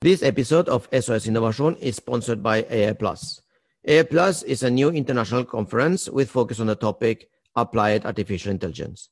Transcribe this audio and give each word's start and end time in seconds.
This 0.00 0.22
episode 0.22 0.68
of 0.68 0.86
SOS 0.92 1.26
Innovation 1.26 1.74
is 1.82 1.96
sponsored 1.96 2.40
by 2.40 2.64
AI 2.70 2.92
Plus. 2.92 3.42
AI 3.84 4.04
Plus 4.04 4.44
is 4.44 4.62
a 4.62 4.70
new 4.70 4.90
international 4.90 5.44
conference 5.44 6.08
with 6.08 6.30
focus 6.30 6.60
on 6.60 6.68
the 6.68 6.76
topic 6.76 7.28
applied 7.56 8.06
artificial 8.06 8.52
intelligence. 8.52 9.08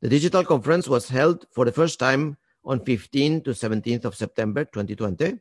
The 0.00 0.08
digital 0.08 0.42
conference 0.42 0.88
was 0.88 1.10
held 1.10 1.44
for 1.52 1.66
the 1.66 1.72
first 1.72 1.98
time 1.98 2.38
on 2.64 2.80
15 2.80 3.42
to 3.42 3.50
17th 3.50 4.06
of 4.06 4.14
September 4.14 4.64
2020, 4.64 5.38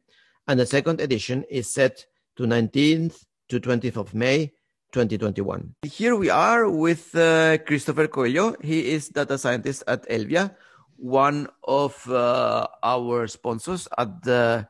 and 0.49 0.59
the 0.59 0.65
second 0.65 0.99
edition 0.99 1.46
is 1.49 1.71
set 1.71 2.05
to 2.35 2.44
19th 2.44 3.23
to 3.47 3.62
20th 3.62 3.96
of 3.96 4.13
May 4.13 4.51
2021. 4.92 5.73
Here 5.83 6.17
we 6.17 6.29
are 6.29 6.69
with 6.69 7.15
uh, 7.15 7.60
Christopher 7.60 8.10
Coelho. 8.10 8.58
He 8.62 8.92
is 8.92 9.08
data 9.08 9.37
scientist 9.37 9.85
at 9.87 10.03
Elvia, 10.10 10.53
one 11.02 11.47
of 11.63 12.08
uh, 12.10 12.68
our 12.83 13.28
sponsors 13.28 13.88
at 13.97 14.24
the 14.24 14.68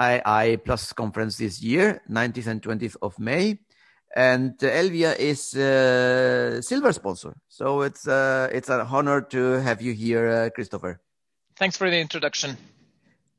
AI 0.00 0.56
Plus 0.64 0.92
conference 0.94 1.36
this 1.36 1.62
year, 1.62 2.00
19th 2.10 2.46
and 2.46 2.62
20th 2.62 2.96
of 3.02 3.18
May. 3.18 3.58
And 4.16 4.52
uh, 4.62 4.66
Elvia 4.66 5.16
is 5.18 5.54
a 5.54 6.62
silver 6.62 6.92
sponsor. 6.92 7.36
So 7.48 7.82
it's, 7.82 8.08
uh, 8.08 8.48
it's 8.52 8.70
an 8.70 8.80
honor 8.80 9.20
to 9.20 9.60
have 9.60 9.82
you 9.82 9.92
here, 9.92 10.28
uh, 10.28 10.50
Christopher. 10.50 11.00
Thanks 11.56 11.76
for 11.76 11.88
the 11.90 11.98
introduction. 11.98 12.56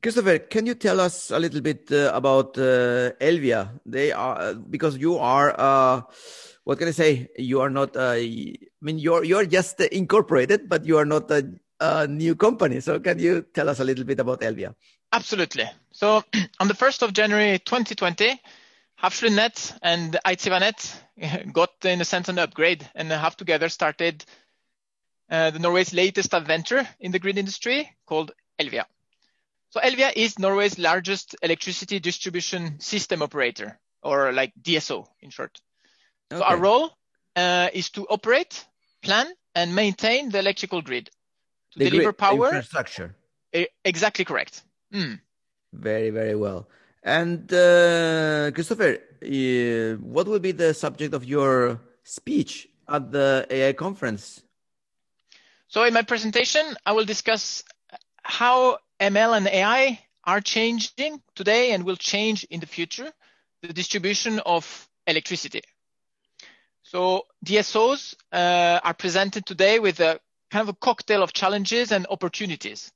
Christopher, 0.02 0.38
can 0.38 0.66
you 0.66 0.74
tell 0.74 1.00
us 1.00 1.30
a 1.30 1.38
little 1.38 1.60
bit 1.60 1.90
uh, 1.90 2.12
about 2.14 2.58
uh, 2.58 3.12
Elvia? 3.20 3.70
They 3.86 4.12
are 4.12 4.54
because 4.54 4.98
you 4.98 5.16
are 5.16 5.54
uh, 5.58 6.02
what 6.64 6.78
can 6.78 6.88
I 6.88 6.92
say? 6.92 7.28
You 7.38 7.60
are 7.60 7.70
not. 7.70 7.96
I 7.96 8.54
mean, 8.82 8.98
you're 8.98 9.24
you're 9.24 9.46
just 9.46 9.80
incorporated, 9.80 10.68
but 10.68 10.84
you 10.84 10.98
are 10.98 11.06
not 11.06 11.30
a, 11.30 11.46
a, 11.80 12.06
new 12.06 12.34
company. 12.34 12.80
So, 12.80 13.00
can 13.00 13.18
you 13.18 13.42
tell 13.42 13.68
us 13.68 13.80
a 13.80 13.84
little 13.84 14.04
bit 14.04 14.20
about 14.20 14.40
Elvia? 14.40 14.74
Absolutely. 15.12 15.64
So, 15.92 16.24
on 16.60 16.68
the 16.68 16.74
first 16.74 17.02
of 17.02 17.12
January 17.12 17.58
2020, 17.58 18.40
Hafslundnet 19.02 19.76
and 19.82 20.18
Eidsivanet 20.24 21.52
got, 21.52 21.70
in 21.84 22.00
a 22.00 22.04
sense, 22.04 22.28
an 22.28 22.38
upgrade, 22.38 22.88
and 22.94 23.10
have 23.10 23.36
together 23.36 23.68
started 23.68 24.24
uh, 25.30 25.50
the 25.50 25.58
Norway's 25.58 25.92
latest 25.92 26.34
adventure 26.34 26.86
in 27.00 27.12
the 27.12 27.18
grid 27.18 27.38
industry 27.38 27.90
called 28.06 28.32
Elvia. 28.60 28.84
So 29.70 29.80
Elvia 29.80 30.12
is 30.14 30.38
Norway's 30.38 30.78
largest 30.78 31.34
electricity 31.42 31.98
distribution 31.98 32.78
system 32.78 33.22
operator, 33.22 33.80
or 34.02 34.32
like 34.32 34.52
DSO 34.62 35.06
in 35.20 35.30
short. 35.30 35.60
Okay. 36.30 36.38
So 36.38 36.44
our 36.44 36.56
role 36.56 36.96
uh, 37.34 37.70
is 37.72 37.90
to 37.90 38.06
operate, 38.06 38.64
plan, 39.02 39.26
and 39.54 39.74
maintain 39.74 40.30
the 40.30 40.38
electrical 40.38 40.80
grid 40.80 41.10
to 41.74 41.78
the 41.78 41.90
deliver 41.90 42.12
power. 42.12 42.46
Infrastructure. 42.46 43.14
exactly 43.84 44.24
correct. 44.24 44.62
Mm. 44.92 45.20
Very, 45.72 46.10
very 46.10 46.34
well. 46.34 46.68
And 47.02 47.52
uh, 47.52 48.50
Christopher, 48.52 48.98
uh, 49.22 49.96
what 50.00 50.26
will 50.26 50.38
be 50.38 50.52
the 50.52 50.72
subject 50.72 51.12
of 51.14 51.24
your 51.24 51.80
speech 52.02 52.68
at 52.88 53.12
the 53.12 53.46
AI 53.50 53.72
conference? 53.74 54.42
So 55.68 55.82
in 55.84 55.92
my 55.92 56.02
presentation, 56.02 56.64
I 56.86 56.92
will 56.92 57.04
discuss 57.04 57.64
how 58.22 58.78
ML 59.00 59.36
and 59.36 59.46
AI 59.48 60.00
are 60.24 60.40
changing 60.40 61.20
today 61.34 61.72
and 61.72 61.84
will 61.84 61.96
change 61.96 62.44
in 62.44 62.60
the 62.60 62.66
future 62.66 63.12
the 63.62 63.72
distribution 63.72 64.40
of 64.40 64.88
electricity. 65.06 65.62
So 66.82 67.26
DSOs 67.44 68.14
uh, 68.32 68.80
are 68.82 68.94
presented 68.94 69.44
today 69.46 69.78
with 69.78 70.00
a 70.00 70.20
kind 70.54 70.68
of 70.68 70.76
a 70.76 70.78
cocktail 70.78 71.20
of 71.20 71.32
challenges 71.32 71.90
and 71.90 72.06
opportunities. 72.10 72.92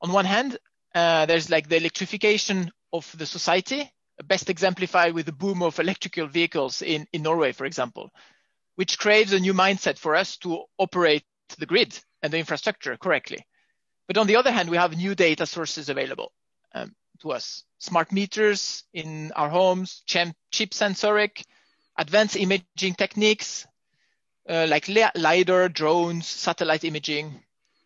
On 0.00 0.10
one 0.10 0.24
hand, 0.24 0.58
uh, 0.96 1.26
there's 1.26 1.48
like 1.48 1.68
the 1.68 1.76
electrification 1.76 2.72
of 2.92 3.08
the 3.16 3.24
society, 3.24 3.88
best 4.24 4.50
exemplified 4.50 5.14
with 5.14 5.24
the 5.24 5.32
boom 5.32 5.62
of 5.62 5.78
electrical 5.78 6.26
vehicles 6.26 6.82
in, 6.82 7.06
in 7.12 7.22
Norway, 7.22 7.52
for 7.52 7.66
example, 7.66 8.10
which 8.74 8.98
creates 8.98 9.32
a 9.32 9.38
new 9.38 9.54
mindset 9.54 9.96
for 9.96 10.16
us 10.16 10.38
to 10.38 10.64
operate 10.76 11.22
the 11.58 11.66
grid 11.66 11.96
and 12.20 12.32
the 12.32 12.38
infrastructure 12.38 12.96
correctly. 12.96 13.46
But 14.08 14.18
on 14.18 14.26
the 14.26 14.34
other 14.34 14.50
hand, 14.50 14.68
we 14.68 14.76
have 14.76 14.96
new 14.96 15.14
data 15.14 15.46
sources 15.46 15.88
available 15.88 16.32
um, 16.74 16.96
to 17.20 17.30
us. 17.30 17.62
Smart 17.78 18.10
meters 18.10 18.82
in 18.92 19.30
our 19.36 19.48
homes, 19.48 20.02
chip 20.04 20.74
sensoric, 20.74 21.44
advanced 21.96 22.34
imaging 22.34 22.94
techniques 22.94 23.67
uh, 24.48 24.66
like 24.68 24.88
LiDAR, 24.88 25.68
drones, 25.68 26.26
satellite 26.26 26.84
imaging. 26.84 27.42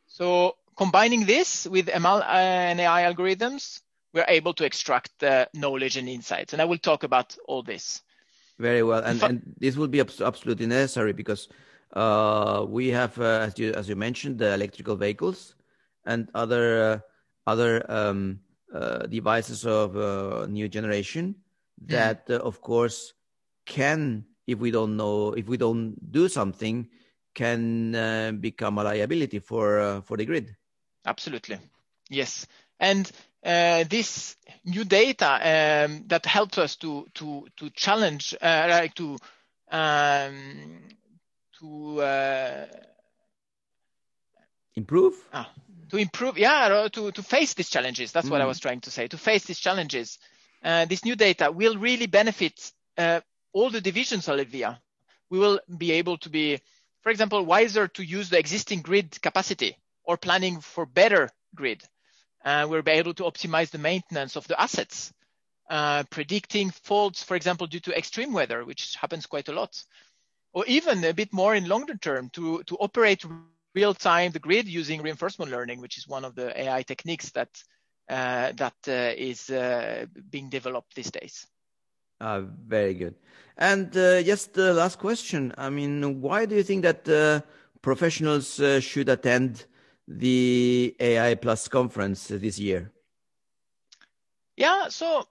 So 0.07 0.57
combining 0.77 1.27
this 1.27 1.67
with 1.67 1.87
ML 1.87 2.25
and 2.27 2.81
AI 2.81 3.13
algorithms, 3.13 3.81
we're 4.15 4.27
able 4.29 4.55
to 4.55 4.65
extract 4.65 5.11
the 5.19 5.49
knowledge 5.55 5.97
and 5.97 6.09
insights. 6.09 6.53
And 6.53 6.61
I 6.61 6.67
will 6.67 6.79
talk 6.79 7.03
about 7.03 7.37
all 7.47 7.63
this. 7.63 8.03
Very 8.59 8.83
well. 8.83 9.03
And, 9.03 9.23
and 9.23 9.55
this 9.59 9.77
will 9.77 9.89
be 9.89 10.01
absolutely 10.01 10.67
necessary 10.67 11.13
because 11.13 11.49
uh, 11.95 12.65
we 12.69 12.89
have, 12.89 13.19
uh, 13.19 13.47
as, 13.49 13.59
you, 13.59 13.73
as 13.73 13.89
you 13.89 13.97
mentioned, 13.97 14.39
the 14.39 14.53
electrical 14.53 14.97
vehicles 14.97 15.55
and 16.05 16.29
other 16.35 16.83
uh, 16.83 16.99
other 17.47 17.85
um, 17.91 18.41
uh, 18.75 19.07
devices 19.07 19.67
of 19.67 19.97
uh, 19.97 20.47
new 20.47 20.69
generation 20.69 21.35
mm. 21.83 21.89
that 21.89 22.27
mm. 22.29 22.39
of 22.39 22.61
course 22.61 23.15
can 23.67 24.25
if 24.47 24.59
we 24.59 24.71
don't 24.71 24.97
know 24.97 25.33
if 25.33 25.47
we 25.47 25.57
don't 25.57 25.95
do 26.11 26.29
something 26.29 26.89
can 27.35 27.95
uh, 27.95 28.33
become 28.33 28.79
a 28.79 28.85
liability 28.85 29.39
for 29.39 29.81
uh, 29.81 30.01
for 30.03 30.17
the 30.17 30.25
grid 30.25 30.55
absolutely 31.07 31.59
yes 32.11 32.47
and 32.81 33.11
uh, 33.45 33.85
this 33.89 34.37
new 34.65 34.85
data 34.85 35.87
um, 35.87 36.05
that 36.07 36.27
helps 36.27 36.59
us 36.59 36.77
to 36.77 37.07
to 37.15 37.47
to 37.57 37.71
challenge 37.71 38.35
like 38.43 38.95
to 38.95 39.17
um, 39.71 40.81
to 41.59 42.03
improve 44.75 45.15
ah, 45.33 45.51
to 45.93 45.99
improve, 45.99 46.39
yeah, 46.39 46.89
to, 46.91 47.13
to 47.13 47.23
face 47.23 47.53
these 47.53 47.69
challenges. 47.69 48.13
That's 48.13 48.27
mm. 48.27 48.31
what 48.31 48.41
I 48.41 48.45
mm. 48.45 48.49
was 48.49 48.59
trying 48.59 48.81
to 48.81 48.91
say. 48.91 49.09
To 49.09 49.19
face 49.19 49.45
these 49.45 49.59
challenges, 49.59 50.19
uh, 50.65 50.87
this 50.87 51.05
new 51.05 51.15
data 51.15 51.53
will 51.53 51.77
really 51.77 52.07
benefit 52.07 52.73
uh, 52.97 53.21
all 53.53 53.71
the 53.71 53.81
divisions 53.81 54.29
of 54.29 54.39
Elvia. 54.39 54.79
We 55.31 55.39
will 55.39 55.61
be 55.79 55.93
able 55.93 56.19
to 56.19 56.29
be, 56.29 56.61
for 57.03 57.11
example, 57.11 57.45
wiser 57.45 57.89
to 57.89 58.03
use 58.03 58.29
the 58.29 58.39
existing 58.39 58.83
grid 58.83 59.21
capacity 59.23 59.77
or 60.05 60.17
planning 60.17 60.61
for 60.61 60.87
better 60.87 61.31
grid. 61.55 61.83
Uh, 62.45 62.67
we'll 62.69 62.83
be 62.83 62.93
able 62.93 63.15
to 63.15 63.23
optimize 63.25 63.71
the 63.71 63.79
maintenance 63.79 64.37
of 64.37 64.47
the 64.49 64.61
assets, 64.61 65.13
uh, 65.71 66.03
predicting 66.11 66.71
faults, 66.71 67.23
for 67.23 67.37
example, 67.37 67.67
due 67.67 67.81
to 67.81 67.97
extreme 67.97 68.33
weather, 68.33 68.65
which 68.65 68.97
happens 68.97 69.27
quite 69.27 69.49
a 69.49 69.53
lot, 69.53 69.83
or 70.53 70.67
even 70.67 71.05
a 71.05 71.15
bit 71.15 71.33
more 71.33 71.55
in 71.55 71.69
longer 71.69 71.97
term 71.97 72.29
to, 72.31 72.63
to 72.65 72.77
operate 72.77 73.25
real 73.75 73.95
time 73.95 74.33
the 74.33 74.39
grid 74.39 74.69
using 74.69 75.01
reinforcement 75.01 75.51
learning, 75.51 75.81
which 75.81 75.97
is 75.97 76.09
one 76.09 76.25
of 76.25 76.35
the 76.35 76.61
AI 76.61 76.83
techniques 76.83 77.31
that 77.31 77.49
uh, 78.09 78.53
that 78.57 78.75
uh, 78.89 79.15
is 79.17 79.49
uh, 79.49 80.05
being 80.29 80.51
developed 80.51 80.95
these 80.95 81.11
days. 81.11 81.47
Uh, 82.23 82.43
very 82.69 82.95
good. 82.95 83.17
And 83.59 83.97
uh, 83.97 84.23
just 84.23 84.55
the 84.55 84.73
last 84.73 85.01
question. 85.01 85.53
I 85.59 85.71
mean, 85.71 86.21
why 86.21 86.47
do 86.47 86.55
you 86.55 86.63
think 86.63 86.83
that 86.83 87.09
uh, 87.09 87.41
professionals 87.83 88.63
should 88.79 89.09
attend 89.09 89.65
the 90.07 90.95
AI 91.01 91.35
Plus 91.35 91.67
conference 91.67 92.29
this 92.29 92.61
year? 92.61 92.93
Yeah, 94.57 94.89
so 94.89 95.27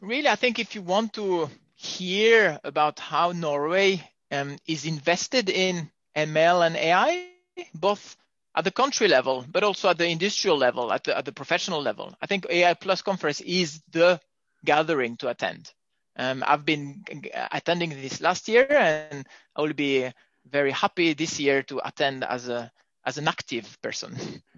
really, 0.00 0.28
I 0.28 0.36
think 0.36 0.60
if 0.60 0.76
you 0.76 0.82
want 0.82 1.12
to 1.14 1.50
hear 1.74 2.60
about 2.62 3.00
how 3.00 3.32
Norway 3.32 4.08
um, 4.30 4.58
is 4.68 4.86
invested 4.86 5.50
in 5.50 5.90
ML 6.14 6.66
and 6.66 6.76
AI, 6.76 7.30
both 7.74 8.16
at 8.54 8.62
the 8.62 8.70
country 8.70 9.08
level, 9.08 9.44
but 9.50 9.64
also 9.64 9.88
at 9.88 9.98
the 9.98 10.06
industrial 10.06 10.56
level, 10.56 10.92
at 10.92 11.02
the, 11.02 11.18
at 11.18 11.24
the 11.24 11.32
professional 11.32 11.82
level. 11.82 12.14
I 12.22 12.26
think 12.26 12.46
AI 12.48 12.74
Plus 12.74 13.02
conference 13.02 13.40
is 13.40 13.82
the 13.90 14.20
gathering 14.64 15.16
to 15.16 15.28
attend. 15.30 15.72
Um, 16.18 16.42
I've 16.46 16.64
been 16.64 17.04
attending 17.52 17.90
this 17.90 18.20
last 18.20 18.48
year, 18.48 18.66
and 18.70 19.26
I 19.54 19.62
will 19.62 19.74
be 19.74 20.10
very 20.50 20.72
happy 20.72 21.12
this 21.12 21.38
year 21.38 21.62
to 21.64 21.80
attend 21.86 22.24
as 22.24 22.48
a 22.48 22.70
as 23.04 23.18
an 23.18 23.28
active 23.28 23.78
person. 23.82 24.16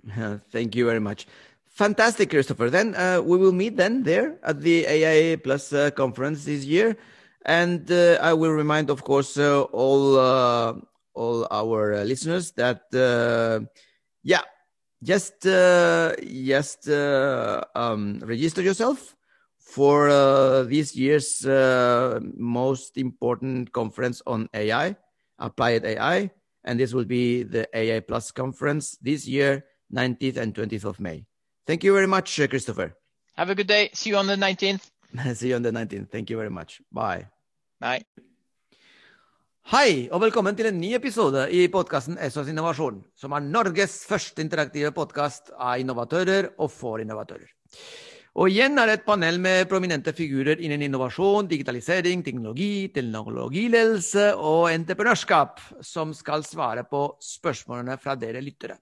Thank 0.50 0.74
you 0.74 0.86
very 0.86 1.00
much. 1.00 1.26
Fantastic, 1.66 2.30
Christopher. 2.30 2.70
Then 2.70 2.94
uh, 2.94 3.20
we 3.22 3.36
will 3.38 3.52
meet 3.52 3.76
then 3.76 4.02
there 4.02 4.38
at 4.42 4.60
the 4.60 4.86
AIA 4.86 5.38
Plus 5.38 5.72
uh, 5.72 5.90
conference 5.90 6.44
this 6.44 6.64
year. 6.64 6.96
And 7.44 7.90
uh, 7.90 8.18
I 8.20 8.32
will 8.32 8.50
remind, 8.50 8.90
of 8.90 9.04
course, 9.04 9.38
uh, 9.38 9.62
all 9.62 10.18
uh, 10.18 10.74
all 11.14 11.46
our 11.50 11.94
uh, 11.94 12.04
listeners 12.04 12.52
that 12.52 12.82
yeah 14.22 14.42
just 15.02 15.42
just 15.42 16.88
um, 16.88 18.18
register 18.24 18.62
yourself 18.62 19.14
for 19.78 20.10
uh, 20.10 20.66
this 20.66 20.96
year's 20.96 21.46
uh, 21.46 22.18
most 22.34 22.98
important 22.98 23.70
conference 23.70 24.18
on 24.26 24.50
AI, 24.52 24.96
applied 25.38 25.86
AI, 25.86 26.30
and 26.64 26.80
this 26.80 26.92
will 26.92 27.06
be 27.06 27.44
the 27.44 27.62
AI 27.70 28.00
Plus 28.00 28.32
conference 28.32 28.98
this 28.98 29.22
year, 29.28 29.62
19th 29.94 30.36
and 30.36 30.50
20th 30.52 30.84
of 30.84 30.98
May. 30.98 31.24
Thank 31.64 31.84
you 31.84 31.94
very 31.94 32.08
much, 32.08 32.40
uh, 32.40 32.48
Christopher. 32.48 32.96
Have 33.36 33.50
a 33.50 33.54
good 33.54 33.68
day. 33.68 33.90
See 33.94 34.10
you 34.10 34.16
on 34.16 34.26
the 34.26 34.34
19th. 34.34 34.90
See 35.38 35.50
you 35.50 35.54
on 35.54 35.62
the 35.62 35.70
19th. 35.70 36.10
Thank 36.10 36.28
you 36.30 36.36
very 36.36 36.50
much. 36.50 36.82
Bye. 36.90 37.28
Bye. 37.78 38.02
Hei, 39.70 40.08
og 40.10 40.22
velkommen 40.24 40.56
til 40.56 40.72
en 40.72 40.78
ny 40.80 40.94
episode 40.96 41.44
i 41.54 41.68
podkasten 41.70 42.18
SOS 42.18 42.50
Innovasjon, 42.50 43.02
som 43.14 43.36
er 43.36 43.46
Norges 43.46 44.00
første 44.08 44.42
interaktive 44.42 44.90
podkast 44.96 45.52
av 45.54 45.78
innovatører 45.78 46.54
og 46.58 46.72
for 46.72 47.04
innovatører. 47.04 47.52
Og 48.38 48.52
igjen 48.52 48.78
er 48.78 48.86
det 48.86 48.92
et 49.00 49.06
panel 49.06 49.40
med 49.42 49.64
prominente 49.66 50.12
figurer 50.14 50.60
innen 50.62 50.84
innovasjon, 50.86 51.48
digitalisering, 51.50 52.20
teknologi, 52.22 52.86
teknologiledelse 52.94 54.28
og 54.38 54.68
entreprenørskap 54.70 55.58
som 55.82 56.12
skal 56.14 56.44
svare 56.46 56.84
på 56.86 57.00
spørsmålene 57.18 57.96
fra 57.98 58.14
dere 58.14 58.38
lyttere. 58.44 58.76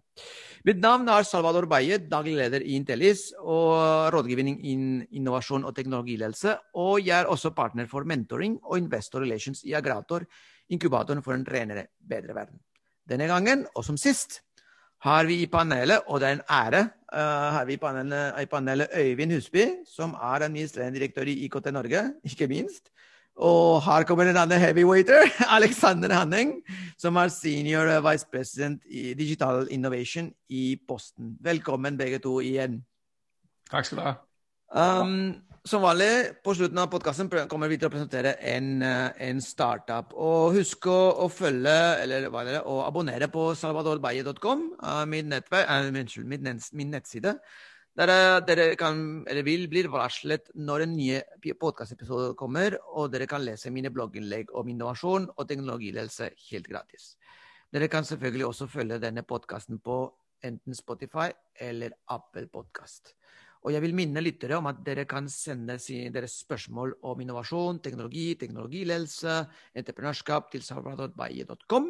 Mitt 0.68 0.82
navn 0.82 1.08
er 1.08 1.24
Salvador 1.24 1.64
Baye, 1.70 1.96
daglig 2.04 2.34
leder 2.36 2.66
i 2.66 2.76
Intellis 2.76 3.30
og 3.40 4.12
rådgivning 4.12 4.58
innen 4.60 5.00
innovasjon 5.16 5.64
og 5.64 5.72
teknologiledelse. 5.78 6.58
Og 6.76 7.00
jeg 7.06 7.16
er 7.22 7.32
også 7.32 7.54
partner 7.56 7.88
for 7.88 8.04
mentoring 8.04 8.58
og 8.60 8.76
investor 8.82 9.24
relations 9.24 9.64
i 9.64 9.72
Agrator, 9.78 10.28
inkubatoren 10.68 11.24
for 11.24 11.32
en 11.32 11.48
renere, 11.48 11.86
bedre 12.04 12.36
verden. 12.36 12.60
Denne 13.08 13.30
gangen, 13.32 13.64
og 13.72 13.88
som 13.88 13.96
sist, 13.96 14.42
har 15.00 15.24
vi 15.24 15.40
i 15.40 15.48
panelet, 15.48 16.04
og 16.12 16.20
det 16.20 16.28
er 16.28 16.36
en 16.42 16.46
ære, 16.60 16.84
har 17.20 17.64
vi 17.68 17.76
i 17.76 17.80
panelet, 17.80 18.36
i 18.42 18.48
panelet 18.50 18.92
Øyvind 18.96 19.32
Husby, 19.32 19.64
som 19.88 20.14
er 20.14 20.44
administrerende 20.46 20.98
direktør 20.98 21.28
i 21.28 21.38
IKT 21.46 21.72
Norge, 21.72 22.02
ikke 22.30 22.48
minst. 22.50 22.92
Og 23.36 23.82
her 23.84 24.04
kommer 24.08 24.24
en 24.24 24.36
annen 24.36 24.60
heavyweighter, 24.60 25.28
Alexander 25.58 26.12
Hanning, 26.14 26.62
som 26.98 27.16
er 27.20 27.28
senior 27.28 27.90
vice 28.10 28.26
president 28.32 28.82
i 28.88 29.12
Digital 29.14 29.68
Innovation 29.70 30.30
i 30.48 30.78
Posten. 30.88 31.36
Velkommen 31.44 31.98
begge 31.98 32.18
to 32.24 32.40
igjen. 32.40 32.80
Takk 33.70 33.84
skal 33.84 33.98
du 33.98 34.04
ha. 34.06 34.14
Um, 34.72 35.36
som 35.66 35.82
vanlig, 35.82 36.38
på 36.46 36.54
slutten 36.54 36.78
av 36.78 36.90
podkasten 36.92 37.28
kommer 37.50 37.70
vi 37.70 37.78
til 37.80 37.88
å 37.88 37.92
presentere 37.92 38.36
en, 38.54 38.82
eh, 38.82 39.10
en 39.28 39.40
startup. 39.42 40.12
Og 40.14 40.54
husk 40.54 40.86
å, 40.86 40.98
å 41.24 41.28
følge, 41.28 41.74
eller 42.02 42.28
hva 42.30 42.44
er 42.44 42.50
det, 42.52 42.60
å 42.62 42.84
abonnere 42.86 43.26
på 43.28 43.48
salvadorbaye.com, 43.58 44.62
uh, 44.82 45.04
min, 45.06 45.34
min, 45.34 46.60
min, 46.72 46.90
nettside. 46.90 47.34
Der 47.96 48.12
dere 48.46 48.76
kan, 48.76 49.24
eller 49.26 49.42
vil 49.42 49.66
bli 49.72 49.82
varslet 49.90 50.52
når 50.54 50.84
en 50.84 50.96
ny 50.96 51.54
podkastepisode 51.58 52.36
kommer, 52.36 52.78
og 52.92 53.10
dere 53.10 53.26
kan 53.26 53.42
lese 53.42 53.72
mine 53.72 53.90
blogginnlegg 53.90 54.52
om 54.54 54.68
innovasjon 54.68 55.30
og 55.32 55.48
teknologiledelse 55.48 56.30
helt 56.50 56.68
gratis. 56.68 57.16
Dere 57.72 57.88
kan 57.88 58.04
selvfølgelig 58.04 58.46
også 58.46 58.68
følge 58.70 59.00
denne 59.02 59.24
podkasten 59.26 59.80
på 59.80 60.04
enten 60.44 60.76
Spotify 60.76 61.30
eller 61.58 61.96
Apple 62.12 62.46
Podkast. 62.52 63.16
Og 63.66 63.72
jeg 63.74 63.82
vil 63.82 63.96
minne 63.98 64.22
lyttere 64.22 64.60
om 64.60 64.68
at 64.70 64.78
dere 64.86 65.02
kan 65.10 65.26
sende 65.26 65.74
deres 66.14 66.36
spørsmål 66.44 66.92
om 67.02 67.20
innovasjon, 67.20 67.80
teknologi, 67.82 68.36
teknologiledelse, 68.38 69.40
entreprenørskap 69.74 70.52
til 70.52 70.62
salvadorbaye.com. 70.62 71.88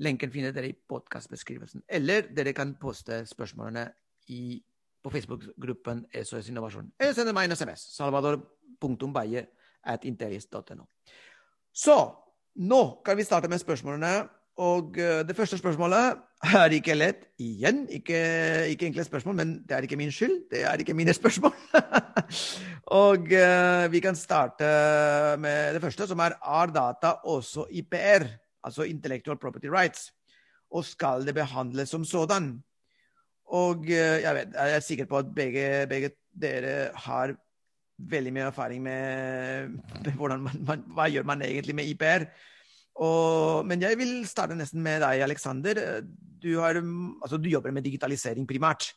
Lenken 0.00 0.32
finner 0.32 0.54
dere 0.56 0.70
i 0.70 0.78
podkastbeskrivelsen. 0.88 1.84
Eller 1.88 2.30
dere 2.32 2.54
kan 2.56 2.72
poste 2.80 3.20
spørsmålene 3.28 3.84
i, 4.32 4.62
på 5.04 5.12
Facebook-gruppen 5.12 6.06
SOS 6.22 6.48
Innovasjon. 6.48 6.88
Eller 6.96 7.12
sende 7.12 7.36
meg 7.36 7.50
en 7.50 7.56
SMS. 7.58 7.84
salvador.baye. 7.98 9.44
Så 11.72 11.98
nå 12.58 12.80
kan 13.04 13.16
vi 13.16 13.24
starte 13.28 13.48
med 13.48 13.60
spørsmålene 13.60 14.28
og 14.58 14.96
uh, 14.98 15.22
det 15.26 15.36
første 15.38 15.58
spørsmålet 15.58 16.18
er 16.58 16.74
ikke 16.74 16.96
lett. 16.96 17.24
Igjen, 17.38 17.84
ikke, 17.94 18.18
ikke, 18.72 18.88
enkle 18.88 19.04
spørsmål, 19.06 19.36
men 19.38 19.54
det 19.62 19.76
er 19.76 19.86
ikke 19.86 19.98
min 19.98 20.12
skyld. 20.12 20.34
Det 20.50 20.64
er 20.66 20.82
ikke 20.82 20.96
mine 20.98 21.14
spørsmål. 21.20 21.54
og 22.98 23.30
uh, 23.30 23.86
vi 23.92 24.02
kan 24.02 24.18
starte 24.18 24.66
med 25.38 25.74
det 25.74 25.82
første, 25.82 26.06
som 26.10 26.18
er 26.18 26.34
er 26.34 26.74
data 26.74 27.14
også 27.24 27.68
IPR, 27.70 28.26
altså 28.64 28.82
Intellectual 28.82 29.38
Property 29.38 29.70
Rights, 29.70 30.12
og 30.70 30.84
skal 30.84 31.26
det 31.26 31.34
behandles 31.34 31.88
som 31.88 32.04
sådan? 32.04 32.58
Og 33.46 33.78
uh, 33.78 33.88
jeg, 34.24 34.34
vet, 34.34 34.54
jeg 34.54 34.76
er 34.76 34.80
sikker 34.80 35.04
på 35.04 35.18
at 35.18 35.34
begge, 35.34 35.86
begge 35.86 36.10
dere 36.42 36.90
har 36.94 37.34
veldig 37.98 38.32
mye 38.32 38.46
erfaring 38.50 38.82
med, 38.82 39.68
med 40.04 40.12
hvordan 40.12 40.40
man, 40.40 40.62
man, 40.66 40.84
hva 40.94 41.08
gjør 41.10 41.26
man 41.26 41.42
egentlig 41.42 41.74
med 41.74 41.90
IPR. 41.90 42.26
Og, 42.98 43.66
men 43.68 43.82
jeg 43.82 43.98
vil 44.00 44.14
starte 44.26 44.56
nesten 44.58 44.82
med 44.82 45.02
deg, 45.04 45.22
Aleksander. 45.22 45.80
Du, 46.02 46.50
altså, 46.58 47.38
du, 47.38 47.48
jobber 47.50 47.74
med 47.74 47.86
digitalisering 47.86 48.46
primært. 48.48 48.90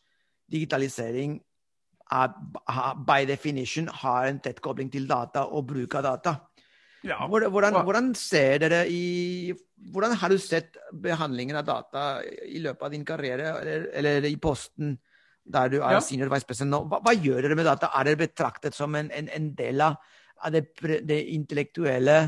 Digitalisering 0.52 1.38
er, 2.12 2.32
by 3.08 3.28
definition 3.30 3.90
har 4.02 4.30
en 4.30 4.42
tett 4.44 4.62
kobling 4.64 4.90
til 4.92 5.06
data 5.10 5.46
og 5.54 5.68
bruk 5.70 6.00
av 6.00 6.08
data. 6.08 6.34
Ja. 7.06 7.24
Hvordan, 7.26 7.78
hvordan, 7.82 8.10
ser 8.14 8.60
dere 8.62 8.84
i 8.86 9.54
Hvordan 9.92 10.12
har 10.22 10.30
du 10.30 10.38
sett 10.38 10.76
behandlingen 10.94 11.58
av 11.58 11.66
data 11.66 12.02
i 12.22 12.60
løpet 12.62 12.84
av 12.86 12.92
din 12.94 13.06
karriere, 13.06 13.56
eller, 13.58 13.88
eller 13.98 14.28
i 14.30 14.36
posten 14.38 15.00
der 15.42 15.72
du 15.74 15.80
er 15.80 15.96
ja. 15.96 16.02
senior 16.06 16.30
vice 16.30 16.46
president 16.46 16.70
nå? 16.70 16.84
Hva, 16.86 17.00
hva, 17.02 17.16
gjør 17.18 17.48
dere 17.48 17.58
med 17.58 17.66
data? 17.66 17.90
Er 17.98 18.06
dere 18.06 18.22
betraktet 18.22 18.78
som 18.78 18.94
en, 18.98 19.10
en, 19.10 19.32
en 19.34 19.48
del 19.58 19.82
av, 19.82 19.98
det, 20.54 20.68
det 21.10 21.18
intellektuelle 21.34 22.20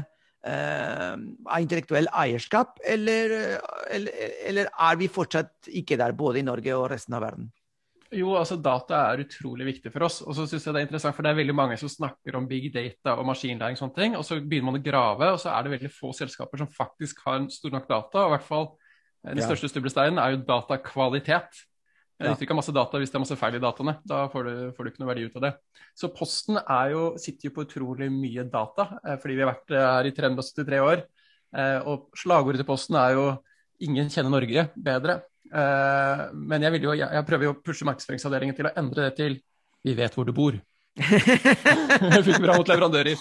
av 0.44 1.20
eh, 1.56 1.62
intellektuell 1.64 2.08
eierskap, 2.12 2.80
eller, 2.84 3.36
eller, 3.90 4.24
eller, 4.50 4.72
er 4.90 4.98
vi 5.00 5.08
fortsatt 5.12 5.70
ikke 5.72 5.98
der, 6.00 6.16
både 6.18 6.42
i 6.42 6.48
Norge 6.48 6.76
og 6.76 6.90
resten 6.92 7.16
av 7.16 7.24
verden? 7.24 7.52
Jo, 8.14 8.36
altså 8.38 8.60
Data 8.62 9.00
er 9.10 9.24
utrolig 9.24 9.66
viktig 9.72 9.90
for 9.94 10.06
oss. 10.06 10.20
og 10.22 10.36
så 10.38 10.46
synes 10.46 10.66
jeg 10.68 10.74
Det 10.74 10.82
er 10.82 10.86
interessant, 10.86 11.16
for 11.16 11.26
det 11.26 11.32
er 11.32 11.40
veldig 11.42 11.56
mange 11.56 11.78
som 11.82 11.90
snakker 11.90 12.36
om 12.38 12.48
big 12.48 12.70
data 12.74 13.16
og 13.18 13.26
maskinlæring. 13.26 13.74
og 13.74 13.82
sånne 13.82 13.96
ting, 13.96 14.18
og 14.18 14.26
Så 14.26 14.40
begynner 14.40 14.72
man 14.72 14.82
å 14.82 14.84
grave, 14.84 15.32
og 15.32 15.40
så 15.40 15.50
er 15.50 15.64
det 15.64 15.72
veldig 15.72 15.92
få 15.92 16.14
selskaper 16.14 16.58
som 16.58 16.68
faktisk 16.68 17.24
har 17.26 17.48
stor 17.50 17.72
nok 17.72 17.88
data. 17.90 18.18
og 18.20 18.28
i 18.28 18.38
hvert 18.38 18.48
fall 18.48 18.68
Den 19.26 19.38
ja. 19.38 19.48
største 19.48 19.70
stublesteinen 19.70 20.20
er 20.20 20.36
jo 20.36 20.44
datakvalitet. 20.46 21.64
Det 22.22 22.34
du 22.38 22.46
ikke 22.46 22.56
masse 22.56 22.74
data 22.76 23.00
hvis 23.02 23.12
det 23.12 23.18
er 23.18 23.24
masse 23.24 23.38
feil 23.40 23.58
i 23.58 23.62
dataene. 23.62 23.96
Da 24.08 24.26
får 24.32 24.46
du, 24.48 24.54
får 24.76 24.86
du, 24.86 24.92
ikke 24.92 25.04
noe 25.04 25.10
verdi 25.10 25.26
ut 25.28 25.38
av 25.40 25.46
det. 25.48 25.52
Så 25.98 26.10
Posten 26.14 26.60
jo, 26.92 27.06
sitter 27.22 27.50
jo 27.50 27.54
på 27.56 27.66
utrolig 27.66 28.10
mye 28.14 28.46
data, 28.50 28.88
eh, 29.02 29.18
fordi 29.22 29.38
vi 29.38 29.44
har 29.44 29.52
vært 29.52 29.74
eh, 29.74 29.88
her 29.90 30.10
i 30.10 30.14
373 30.16 30.82
år. 30.86 31.04
Eh, 31.54 31.80
og 31.90 32.14
slagordet 32.18 32.62
til 32.62 32.70
Posten 32.70 33.00
er 33.02 33.18
jo 33.18 33.26
'ingen 33.84 34.10
kjenner 34.10 34.32
Norge 34.32 34.70
bedre'. 34.78 35.22
Men 35.54 36.64
jeg, 36.64 36.82
jo, 36.82 36.94
jeg 36.98 37.26
prøver 37.28 37.44
jo 37.46 37.54
å 37.54 37.62
pushe 37.62 37.86
markedsføringsavdelingen 37.86 38.56
til 38.58 38.66
å 38.66 38.74
endre 38.78 39.10
det 39.10 39.16
til 39.18 39.42
'vi 39.84 39.94
vet 39.94 40.14
hvor 40.16 40.26
du 40.26 40.34
bor'. 40.34 40.62
Funker 42.24 42.44
bra 42.44 42.58
mot 42.60 42.70
leverandører. 42.70 43.18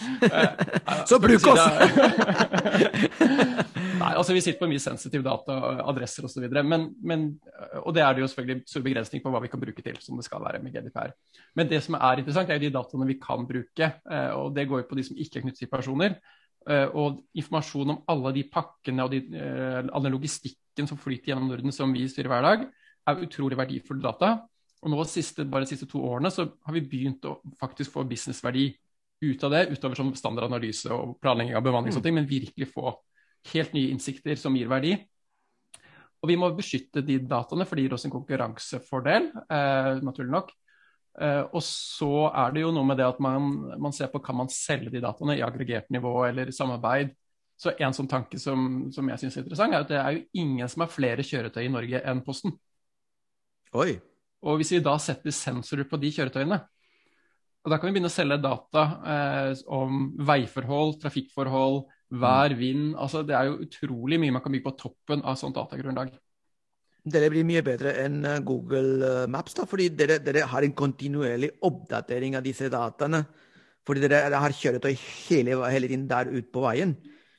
Så 1.09 1.19
bruk 1.23 1.47
oss! 1.53 1.63
Nei, 4.03 4.13
altså 4.19 4.35
Vi 4.35 4.43
sitter 4.43 4.61
på 4.61 4.69
mye 4.71 4.83
sensitive 4.83 5.25
data, 5.25 5.57
adresser 5.87 6.27
osv. 6.27 6.45
Men, 6.67 6.89
men, 7.07 7.25
og 7.83 7.95
det 7.97 8.05
er 8.05 8.17
det 8.17 8.25
jo 8.25 8.31
selvfølgelig 8.33 8.69
stor 8.69 8.85
begrensning 8.85 9.25
på 9.25 9.33
hva 9.33 9.43
vi 9.45 9.51
kan 9.53 9.63
bruke 9.63 9.85
til, 9.85 9.99
som 10.03 10.19
det 10.19 10.27
skal 10.27 10.45
være 10.45 10.63
med 10.63 10.75
GDPR. 10.75 11.15
Men 11.59 11.71
det 11.71 11.83
som 11.87 11.97
er 11.99 12.23
interessant, 12.23 12.51
er 12.51 12.59
jo 12.59 12.67
de 12.67 12.75
dataene 12.75 13.09
vi 13.09 13.19
kan 13.23 13.47
bruke. 13.49 13.89
Eh, 13.89 14.31
og 14.37 14.55
det 14.57 14.69
går 14.71 14.83
jo 14.83 14.89
på 14.91 14.99
de 14.99 15.07
som 15.09 15.19
ikke 15.19 15.41
er 15.41 15.47
knyttet 15.47 15.65
til 15.65 15.73
personer. 15.73 16.19
Eh, 16.71 16.89
og 16.95 17.23
informasjon 17.39 17.95
om 17.95 18.03
alle 18.13 18.35
de 18.37 18.47
pakkene 18.51 19.07
og 19.07 19.15
de, 19.15 19.23
eh, 19.39 19.81
all 19.83 20.05
den 20.05 20.15
logistikken 20.15 20.89
som 20.89 21.01
flyter 21.01 21.33
gjennom 21.33 21.51
Norden 21.51 21.75
som 21.75 21.93
vi 21.95 22.07
styrer 22.11 22.31
hver 22.33 22.47
dag, 22.47 22.67
er 23.09 23.25
utrolig 23.25 23.59
verdifulle 23.59 24.05
data. 24.05 24.37
Og 24.83 24.91
nå 24.91 25.05
siste, 25.07 25.47
bare 25.47 25.67
de 25.67 25.71
siste 25.75 25.87
to 25.91 26.03
årene 26.03 26.31
så 26.35 26.49
har 26.67 26.75
vi 26.75 26.83
begynt 26.83 27.27
å 27.31 27.37
faktisk 27.61 27.95
få 27.95 28.03
businessverdi 28.09 28.67
ut 29.23 29.45
av 29.47 29.55
det, 29.55 29.67
utover 29.71 29.99
som 29.99 30.11
standardanalyse 30.19 30.91
og 30.91 31.17
planlegging 31.23 31.55
av 31.55 31.63
bemanning, 31.63 31.95
mm. 31.95 32.15
men 32.17 32.27
virkelig 32.27 32.73
få 32.73 32.97
helt 33.53 33.77
nye 33.77 33.93
innsikter 33.95 34.39
som 34.39 34.57
gir 34.59 34.71
verdi. 34.71 34.97
Og 36.23 36.31
vi 36.31 36.39
må 36.39 36.51
beskytte 36.55 37.03
de 37.07 37.21
dataene, 37.27 37.67
for 37.67 37.79
de 37.79 37.87
gir 37.87 37.95
oss 37.95 38.07
en 38.07 38.15
konkurransefordel, 38.15 39.31
eh, 39.51 40.03
naturlig 40.03 40.35
nok. 40.35 40.53
Eh, 41.21 41.43
og 41.45 41.63
så 41.67 42.29
er 42.31 42.55
det 42.55 42.63
jo 42.63 42.71
noe 42.75 42.89
med 42.89 42.99
det 42.99 43.09
at 43.09 43.19
man, 43.23 43.51
man, 43.83 43.95
ser 43.95 44.11
på 44.13 44.23
kan 44.25 44.39
man 44.39 44.51
selge 44.51 44.93
de 44.95 45.03
dataene 45.03 45.37
i 45.37 45.43
aggregert 45.45 45.91
nivå 45.95 46.15
eller 46.29 46.51
samarbeid. 46.55 47.13
Så 47.59 47.75
en 47.79 47.95
sånn 47.95 48.11
tanke 48.11 48.39
som, 48.43 48.89
som 48.95 49.11
jeg 49.11 49.23
syns 49.23 49.37
er 49.37 49.45
interessant, 49.45 49.75
er 49.75 49.85
at 49.85 49.91
det 49.91 49.99
er 50.01 50.17
jo 50.17 50.23
ingen 50.43 50.71
som 50.71 50.83
har 50.83 50.95
flere 50.95 51.27
kjøretøy 51.27 51.67
i 51.67 51.75
Norge 51.75 52.01
enn 52.11 52.23
Posten. 52.27 52.55
Oi. 53.79 53.93
Og 54.43 54.59
hvis 54.59 54.73
vi 54.75 54.83
da 54.83 54.97
setter 55.01 55.35
sensorer 55.35 55.87
på 55.89 56.01
de 56.03 56.11
kjøretøyene, 56.15 56.59
og 57.63 57.71
da 57.71 57.79
kan 57.79 57.89
vi 57.89 57.95
begynne 57.95 58.11
å 58.11 58.13
selge 58.13 58.41
data 58.43 58.83
eh, 59.07 59.61
om 59.71 60.09
veiforhold, 60.27 60.97
trafikkforhold, 61.05 61.85
vær, 62.23 62.55
vind. 62.59 62.97
altså 62.99 63.23
Det 63.25 63.37
er 63.39 63.49
jo 63.49 63.61
utrolig 63.63 64.19
mye 64.21 64.35
man 64.35 64.43
kan 64.43 64.53
bygge 64.53 64.67
på 64.67 64.75
toppen 64.81 65.23
av 65.23 65.39
sånt 65.39 65.55
datagrunnlag. 65.57 66.11
Dere 67.03 67.31
blir 67.33 67.47
mye 67.47 67.63
bedre 67.67 67.95
enn 68.03 68.19
eh, 68.27 68.41
Google 68.47 69.07
eh, 69.07 69.29
Maps, 69.31 69.55
da, 69.59 69.67
fordi 69.71 69.89
dere, 69.95 70.19
dere 70.23 70.43
har 70.51 70.67
en 70.67 70.75
kontinuerlig 70.75 71.53
oppdatering 71.67 72.35
av 72.39 72.45
disse 72.47 72.71
dataene. 72.71 73.23
Fordi 73.87 74.03
dere 74.07 74.43
har 74.43 74.55
kjøretøy 74.55 74.93
hele, 74.95 75.59
hele 75.71 75.91
tiden 75.91 76.09
der 76.11 76.31
ute 76.31 76.51
på 76.55 76.63
veien. 76.67 76.97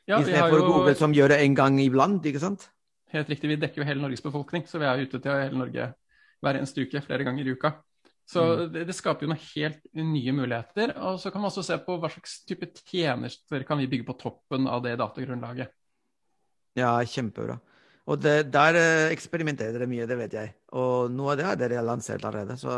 Ja, 0.08 0.20
Istedenfor 0.20 0.60
jo... 0.60 0.70
Google 0.72 0.96
som 1.00 1.16
gjør 1.16 1.36
det 1.36 1.42
en 1.44 1.56
gang 1.56 1.80
iblant, 1.84 2.24
ikke 2.28 2.42
sant? 2.44 2.70
Helt 3.14 3.30
riktig. 3.32 3.52
Vi 3.52 3.60
dekker 3.60 3.84
jo 3.84 3.88
hele 3.88 4.04
Norges 4.04 4.24
befolkning, 4.24 4.66
så 4.68 4.80
vi 4.80 4.88
er 4.88 5.04
ute 5.04 5.20
til 5.20 5.32
hele 5.32 5.60
Norge 5.60 5.92
hver 6.44 6.60
eneste 6.60 6.86
uke, 6.86 7.02
flere 7.06 7.26
ganger 7.28 7.48
i 7.48 7.56
uka. 7.56 7.74
Så 8.30 8.44
mm. 8.44 8.74
det, 8.74 8.86
det, 8.88 8.96
skaper 8.96 9.26
jo 9.26 9.34
noen 9.34 9.46
helt 9.52 9.84
nye 10.00 10.36
muligheter. 10.36 10.96
Og 11.08 11.20
så 11.20 11.32
kan 11.32 11.44
man 11.44 11.52
også 11.52 11.66
se 11.68 11.78
på 11.84 11.98
hva 12.00 12.12
slags 12.12 12.40
type 12.48 12.70
tjenester 12.84 13.66
kan 13.68 13.82
vi 13.82 13.90
bygge 13.92 14.08
på 14.08 14.18
toppen 14.20 14.70
av 14.72 14.84
det 14.86 14.96
datagrunnlaget. 15.02 15.74
Ja, 16.80 16.96
kjempebra. 17.06 17.60
Og 18.10 18.20
det, 18.20 18.52
der 18.52 18.76
eh, 18.76 19.14
eksperimenterer 19.14 19.78
dere 19.78 19.88
mye, 19.88 20.08
det 20.10 20.18
vet 20.20 20.34
jeg. 20.36 20.54
Og 20.76 21.12
noe 21.14 21.34
av 21.34 21.40
det 21.40 21.46
har 21.48 21.60
dere 21.60 21.84
lansert 21.86 22.26
allerede. 22.28 22.58
Så 22.60 22.74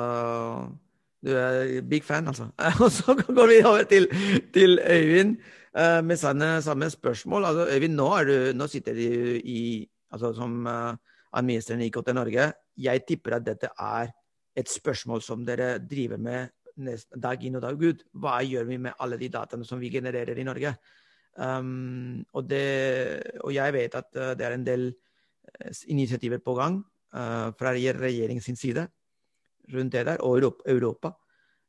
du 1.25 1.31
er 1.33 1.81
big 1.89 2.05
fan, 2.05 2.27
altså. 2.29 2.51
Og 2.83 2.91
så 2.93 3.15
går 3.17 3.49
vi 3.49 3.61
over 3.65 3.87
til, 3.89 4.05
til 4.53 4.77
Øyvind 4.83 5.37
uh, 5.73 6.03
med 6.05 6.17
samme, 6.21 6.61
samme, 6.61 6.89
spørsmål. 6.89 7.45
Altså, 7.45 7.67
Øyvind, 7.73 7.97
nå, 7.97 8.09
du, 8.29 8.35
nå 8.53 8.67
sitter 8.69 8.93
du 8.93 9.39
i, 9.41 9.87
altså, 10.11 10.33
som 10.37 10.67
uh, 10.69 10.93
administrerende 11.31 11.87
IKT 11.89 12.13
Norge. 12.15 12.51
Jeg 12.77 13.05
tipper 13.07 13.37
at 13.37 13.47
dette 13.47 13.71
er 13.71 14.11
et 14.55 14.69
spørsmål 14.71 15.23
som 15.23 15.43
dere 15.45 15.77
driver 15.83 16.21
med 16.21 16.53
dag 16.75 17.43
inn 17.43 17.57
og 17.57 17.63
dag 17.63 17.81
ut. 17.81 18.03
Hva 18.19 18.39
gjør 18.43 18.67
vi 18.69 18.77
med 18.87 18.95
alle 18.99 19.19
de 19.19 19.31
dataene 19.31 19.67
som 19.67 19.79
vi 19.79 19.91
genererer 19.93 20.37
i 20.37 20.47
Norge? 20.47 20.75
Um, 21.35 22.23
og, 22.31 22.45
det, 22.47 22.63
og, 23.43 23.51
jeg 23.51 23.73
vet 23.75 23.95
at 23.99 24.07
uh, 24.15 24.31
det 24.39 24.45
er 24.47 24.55
en 24.55 24.63
del 24.63 24.85
uh, 24.87 25.71
initiativer 25.91 26.39
på 26.39 26.55
gang 26.55 26.79
uh, 26.79 27.51
fra 27.59 27.73
regjeringens 27.75 28.47
side 28.55 28.87
rundt 29.73 29.91
det 29.91 30.05
der, 30.05 30.21
og 30.21 30.61
Europa. 30.69 31.15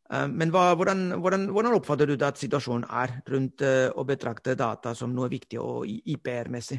Men 0.06 0.52
hva, 0.54 0.76
hvordan, 0.78 1.16
hvordan, 1.18 1.48
hvordan, 1.50 1.72
oppfatter 1.74 2.06
du 2.06 2.14
at 2.22 2.38
situasjonen 2.38 2.84
er 2.86 3.16
rundt 3.26 3.62
uh, 3.66 3.88
å 3.90 4.04
betrakte 4.06 4.54
data 4.54 4.92
som 4.94 5.10
noe 5.10 5.26
viktig 5.32 5.58
og 5.58 5.88
IPR-messig? 5.88 6.78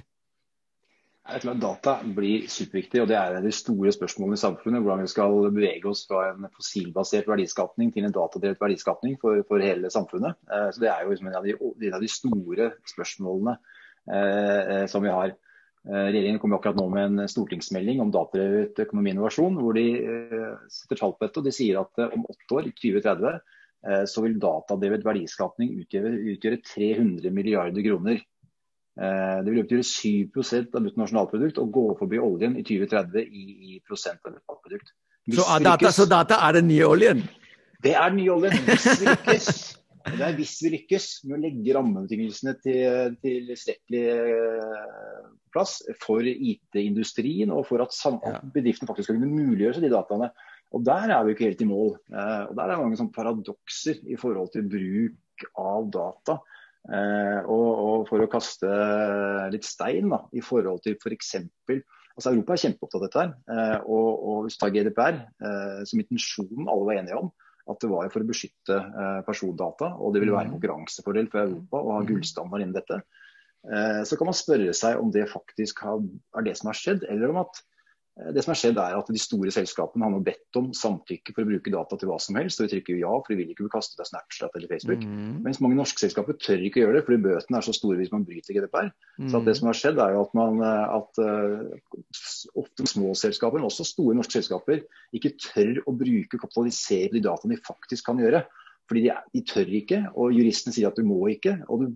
Tror 1.27 1.51
at 1.51 1.59
Data 1.59 1.93
blir 2.15 2.45
superviktig, 2.47 3.01
og 3.03 3.09
det 3.11 3.17
er 3.19 3.41
de 3.43 3.51
store 3.51 3.91
spørsmålene 3.91 4.37
i 4.37 4.41
samfunnet. 4.41 4.83
Hvordan 4.83 5.03
vi 5.03 5.11
skal 5.11 5.33
bevege 5.51 5.89
oss 5.89 6.05
fra 6.07 6.21
en 6.29 6.47
fossilbasert 6.55 7.27
verdiskapning 7.27 7.91
til 7.91 8.07
en 8.07 8.15
datadrevet 8.15 8.61
verdiskapning 8.61 9.17
for, 9.19 9.41
for, 9.49 9.63
hele 9.63 9.91
samfunnet. 9.91 10.39
Eh, 10.47 10.69
så 10.71 10.83
Det 10.83 10.91
er 10.93 11.03
jo 11.03 11.11
liksom 11.11 11.27
en, 11.27 11.35
av 11.41 11.47
de, 11.47 11.57
en 11.57 11.97
av 11.97 12.05
de 12.05 12.11
store 12.11 12.69
spørsmålene 12.93 13.57
eh, 14.07 14.85
som 14.87 15.03
vi 15.03 15.11
har. 15.11 15.35
Eh, 15.87 16.07
regjeringen 16.13 16.39
kommer 16.39 16.61
akkurat 16.61 16.79
nå 16.79 16.87
med 16.91 17.05
en 17.09 17.31
stortingsmelding 17.31 17.99
om 18.03 18.13
datadrevet 18.15 18.79
økonomi 18.87 19.11
og 19.11 19.17
innovasjon, 19.17 19.59
hvor 19.59 19.75
de 19.75 19.85
eh, 19.99 20.55
setter 20.71 20.99
tall 21.03 21.17
på 21.17 21.27
dette. 21.27 21.43
og 21.43 21.47
De 21.51 21.55
sier 21.55 21.81
at 21.83 22.03
eh, 22.03 22.15
om 22.15 22.25
åtte 22.27 22.57
år, 22.61 22.71
i 22.71 22.75
2030, 22.75 23.37
eh, 23.87 24.07
så 24.07 24.23
vil 24.23 24.39
datadrevet 24.47 25.05
verdiskapning 25.07 25.75
utgjøre, 25.83 26.15
utgjøre 26.37 26.63
300 26.71 27.35
milliarder 27.35 27.83
kroner. 27.83 28.23
Eh, 28.97 29.39
det 29.45 29.53
vil 29.53 29.61
utgjøre 29.61 29.85
7% 29.85 30.77
av 30.77 30.85
bruttonasjonalprodukt 30.85 31.59
og 31.61 31.73
gå 31.75 31.85
forbi 31.99 32.21
oljen 32.21 32.55
i 32.57 32.63
2030 32.65 33.27
i, 33.27 33.43
i 33.75 33.81
prosent 33.85 34.21
av 34.25 34.33
bruttonasjonalprodukt. 34.33 34.93
Så 35.27 35.45
data, 35.59 35.91
så 35.91 36.05
data 36.07 36.39
er 36.47 36.57
den 36.57 36.69
nye 36.71 36.87
oljen? 36.87 37.25
Det 37.83 37.93
er 37.93 38.09
den 38.09 38.21
nye 38.21 38.33
oljen, 38.33 38.55
hvis 38.65 38.87
vi 39.01 39.09
lykkes. 39.11 39.49
Det 40.07 40.23
er 40.23 40.35
hvis 40.37 40.53
vi 40.63 40.71
lykkes 40.71 41.07
med 41.27 41.35
å 41.35 41.41
legge 41.43 41.73
rammebetingelsene 41.75 42.53
til 42.63 43.17
tilstrekkelig 43.21 44.03
eh, 44.13 45.25
plass 45.53 45.81
for 46.01 46.23
IT-industrien, 46.23 47.51
og 47.53 47.67
for 47.67 47.83
at, 47.83 47.95
bedriftene 48.53 48.89
faktisk 48.89 49.11
skal 49.11 49.19
kunne 49.19 49.33
muliggjøre 49.33 49.83
de 49.83 49.91
dataene. 49.91 50.31
Og 50.75 50.83
Der 50.87 51.11
er 51.11 51.23
vi 51.23 51.35
ikke 51.35 51.47
helt 51.47 51.63
i 51.63 51.69
mål. 51.69 51.93
Eh, 52.11 52.43
og 52.47 52.55
Der 52.55 52.63
er 52.63 52.73
det 52.73 52.83
mange 52.85 52.99
sånn 52.99 53.13
paradokser 53.15 53.99
i 54.07 54.17
forhold 54.19 54.55
til 54.55 54.67
bruk 54.71 55.47
av 55.59 55.91
data. 55.93 56.39
Eh, 56.87 57.39
og, 57.51 57.67
og, 57.67 58.05
for 58.07 58.23
å 58.23 58.29
kaste 58.31 58.69
litt 59.51 59.67
stein 59.67 60.11
da, 60.13 60.21
i 60.31 60.43
forhold 60.43 60.83
til 60.85 60.95
f.eks. 60.95 61.33
For 61.67 61.81
altså 62.17 62.31
Europa 62.31 62.55
er 62.55 62.63
kjempeopptatt 62.63 62.99
av 62.99 63.05
dette. 63.05 63.25
her, 63.25 63.33
eh, 63.55 63.77
og, 63.83 64.07
og 64.29 64.39
Hvis 64.45 64.57
du 64.57 64.63
tar 64.63 64.73
GDPR, 64.75 65.19
eh, 65.49 65.83
som 65.89 66.03
intensjonen 66.03 66.71
alle 66.71 66.89
var 66.89 67.01
enige 67.01 67.19
om, 67.19 67.31
at 67.67 67.83
det 67.83 67.91
var 67.91 68.07
for 68.13 68.23
å 68.23 68.27
beskytte 68.29 68.75
persondata, 69.27 69.89
og 69.99 70.13
det 70.15 70.21
ville 70.23 70.31
være 70.31 70.47
en 70.47 70.53
mm. 70.53 70.55
konkurransefordel 70.55 71.25
for 71.33 71.41
Europa 71.41 71.81
å 71.81 71.89
ha 71.97 71.97
mm. 71.99 72.05
gullstandard 72.07 72.63
innen 72.63 72.77
dette, 72.77 73.01
så 74.07 74.15
kan 74.15 74.29
man 74.29 74.37
spørre 74.37 74.71
seg 74.77 75.01
om 75.01 75.09
det 75.11 75.25
faktisk 75.27 75.81
er 75.83 76.45
det 76.45 76.53
som 76.55 76.69
har 76.71 76.79
skjedd, 76.79 77.03
eller 77.11 77.33
om 77.33 77.41
at 77.41 77.59
det 78.33 78.41
som 78.41 78.51
har 78.51 78.57
skjedd 78.57 78.79
er 78.81 78.95
at 78.97 79.09
De 79.13 79.19
store 79.21 79.51
selskapene 79.53 80.05
har 80.05 80.11
nå 80.13 80.19
bedt 80.25 80.57
om 80.57 80.71
samtykke 80.75 81.35
for 81.35 81.43
å 81.43 81.49
bruke 81.51 81.73
data 81.73 81.99
til 81.99 82.09
hva 82.09 82.17
som 82.21 82.39
helst. 82.39 82.59
og 82.59 82.65
Vi 82.65 82.73
trykker 82.73 82.97
ja, 82.97 83.11
for 83.13 83.33
de 83.33 83.37
vil 83.39 83.51
ikke 83.53 83.67
bli 83.67 83.73
kastet 83.75 84.01
av 84.01 84.09
Snapchat 84.09 84.57
eller 84.57 84.71
Facebook. 84.71 85.03
Mm. 85.05 85.43
Mens 85.45 85.61
mange 85.61 85.77
norske 85.77 86.01
selskaper 86.01 86.37
tør 86.41 86.65
ikke 86.65 86.81
gjøre 86.81 86.97
det, 86.97 87.03
fordi 87.05 87.19
bøtene 87.27 87.61
er 87.61 87.67
så 87.67 87.75
store 87.77 87.99
hvis 88.01 88.13
man 88.13 88.25
bryter 88.25 88.57
GDPR. 88.57 88.89
Mm. 89.21 89.29
Så 89.33 89.43
Det 89.45 89.57
som 89.59 89.69
har 89.69 89.79
skjedd 89.81 90.01
er 90.01 90.17
at, 90.17 90.37
man, 90.37 90.61
eh, 90.65 90.97
at 90.97 91.21
uh, 91.21 91.97
ofte 92.63 92.89
små 92.89 93.13
selskaper, 93.17 93.61
men 93.61 93.69
også 93.69 93.85
store 93.87 94.17
norske 94.17 94.39
selskaper, 94.39 94.85
ikke 95.17 95.35
tør 95.37 95.83
å 95.85 95.95
bruke 95.97 96.41
kapitalisere 96.41 97.13
de 97.13 97.25
dataene 97.27 97.53
de 97.53 97.67
faktisk 97.69 98.09
kan 98.09 98.23
gjøre. 98.23 98.47
Fordi 98.87 99.03
de, 99.03 99.13
de 99.35 99.43
tør 99.45 99.75
ikke, 99.77 100.05
og 100.15 100.33
juristene 100.33 100.73
sier 100.73 100.89
at 100.89 100.97
du 100.97 101.05
må 101.05 101.21
ikke. 101.35 101.59
og 101.67 101.85
du 101.85 101.91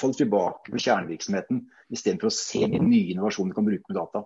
faller 0.00 0.18
tilbake 0.18 0.72
på 0.72 0.80
kjernevirksomheten 0.80 1.62
istedenfor 1.92 2.28
å 2.28 2.34
se 2.34 2.66
de 2.68 2.80
nye 2.82 3.14
innovasjonene 3.14 3.54
du 3.54 3.56
kan 3.56 3.68
bruke 3.68 3.88
med 3.88 3.96
data. 3.98 4.24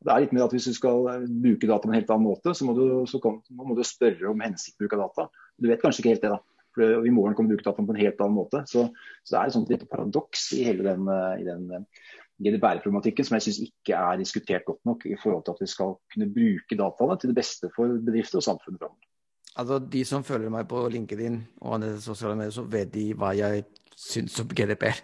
Det 0.00 0.12
er 0.12 0.22
litt 0.24 0.32
med 0.32 0.46
at 0.46 0.54
Hvis 0.54 0.68
du 0.70 0.76
skal 0.76 1.08
eh, 1.12 1.26
bruke 1.44 1.68
data 1.68 1.84
på 1.84 1.90
en 1.90 1.98
helt 1.98 2.12
annen 2.12 2.28
måte, 2.30 2.54
så 2.56 2.66
må 2.66 2.76
du, 2.76 2.84
så 3.10 3.20
kan, 3.22 3.40
må 3.52 3.76
du 3.76 3.84
spørre 3.86 4.30
om 4.30 4.40
hensiktsbruk 4.44 4.96
av 4.96 5.04
data. 5.06 5.28
Du 5.60 5.68
vet 5.68 5.82
kanskje 5.82 6.04
ikke 6.04 6.14
helt 6.14 6.24
det. 6.24 6.32
da. 6.36 6.40
For 6.76 7.06
I 7.06 7.12
morgen 7.12 7.34
kan 7.34 7.48
du 7.48 7.52
bruke 7.52 7.66
data 7.66 7.82
på 7.82 7.94
en 7.94 8.00
helt 8.00 8.22
annen 8.22 8.38
måte. 8.38 8.62
Så, 8.70 8.86
så 9.24 9.34
det 9.34 9.40
er 9.40 9.50
et 9.50 9.56
sånt 9.58 9.72
lite 9.72 9.90
paradoks 9.90 10.46
i 10.56 10.64
hele 10.68 10.86
den, 10.86 11.10
eh, 11.12 11.44
den 11.48 11.68
eh, 11.76 12.08
GDPR-problematikken 12.40 13.28
som 13.28 13.36
jeg 13.36 13.48
syns 13.48 13.60
ikke 13.66 13.98
er 13.98 14.20
diskutert 14.20 14.64
godt 14.68 14.80
nok 14.88 15.04
i 15.10 15.18
forhold 15.20 15.44
til 15.44 15.56
at 15.56 15.62
vi 15.64 15.68
skal 15.68 15.96
kunne 16.14 16.32
bruke 16.32 16.78
dataene 16.80 17.20
til 17.20 17.32
det 17.32 17.40
beste 17.42 17.72
for 17.74 18.00
bedrifter 18.00 18.40
og 18.40 18.46
samfunnet 18.46 18.80
framover. 18.80 19.09
Altså, 19.58 19.78
De 19.78 20.04
som 20.06 20.24
følger 20.24 20.52
meg 20.52 20.68
på 20.70 20.86
LinkedIn 20.88 21.40
og 21.60 21.74
andre 21.78 21.96
sosiale 22.00 22.36
medier, 22.38 22.54
så 22.54 22.66
vet 22.70 22.92
de 22.94 23.10
hva 23.18 23.32
jeg 23.36 23.64
syns 24.00 24.38
om 24.40 24.48
GDPR. 24.48 25.00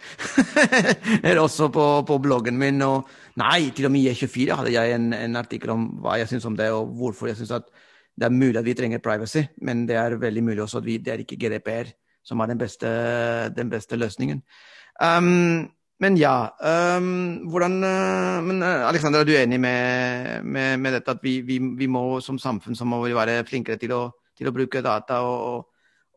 Eller 1.27 1.43
også 1.43 1.69
på, 1.73 1.85
på, 2.09 2.19
bloggen 2.23 2.59
min. 2.59 2.81
Og 2.87 3.11
nei, 3.43 3.71
til 3.77 3.89
og 3.89 3.93
med 3.93 4.07
i 4.07 4.15
E24 4.15 4.61
hadde 4.61 4.73
jeg 4.77 4.95
en, 4.95 5.11
en 5.17 5.37
artikkel 5.37 5.75
om 5.75 5.89
hva 6.05 6.17
jeg 6.21 6.31
syns 6.33 6.49
om 6.49 6.57
det, 6.57 6.71
og 6.73 6.95
hvorfor 6.97 7.31
jeg 7.31 7.41
syns 7.41 7.53
at 7.59 7.69
det 8.17 8.29
er 8.29 8.33
mulig 8.33 8.57
at 8.57 8.65
vi 8.65 8.75
trenger 8.77 9.03
privacy, 9.05 9.43
men 9.61 9.85
det 9.89 9.99
er 10.01 10.17
veldig 10.17 10.43
mulig 10.45 10.63
også 10.65 10.81
at 10.81 10.87
vi, 10.87 10.97
det 11.05 11.13
er 11.13 11.21
ikke 11.21 11.37
GDPR 11.37 11.91
som 12.27 12.41
er 12.41 12.51
den 12.51 12.59
beste, 12.59 12.91
den 13.55 13.71
beste 13.71 13.99
løsningen. 14.01 14.41
Um, 14.97 15.69
men 16.01 16.17
ja 16.17 16.49
um, 16.97 17.49
hvordan, 17.53 17.77
uh, 17.85 18.45
Men 18.45 18.63
uh, 18.63 18.89
Alexander, 18.89 19.21
er 19.21 19.29
du 19.29 19.35
enig 19.37 19.61
med, 19.61 20.45
med, 20.45 20.79
med 20.81 20.97
dette 20.97 21.13
at 21.13 21.21
vi, 21.23 21.41
vi, 21.45 21.59
vi, 21.77 21.87
må 21.87 22.21
som 22.25 22.39
samfunn 22.41 22.77
så 22.77 22.85
må 22.89 23.03
vi 23.05 23.15
være 23.17 23.45
flinkere 23.49 23.77
til 23.81 23.93
å, 23.97 24.01
til 24.37 24.51
å 24.51 24.55
bruke 24.55 24.83
data 24.85 25.23
og, 25.27 25.71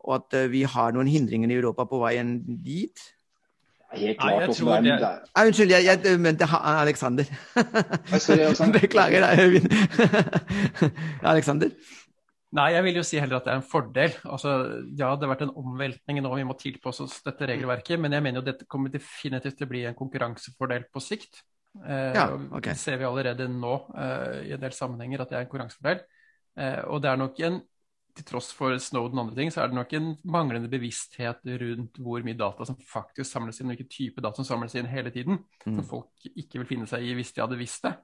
og 0.04 0.18
at 0.18 0.36
eh, 0.38 0.50
vi 0.52 0.64
har 0.68 0.92
noen 0.96 1.10
hindringer 1.10 1.52
i 1.52 1.58
Europa 1.60 1.88
på 1.88 2.02
veien 2.04 2.38
dit? 2.64 3.06
Helt 3.90 4.20
klart. 4.20 4.36
Nei, 4.36 4.42
jeg 4.44 4.54
tror 4.54 4.84
det... 4.84 4.98
Ah, 5.34 5.46
unnskyld, 5.48 5.72
jeg, 5.74 5.86
jeg 5.88 6.18
mente 6.22 6.46
Aleksander. 6.46 7.30
Beklager 8.76 9.26
deg, 9.26 9.40
Øyvind. 9.42 9.72
Aleksander? 11.32 11.74
Nei, 12.54 12.72
jeg 12.74 12.82
vil 12.82 12.96
jo 12.98 13.02
si 13.06 13.18
heller 13.22 13.38
at 13.38 13.46
det 13.46 13.52
er 13.52 13.60
en 13.60 13.66
fordel. 13.66 14.14
Altså, 14.26 14.52
ja, 14.98 15.12
det 15.14 15.26
har 15.26 15.32
vært 15.32 15.44
en 15.46 15.52
omveltning 15.58 16.18
nå, 16.22 16.32
vi 16.34 16.46
må 16.46 16.56
tilpasse 16.58 17.04
oss 17.04 17.20
dette 17.26 17.46
regelverket. 17.50 17.98
Men 18.02 18.16
jeg 18.16 18.24
mener 18.26 18.42
jo 18.42 18.46
dette 18.48 18.66
kommer 18.70 18.90
definitivt 18.94 19.58
til 19.58 19.68
å 19.68 19.70
bli 19.70 19.84
en 19.86 19.98
konkurransefordel 19.98 20.88
på 20.90 21.02
sikt. 21.02 21.44
Eh, 21.78 22.16
ja, 22.16 22.26
okay. 22.50 22.72
Det 22.72 22.78
ser 22.82 22.98
vi 22.98 23.06
allerede 23.06 23.46
nå 23.50 23.74
eh, 23.94 24.48
i 24.48 24.54
en 24.56 24.62
del 24.62 24.74
sammenhenger 24.74 25.22
at 25.22 25.30
det 25.30 25.38
er 25.38 25.44
en 25.46 25.50
konkurransefordel. 25.52 26.02
Eh, 26.58 26.80
og 26.90 27.02
det 27.04 27.12
er 27.12 27.22
nok 27.22 27.38
en 27.46 27.60
til 28.16 28.26
tross 28.28 28.50
for 28.56 28.74
Snowden 28.82 29.18
og 29.18 29.26
andre 29.26 29.38
ting, 29.38 29.52
så 29.52 29.62
er 29.62 29.70
det 29.70 29.78
nok 29.78 29.92
en 29.96 30.10
manglende 30.28 30.70
bevissthet 30.72 31.46
rundt 31.62 32.00
hvor 32.02 32.24
mye 32.26 32.38
data 32.38 32.66
som 32.68 32.78
faktisk 32.90 33.30
samles 33.30 33.60
inn, 33.60 33.68
og 33.68 33.74
hvilken 33.74 33.90
type 33.92 34.24
data 34.24 34.40
som 34.40 34.48
samles 34.48 34.76
inn 34.78 34.90
hele 34.90 35.12
tiden. 35.14 35.40
Mm. 35.64 35.78
Som 35.78 35.86
folk 35.88 36.28
ikke 36.30 36.62
vil 36.62 36.68
finne 36.72 36.88
seg 36.90 37.06
i 37.06 37.14
hvis 37.18 37.32
de 37.36 37.44
hadde 37.44 37.60
visst 37.60 37.86
det. 37.86 37.94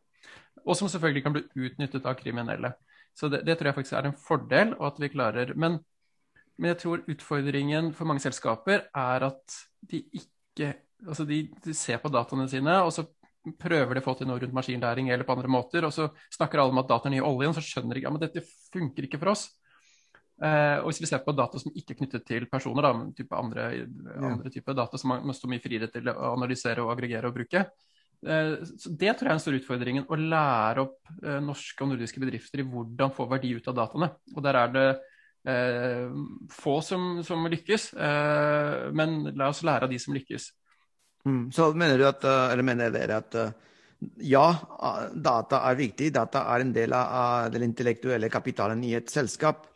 Og 0.65 0.79
som 0.79 0.91
selvfølgelig 0.91 1.25
kan 1.27 1.37
bli 1.37 1.45
utnyttet 1.67 2.09
av 2.09 2.17
kriminelle. 2.19 2.73
Så 3.17 3.31
det, 3.33 3.43
det 3.49 3.57
tror 3.59 3.71
jeg 3.71 3.79
faktisk 3.79 3.99
er 3.99 4.11
en 4.11 4.19
fordel, 4.21 4.75
og 4.79 4.91
at 4.91 4.99
vi 5.01 5.13
klarer 5.13 5.55
Men, 5.57 5.79
men 6.57 6.73
jeg 6.75 6.81
tror 6.83 7.05
utfordringen 7.09 7.93
for 7.97 8.09
mange 8.09 8.25
selskaper 8.25 8.89
er 8.93 9.31
at 9.31 9.61
de 9.91 10.05
ikke 10.13 10.75
Altså 11.07 11.27
de, 11.29 11.43
de 11.61 11.75
ser 11.77 11.99
på 12.01 12.09
dataene 12.09 12.47
sine, 12.49 12.73
og 12.81 12.89
så 12.89 13.03
prøver 13.61 13.95
de 13.95 14.01
å 14.01 14.05
få 14.07 14.15
til 14.19 14.29
noe 14.31 14.41
rundt 14.41 14.55
maskinlæring 14.57 15.11
eller 15.13 15.27
på 15.29 15.35
andre 15.37 15.51
måter, 15.53 15.85
og 15.87 15.93
så 15.95 16.09
snakker 16.35 16.63
alle 16.63 16.75
om 16.75 16.81
at 16.81 16.89
data 16.91 17.11
er 17.11 17.15
ny 17.15 17.21
oljen, 17.21 17.55
så 17.55 17.63
skjønner 17.63 17.95
de 17.95 18.01
ikke 18.01 18.09
ja, 18.09 18.15
men 18.15 18.23
dette 18.23 18.43
funker 18.73 19.07
ikke 19.07 19.21
for 19.21 19.35
oss. 19.35 19.45
Uh, 20.37 20.83
og 20.83 20.91
hvis 20.91 21.01
vi 21.01 21.09
ser 21.09 21.23
på 21.25 21.33
data 21.33 21.57
som 21.57 21.73
ikke 21.73 21.95
er 21.95 21.99
knyttet 22.03 22.25
til 22.29 22.45
personer, 22.51 22.85
da, 22.85 22.93
men 22.93 23.13
type 23.17 23.33
andre, 23.33 23.71
andre 24.21 24.51
typer 24.53 24.75
data 24.77 24.99
som 25.01 25.15
man 25.15 25.37
står 25.37 25.49
mye 25.49 25.63
friere 25.65 25.89
til 25.93 26.11
å 26.13 26.35
analysere 26.35 26.83
og 26.85 26.91
aggregere 26.93 27.31
og 27.31 27.39
bruke, 27.39 27.63
uh, 27.65 28.53
så 28.69 28.93
Det 28.93 29.15
tror 29.15 29.31
jeg 29.31 29.33
er 29.33 29.39
en 29.39 29.45
stor 29.47 29.57
utfordring. 29.57 30.01
Å 30.05 30.19
lære 30.21 30.85
opp 30.85 31.15
uh, 31.23 31.39
norske 31.45 31.85
og 31.85 31.95
nordiske 31.95 32.21
bedrifter 32.21 32.61
i 32.61 32.67
hvordan 32.69 33.15
få 33.17 33.29
verdi 33.31 33.55
ut 33.57 33.71
av 33.73 33.79
dataene. 33.81 34.11
Og 34.35 34.43
Der 34.49 34.65
er 34.65 34.75
det 34.77 34.89
få 36.51 36.73
som, 36.83 37.21
som 37.23 37.45
lykkes, 37.47 37.85
men 38.99 39.13
la 39.39 39.47
oss 39.47 39.61
lære 39.63 39.87
av 39.87 39.93
de 39.93 39.99
som 40.03 40.17
lykkes. 40.17 40.49
Mm. 41.23 41.53
Så 41.55 41.69
mener 41.79 42.01
du 42.01 42.03
at, 42.09 42.27
eller 42.27 42.67
mener 42.67 42.91
dere 42.91 43.21
at 43.23 43.37
ja, 44.27 44.43
data 45.15 45.61
er 45.71 45.79
viktig. 45.79 46.11
Data 46.19 46.43
er 46.51 46.65
en 46.65 46.75
del 46.75 46.97
av 46.99 47.47
den 47.55 47.63
intellektuelle 47.69 48.27
kapitalen 48.27 48.83
i 48.83 48.97
et 48.99 49.15
selskap. 49.15 49.69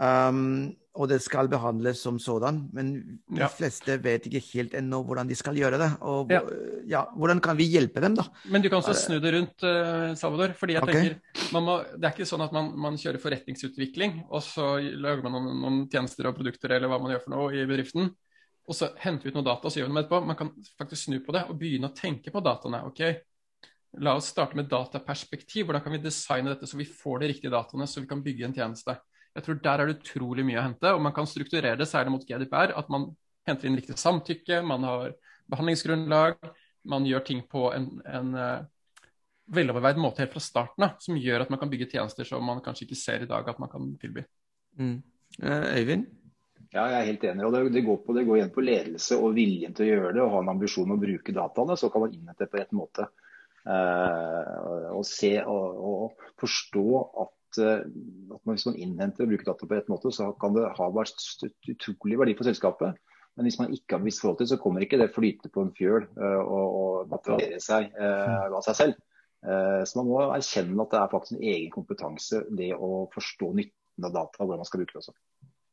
Um, 0.00 0.74
og 0.94 1.08
det 1.10 1.20
skal 1.24 1.48
behandles 1.50 2.00
som 2.02 2.18
sådan, 2.22 2.68
men 2.72 3.18
de 3.26 3.40
Ja. 3.40 3.48
fleste 3.48 3.96
vet 4.02 4.26
ikke 4.26 4.42
helt 4.54 4.74
ennå 4.74 5.02
hvordan 5.04 5.28
de 5.28 5.34
skal 5.34 5.54
gjøre 5.54 5.78
det. 5.78 5.90
Og 6.02 6.30
Ja. 6.30 6.40
ja, 6.86 7.04
hvordan 7.16 7.40
kan 7.40 7.56
vi 7.56 7.64
hjelpe 7.64 8.00
dem, 8.00 8.14
da? 8.14 8.22
Men 8.44 8.62
du 8.62 8.68
kan 8.68 8.78
også 8.78 8.94
snu 8.94 9.18
det 9.18 9.34
rundt, 9.34 9.62
eh, 9.62 10.14
Salvador. 10.14 10.54
fordi 10.54 10.74
jeg 10.74 10.82
okay. 10.82 10.92
tenker, 10.92 11.20
man 11.52 11.62
må, 11.64 11.84
Det 11.84 12.04
er 12.04 12.12
ikke 12.12 12.26
sånn 12.26 12.44
at 12.44 12.52
man, 12.52 12.78
man 12.78 12.94
kjører 12.94 13.20
forretningsutvikling, 13.20 14.24
og 14.30 14.40
så 14.42 14.78
lager 14.78 15.22
man 15.22 15.32
noen, 15.32 15.60
noen 15.60 15.90
tjenester 15.90 16.26
og 16.26 16.36
produkter 16.36 16.70
eller 16.70 16.88
hva 16.88 17.00
man 17.00 17.10
gjør 17.10 17.24
for 17.24 17.30
noe 17.30 17.52
i 17.52 17.66
bedriften. 17.66 18.14
Og 18.68 18.74
så 18.74 18.96
henter 18.96 19.24
vi 19.24 19.30
ut 19.30 19.34
noe 19.34 19.44
data 19.44 19.66
og 19.66 19.72
så 19.72 19.80
gjør 19.80 19.88
vi 19.88 19.94
noe 19.94 20.02
etterpå. 20.04 20.26
Man 20.26 20.36
kan 20.36 20.50
faktisk 20.78 21.04
snu 21.04 21.20
på 21.20 21.32
det 21.32 21.44
og 21.50 21.58
begynne 21.58 21.90
å 21.90 21.94
tenke 21.94 22.30
på 22.30 22.42
dataene. 22.42 22.84
ok, 22.86 23.20
La 24.02 24.16
oss 24.16 24.26
starte 24.26 24.56
med 24.56 24.68
dataperspektiv. 24.68 25.66
Hvordan 25.66 25.82
kan 25.82 25.92
vi 25.92 25.98
designe 26.02 26.50
dette 26.50 26.66
så 26.66 26.76
vi 26.76 26.84
får 26.84 27.20
de 27.20 27.28
riktige 27.30 27.50
dataene, 27.50 27.86
så 27.86 28.00
vi 28.00 28.08
kan 28.10 28.22
bygge 28.22 28.44
en 28.44 28.54
tjeneste. 28.56 28.96
Jeg 29.34 29.44
tror 29.46 29.60
Der 29.64 29.80
er 29.80 29.90
det 29.90 29.98
utrolig 29.98 30.44
mye 30.46 30.60
å 30.60 30.66
hente, 30.68 30.92
og 30.94 31.02
man 31.02 31.14
kan 31.14 31.26
strukturere 31.26 31.78
det 31.80 31.88
særlig 31.90 32.14
mot 32.14 32.26
GDPR. 32.26 32.74
At 32.78 32.90
man 32.92 33.08
henter 33.48 33.68
inn 33.68 33.78
riktig 33.78 33.96
samtykke, 33.98 34.62
man 34.62 34.86
har 34.86 35.16
behandlingsgrunnlag, 35.50 36.38
man 36.88 37.08
gjør 37.08 37.24
ting 37.26 37.42
på 37.50 37.66
en, 37.74 37.88
en 38.06 38.34
eh, 38.38 38.66
veloverveid 39.52 39.98
måte 40.00 40.22
helt 40.22 40.32
fra 40.32 40.42
starten 40.42 40.86
av, 40.86 40.98
som 41.02 41.18
gjør 41.18 41.44
at 41.44 41.50
man 41.52 41.60
kan 41.60 41.72
bygge 41.72 41.90
tjenester 41.92 42.28
som 42.28 42.44
man 42.46 42.62
kanskje 42.64 42.86
ikke 42.86 43.00
ser 43.00 43.24
i 43.24 43.30
dag 43.30 43.48
at 43.50 43.60
man 43.60 43.72
kan 43.72 43.90
tilby. 44.00 44.24
Mm. 44.78 44.96
Eh, 45.42 45.66
Øyvind? 45.80 46.06
Ja, 46.74 46.88
jeg 46.90 47.00
er 47.00 47.08
helt 47.10 47.24
enig. 47.28 47.44
og 47.46 47.52
det, 47.54 47.60
det, 47.74 47.84
går 47.86 48.00
på, 48.02 48.14
det 48.16 48.24
går 48.26 48.40
igjen 48.40 48.54
på 48.54 48.64
ledelse 48.64 49.18
og 49.20 49.36
viljen 49.36 49.74
til 49.76 49.86
å 49.86 49.90
gjøre 49.92 50.14
det, 50.16 50.22
og 50.24 50.32
ha 50.32 50.40
en 50.42 50.54
ambisjon 50.56 50.88
om 50.88 50.96
å 50.96 51.02
bruke 51.04 51.34
dataene. 51.34 51.76
Så 51.78 51.90
kan 51.92 52.02
man 52.02 52.16
innhente 52.16 52.48
på 52.50 52.58
rett 52.58 52.74
måte. 52.74 53.06
Eh, 53.64 54.90
og 54.90 55.04
se 55.06 55.36
og, 55.40 55.84
og 55.90 56.26
forstå 56.42 56.88
at, 57.24 57.36
eh, 57.62 57.86
at 58.34 58.50
hvis 58.50 58.66
man 58.68 58.78
innhenter 58.80 59.24
og 59.24 59.32
bruker 59.32 59.50
data 59.50 59.68
på 59.68 59.76
rett 59.76 59.90
måte, 59.92 60.12
så 60.14 60.30
kan 60.40 60.56
det 60.56 60.68
ha 60.78 60.90
vært 60.94 61.24
utrolig 61.70 62.20
verdi 62.20 62.36
for 62.38 62.48
selskapet. 62.48 63.00
Men 63.34 63.48
hvis 63.48 63.58
man 63.58 63.72
ikke 63.74 63.96
har 63.96 64.02
bevisst 64.04 64.22
forhold 64.22 64.38
til 64.40 64.52
så 64.52 64.60
kommer 64.62 64.84
ikke 64.84 65.00
det 65.00 65.10
flyte 65.14 65.50
på 65.50 65.64
en 65.64 65.74
fjøl 65.74 66.04
eh, 66.06 66.40
og, 66.42 66.78
og 66.80 67.10
materialisere 67.10 67.62
seg 67.62 67.98
eh, 67.98 68.46
av 68.46 68.62
seg 68.66 68.78
selv. 68.78 69.00
Eh, 69.44 69.80
så 69.84 70.00
man 70.00 70.10
må 70.10 70.20
erkjenne 70.28 70.86
at 70.86 70.94
det 70.94 71.00
er 71.00 71.10
faktisk 71.12 71.36
en 71.36 71.48
egen 71.52 71.72
kompetanse, 71.74 72.44
det 72.56 72.70
å 72.78 73.06
forstå 73.14 73.50
nytten 73.58 74.06
av 74.06 74.14
data 74.14 74.40
og 74.40 74.46
hvordan 74.46 74.62
man 74.62 74.70
skal 74.70 74.84
bruke 74.84 74.94
det 74.94 75.02
også. 75.02 75.16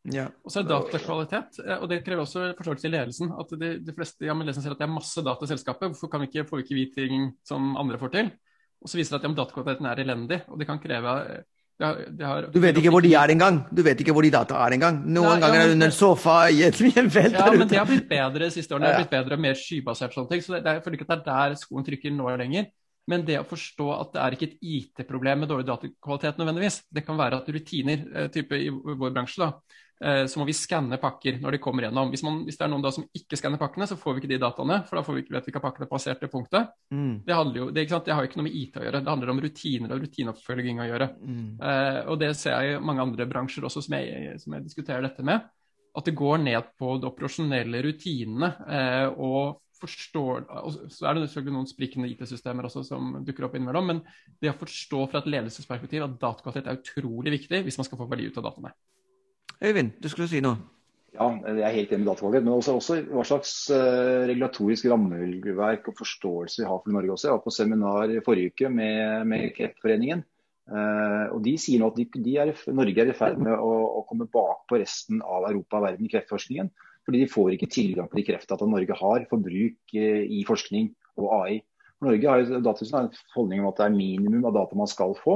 Ja. 0.09 0.25
Og 0.41 0.49
så 0.49 0.63
er 0.63 0.69
datakvalitet, 0.71 1.59
eh, 1.61 1.77
og 1.77 1.87
det 1.91 2.01
krever 2.05 2.23
også 2.25 2.47
forståelse 2.57 2.89
i 2.89 2.93
ledelsen. 2.95 3.33
At 3.37 3.53
de, 3.61 3.75
de 3.85 3.95
fleste 3.95 4.25
ja, 4.25 4.33
men 4.33 4.49
ledelsen 4.49 4.65
ser 4.65 4.75
at 4.75 4.81
det 4.81 4.87
er 4.87 4.95
masse 4.95 5.23
data 5.25 5.45
i 5.45 5.51
selskapet, 5.53 5.93
hvorfor 5.93 6.11
kan 6.11 6.23
vi 6.23 6.31
ikke, 6.31 6.47
får 6.49 6.61
vi 6.61 6.65
ikke 6.65 6.79
vi 6.79 6.87
ting 6.97 7.29
som 7.47 7.75
andre 7.79 8.01
får 8.01 8.15
til? 8.17 8.31
Og 8.81 8.89
så 8.89 8.97
viser 8.97 9.13
det 9.13 9.21
at 9.21 9.29
ja, 9.29 9.37
datakvaliteten 9.43 9.89
er 9.91 10.01
elendig, 10.01 10.41
og 10.49 10.57
det 10.57 10.67
kan 10.69 10.81
kreve 10.81 11.15
har, 11.85 11.97
det 12.17 12.25
har, 12.27 12.47
Du 12.53 12.59
vet 12.63 12.77
ikke 12.77 12.91
hvor 12.93 13.01
de 13.05 13.13
er 13.17 13.33
engang. 13.33 13.61
Du 13.73 13.81
vet 13.85 13.99
ikke 14.03 14.13
hvor 14.15 14.25
de 14.25 14.31
data 14.33 14.57
er 14.65 14.75
engang. 14.77 14.99
Noen 15.05 15.27
Nei, 15.27 15.39
ja, 15.39 15.41
ganger 15.45 15.59
er 15.59 15.63
det 15.63 15.69
men- 15.69 15.75
under 15.77 15.91
en 15.91 15.97
sofa 15.97 16.35
i 16.49 16.61
et 16.67 16.75
fjellfelt 16.81 17.33
Ja, 17.37 17.45
der 17.49 17.57
men 17.57 17.67
det 17.71 17.77
har 17.79 17.89
blitt 17.89 18.09
bedre 18.09 18.39
de 18.45 18.51
siste 18.51 18.75
årene. 18.75 18.87
Det 18.87 18.93
har 18.95 19.01
blitt 19.03 19.15
bedre 19.17 19.37
og 19.39 19.43
mer 19.47 19.53
skybasert 19.59 20.13
sånne 20.15 20.29
ting. 20.29 20.41
Så 20.45 20.55
det, 20.55 20.63
det 20.65 20.75
jeg 20.77 20.83
føler 20.85 20.99
ikke 20.99 21.09
at 21.09 21.25
det 21.25 21.33
er 21.35 21.49
der 21.55 21.55
skoen 21.61 21.87
trykker 21.87 22.15
nå 22.15 22.35
lenger. 22.41 22.69
Men 23.09 23.23
det 23.25 23.39
å 23.41 23.45
forstå 23.49 23.87
at 23.97 24.11
det 24.13 24.21
er 24.21 24.35
ikke 24.37 24.47
et 24.51 24.57
IT-problem 24.61 25.39
med 25.43 25.49
dårlig 25.49 25.65
datakvalitet 25.67 26.37
nødvendigvis. 26.37 26.81
Det 26.93 27.05
kan 27.07 27.17
være 27.17 27.39
at 27.41 27.49
rutiner, 27.49 28.03
eh, 28.13 28.27
type 28.29 28.53
i 28.55 28.69
vår 28.69 29.11
bransje, 29.15 29.41
da, 29.41 29.51
så 30.01 30.39
må 30.41 30.47
vi 30.47 30.55
skanne 30.57 30.97
pakker 31.01 31.35
når 31.41 31.55
de 31.55 31.59
kommer 31.61 31.85
gjennom. 31.85 32.09
Hvis, 32.09 32.23
man, 32.25 32.39
hvis 32.47 32.57
det 32.57 32.65
er 32.65 32.71
noen 32.73 32.81
da 32.81 32.91
som 32.95 33.05
ikke 33.17 33.37
skanner 33.37 33.61
pakkene, 33.61 33.85
så 33.89 33.97
får 33.99 34.15
vi 34.15 34.23
ikke 34.23 34.31
de 34.31 34.39
dataene. 34.41 34.79
For 34.89 34.97
da 34.97 35.03
får 35.05 35.17
vi 35.17 35.23
ikke, 35.25 35.35
vet 35.35 35.49
vi 35.49 35.53
at 35.53 35.65
pakkene 35.67 35.89
passerte 35.91 36.29
punktet. 36.31 36.73
Mm. 36.89 37.13
Det, 37.27 37.37
jo, 37.59 37.69
det, 37.69 37.85
det 37.85 38.15
har 38.15 38.25
jo 38.25 38.31
ikke 38.31 38.41
noe 38.41 38.47
med 38.47 38.57
IT 38.57 38.79
å 38.81 38.85
gjøre. 38.87 39.03
Det 39.03 39.13
handler 39.13 39.33
om 39.33 39.41
rutiner 39.45 39.95
og 39.95 40.05
rutineoppfølging 40.05 40.81
å 40.81 40.89
gjøre. 40.89 41.09
Mm. 41.21 41.47
Eh, 41.69 41.99
og 42.07 42.21
det 42.23 42.31
ser 42.39 42.57
jeg 42.57 42.77
i 42.77 42.85
mange 42.91 43.05
andre 43.05 43.27
bransjer 43.29 43.67
også 43.69 43.85
som 43.85 43.97
jeg, 43.99 44.37
som 44.41 44.57
jeg 44.57 44.65
diskuterer 44.65 45.05
dette 45.05 45.25
med. 45.27 45.49
At 45.91 46.07
det 46.07 46.15
går 46.17 46.39
ned 46.41 46.71
på 46.79 46.95
de 46.97 47.09
operasjonelle 47.11 47.83
rutinene. 47.85 48.53
Eh, 48.71 49.07
og 49.21 49.59
forstår, 49.81 50.45
og 50.61 50.75
Så 50.93 51.07
er 51.07 51.17
det 51.17 51.25
selvfølgelig 51.25 51.55
noen 51.55 51.69
sprikende 51.69 52.09
IT-systemer 52.11 52.67
også 52.67 52.83
som 52.85 53.15
dukker 53.25 53.47
opp 53.47 53.57
innimellom. 53.57 53.87
Men 53.93 54.01
det 54.41 54.53
å 54.53 54.59
forstå 54.59 55.03
fra 55.09 55.21
et 55.21 55.29
ledelsesperspektiv 55.31 56.05
at 56.05 56.17
datakvalitet 56.21 56.69
er 56.69 56.81
utrolig 56.81 57.33
viktig 57.37 57.63
hvis 57.65 57.79
man 57.81 57.87
skal 57.89 58.01
få 58.01 58.09
verdi 58.11 58.29
ut 58.29 58.37
av 58.41 58.49
dataene. 58.49 58.73
Øyvind, 59.61 59.91
du 60.01 60.09
skulle 60.09 60.29
si 60.29 60.41
noe. 60.41 60.57
Ja, 61.11 61.27
jeg 61.43 61.63
er 61.67 61.73
helt 61.75 61.89
enig 61.91 62.05
med 62.05 62.07
datakvalitet, 62.07 62.45
men 62.47 62.53
også, 62.55 62.73
også 62.79 62.97
hva 63.11 63.23
slags 63.27 63.51
uh, 63.67 64.23
regulatorisk 64.29 64.85
rammeverk 64.87 65.89
og 65.91 65.97
forståelse 65.97 66.61
vi 66.61 66.67
har 66.69 66.77
for 66.79 66.95
Norge 66.95 67.11
også. 67.11 67.27
Jeg 67.27 67.35
var 67.35 67.41
på 67.43 67.51
seminar 67.53 68.13
forrige 68.25 68.53
uke 68.53 68.69
med, 68.71 69.25
med 69.27 69.49
Kreftforeningen. 69.57 70.23
Uh, 70.71 71.33
og 71.35 71.41
De 71.43 71.57
sier 71.59 71.81
nå 71.81 71.89
at 71.91 71.99
de, 71.99 72.05
de 72.15 72.37
er, 72.39 72.53
Norge 72.71 73.03
er 73.03 73.11
i 73.11 73.17
ferd 73.17 73.41
med 73.43 73.51
å, 73.51 73.73
å 73.99 74.05
komme 74.07 74.29
bakpå 74.31 74.79
resten 74.79 75.19
av 75.19 75.49
Europa 75.49 75.81
og 75.81 75.89
verden 75.89 76.07
i 76.07 76.13
kreftforskningen. 76.13 76.71
Fordi 77.03 77.19
de 77.25 77.31
får 77.33 77.57
ikke 77.57 77.69
tilgang 77.75 78.07
på 78.07 78.21
de 78.21 78.25
kreftdata 78.29 78.69
Norge 78.69 78.97
har 79.01 79.27
for 79.27 79.43
bruk 79.43 79.97
uh, 79.97 80.23
i 80.23 80.45
forskning 80.47 80.93
og 81.19 81.27
AI. 81.41 81.59
For 81.99 82.07
Norge 82.07 82.31
har 82.31 82.39
jo 82.39 82.61
en 82.61 83.11
holdning 83.35 83.65
om 83.65 83.67
at 83.73 83.83
det 83.83 83.89
er 83.89 83.99
minimum 83.99 84.47
av 84.47 84.55
data 84.61 84.79
man 84.79 84.89
skal 84.89 85.11
få, 85.19 85.35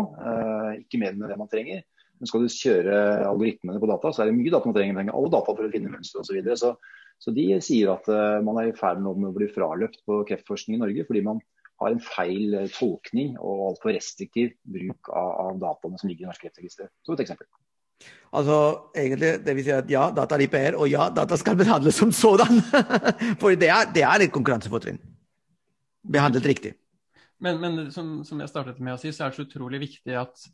ikke 0.80 0.98
mer 0.98 1.12
enn 1.14 1.28
det 1.28 1.36
man 1.38 1.52
trenger. 1.52 1.84
Men 2.20 2.30
skal 2.30 2.46
du 2.46 2.52
kjøre 2.52 3.00
algoritmene 3.28 3.82
på 3.82 3.90
data, 3.92 4.12
så 4.12 4.24
er 4.24 4.30
det 4.30 4.38
mye 4.38 4.54
data 4.54 4.70
man 4.70 4.78
trenger. 4.78 5.00
Trenger 5.00 5.18
alle 5.20 5.34
data 5.34 5.56
for 5.58 5.68
å 5.68 5.74
finne 5.74 5.92
mønstre 5.92 6.22
osv. 6.22 6.30
Så, 6.30 6.38
videre. 6.38 6.58
så 6.60 6.76
Så 7.24 7.34
de 7.36 7.46
sier 7.64 7.92
at 7.94 8.08
eh, 8.12 8.40
man 8.46 8.62
er 8.62 8.72
i 8.72 8.78
ferd 8.78 9.04
med 9.04 9.28
å 9.30 9.36
bli 9.36 9.50
fraløpt 9.52 10.02
på 10.08 10.24
kreftforskning 10.30 10.80
i 10.80 10.84
Norge 10.84 11.06
fordi 11.08 11.24
man 11.26 11.44
har 11.84 11.92
en 11.92 12.02
feil 12.04 12.56
eh, 12.56 12.72
tolkning 12.72 13.36
og 13.36 13.70
altfor 13.70 13.96
restriktiv 13.96 14.56
bruk 14.64 15.12
av, 15.12 15.32
av 15.46 15.62
dataene 15.64 16.00
som 16.02 16.12
ligger 16.12 16.26
i 16.26 16.32
norsk 16.32 16.48
kreftregister. 16.48 16.92
Som 17.06 17.18
et 17.18 17.26
eksempel. 17.26 17.50
Altså, 18.36 18.56
egentlig, 18.96 19.32
det 19.46 19.56
vil 19.56 19.64
si 19.64 19.72
at 19.72 19.92
ja, 19.92 20.10
data 20.16 20.36
er 20.36 20.44
IPR, 20.44 20.76
og 20.80 20.90
ja, 20.92 21.08
data 21.16 21.38
skal 21.40 21.56
behandles 21.60 21.96
som 21.96 22.12
sådan. 22.12 22.60
For 23.42 23.56
det 23.56 23.70
er, 23.72 23.92
det 23.96 24.04
er 24.04 24.26
et 24.26 24.34
konkurransefortrinn. 24.36 25.00
Behandlet 26.12 26.48
riktig. 26.52 26.74
Men, 27.40 27.60
men 27.62 27.92
som, 27.92 28.20
som 28.28 28.40
jeg 28.40 28.52
startet 28.52 28.80
med 28.84 28.96
å 28.96 29.00
si, 29.00 29.12
så 29.16 29.26
er 29.26 29.32
det 29.32 29.40
så 29.40 29.48
utrolig 29.48 29.82
viktig 29.88 30.16
at 30.20 30.48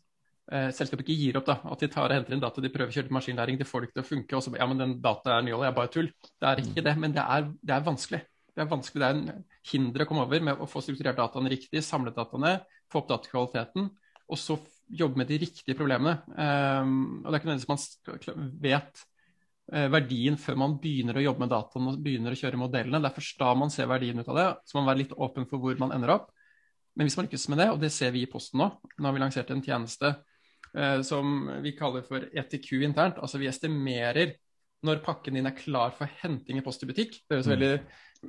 selskapet 0.52 1.06
ikke 1.06 1.16
gir 1.16 1.38
opp. 1.40 1.46
da, 1.48 1.56
At 1.72 1.84
de 1.84 1.88
tar 1.92 2.10
og 2.10 2.18
henter 2.18 2.36
inn 2.36 2.44
data, 2.44 2.64
de 2.64 2.72
prøver 2.74 2.92
å 2.92 2.96
kjøre 2.98 3.16
maskinlæring, 3.16 3.60
de 3.60 3.68
får 3.68 3.84
det 3.84 3.90
ikke 3.90 3.98
til 4.00 4.04
å 4.04 4.10
funke. 4.10 4.36
og 4.36 4.44
så 4.44 4.54
ja, 4.58 4.68
men 4.68 4.82
den 4.82 4.98
data 5.04 5.38
er 5.38 5.46
nyholdet, 5.48 5.70
er 5.70 5.78
bare 5.78 5.92
tull. 5.94 6.10
Det 6.12 6.50
er 6.50 6.64
ikke 6.64 6.84
det, 6.90 6.96
men 7.00 7.16
det 7.16 7.24
er, 7.24 7.48
det 7.62 7.76
er 7.78 7.86
vanskelig. 7.86 8.22
Det 8.52 8.66
er 8.66 8.68
vanskelig, 8.68 9.00
det 9.00 9.08
er 9.08 9.20
en 9.20 9.46
hinder 9.72 10.04
å 10.04 10.08
komme 10.10 10.26
over 10.26 10.44
med 10.44 10.60
å 10.60 10.68
få 10.68 10.82
strukturert 10.84 11.20
dataene 11.22 11.54
riktig, 11.54 11.84
samlet 11.88 12.18
dataene, 12.18 12.58
få 12.92 13.00
opp 13.00 13.14
datakvaliteten, 13.14 13.88
og 14.32 14.40
så 14.40 14.58
jobbe 14.92 15.22
med 15.22 15.30
de 15.32 15.40
riktige 15.46 15.78
problemene. 15.80 16.18
Um, 16.36 17.22
og 17.22 17.30
det 17.30 17.38
er 17.38 17.40
ikke 17.40 17.52
nødvendigvis 17.52 17.72
man 17.72 18.52
vet 18.66 19.04
eh, 19.72 19.88
verdien 19.92 20.38
før 20.40 20.60
man 20.60 20.76
begynner 20.84 21.16
å 21.16 21.24
jobbe 21.24 21.46
med 21.46 21.54
dataen 21.54 21.88
og 21.92 22.02
begynner 22.04 22.36
å 22.36 22.40
kjøre 22.40 22.60
modellene. 22.60 23.00
Det 23.00 23.12
er 23.12 23.18
først 23.22 23.40
da 23.40 23.54
man 23.56 23.72
ser 23.74 23.90
verdien 23.92 24.20
ut 24.20 24.32
av 24.34 24.40
det. 24.40 24.48
Så 24.68 24.78
man 24.78 24.86
må 24.86 24.92
være 24.92 25.04
litt 25.06 25.16
åpen 25.16 25.48
for 25.48 25.64
hvor 25.64 25.80
man 25.80 25.96
ender 25.96 26.16
opp. 26.18 26.28
Men 27.00 27.08
hvis 27.08 27.16
man 27.16 27.30
lykkes 27.30 27.48
med 27.54 27.64
det, 27.64 27.70
og 27.72 27.80
det 27.80 27.92
ser 27.96 28.12
vi 28.12 28.26
i 28.26 28.30
Posten 28.32 28.60
nå, 28.60 28.68
nå 28.98 29.08
har 29.08 29.16
vi 29.16 29.24
lansert 29.24 29.52
en 29.54 29.64
tjeneste 29.64 30.12
eh, 30.12 30.20
som 31.04 31.50
vi 31.64 31.74
kaller 31.76 32.06
for 32.08 32.24
ETQ 32.32 32.70
internt. 32.86 33.18
Altså 33.20 33.42
vi 33.42 33.50
estimerer 33.50 34.38
når 34.88 35.02
pakken 35.06 35.36
din 35.38 35.50
er 35.50 35.58
klar 35.58 35.92
for 35.98 36.10
henting 36.22 36.58
i 36.58 36.64
Post 36.66 36.86
i 36.86 36.90
butikk. 36.90 37.18
Det 37.28 37.38
høres 37.38 37.50
veldig 37.52 37.72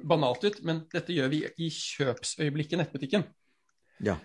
banalt 0.08 0.44
ut, 0.44 0.58
men 0.66 0.82
dette 0.92 1.14
gjør 1.14 1.30
vi 1.32 1.42
i 1.60 1.68
kjøpsøyeblikket 1.72 2.76
i 2.76 2.80
nettbutikken. 2.82 3.24
Ja. 4.04 4.18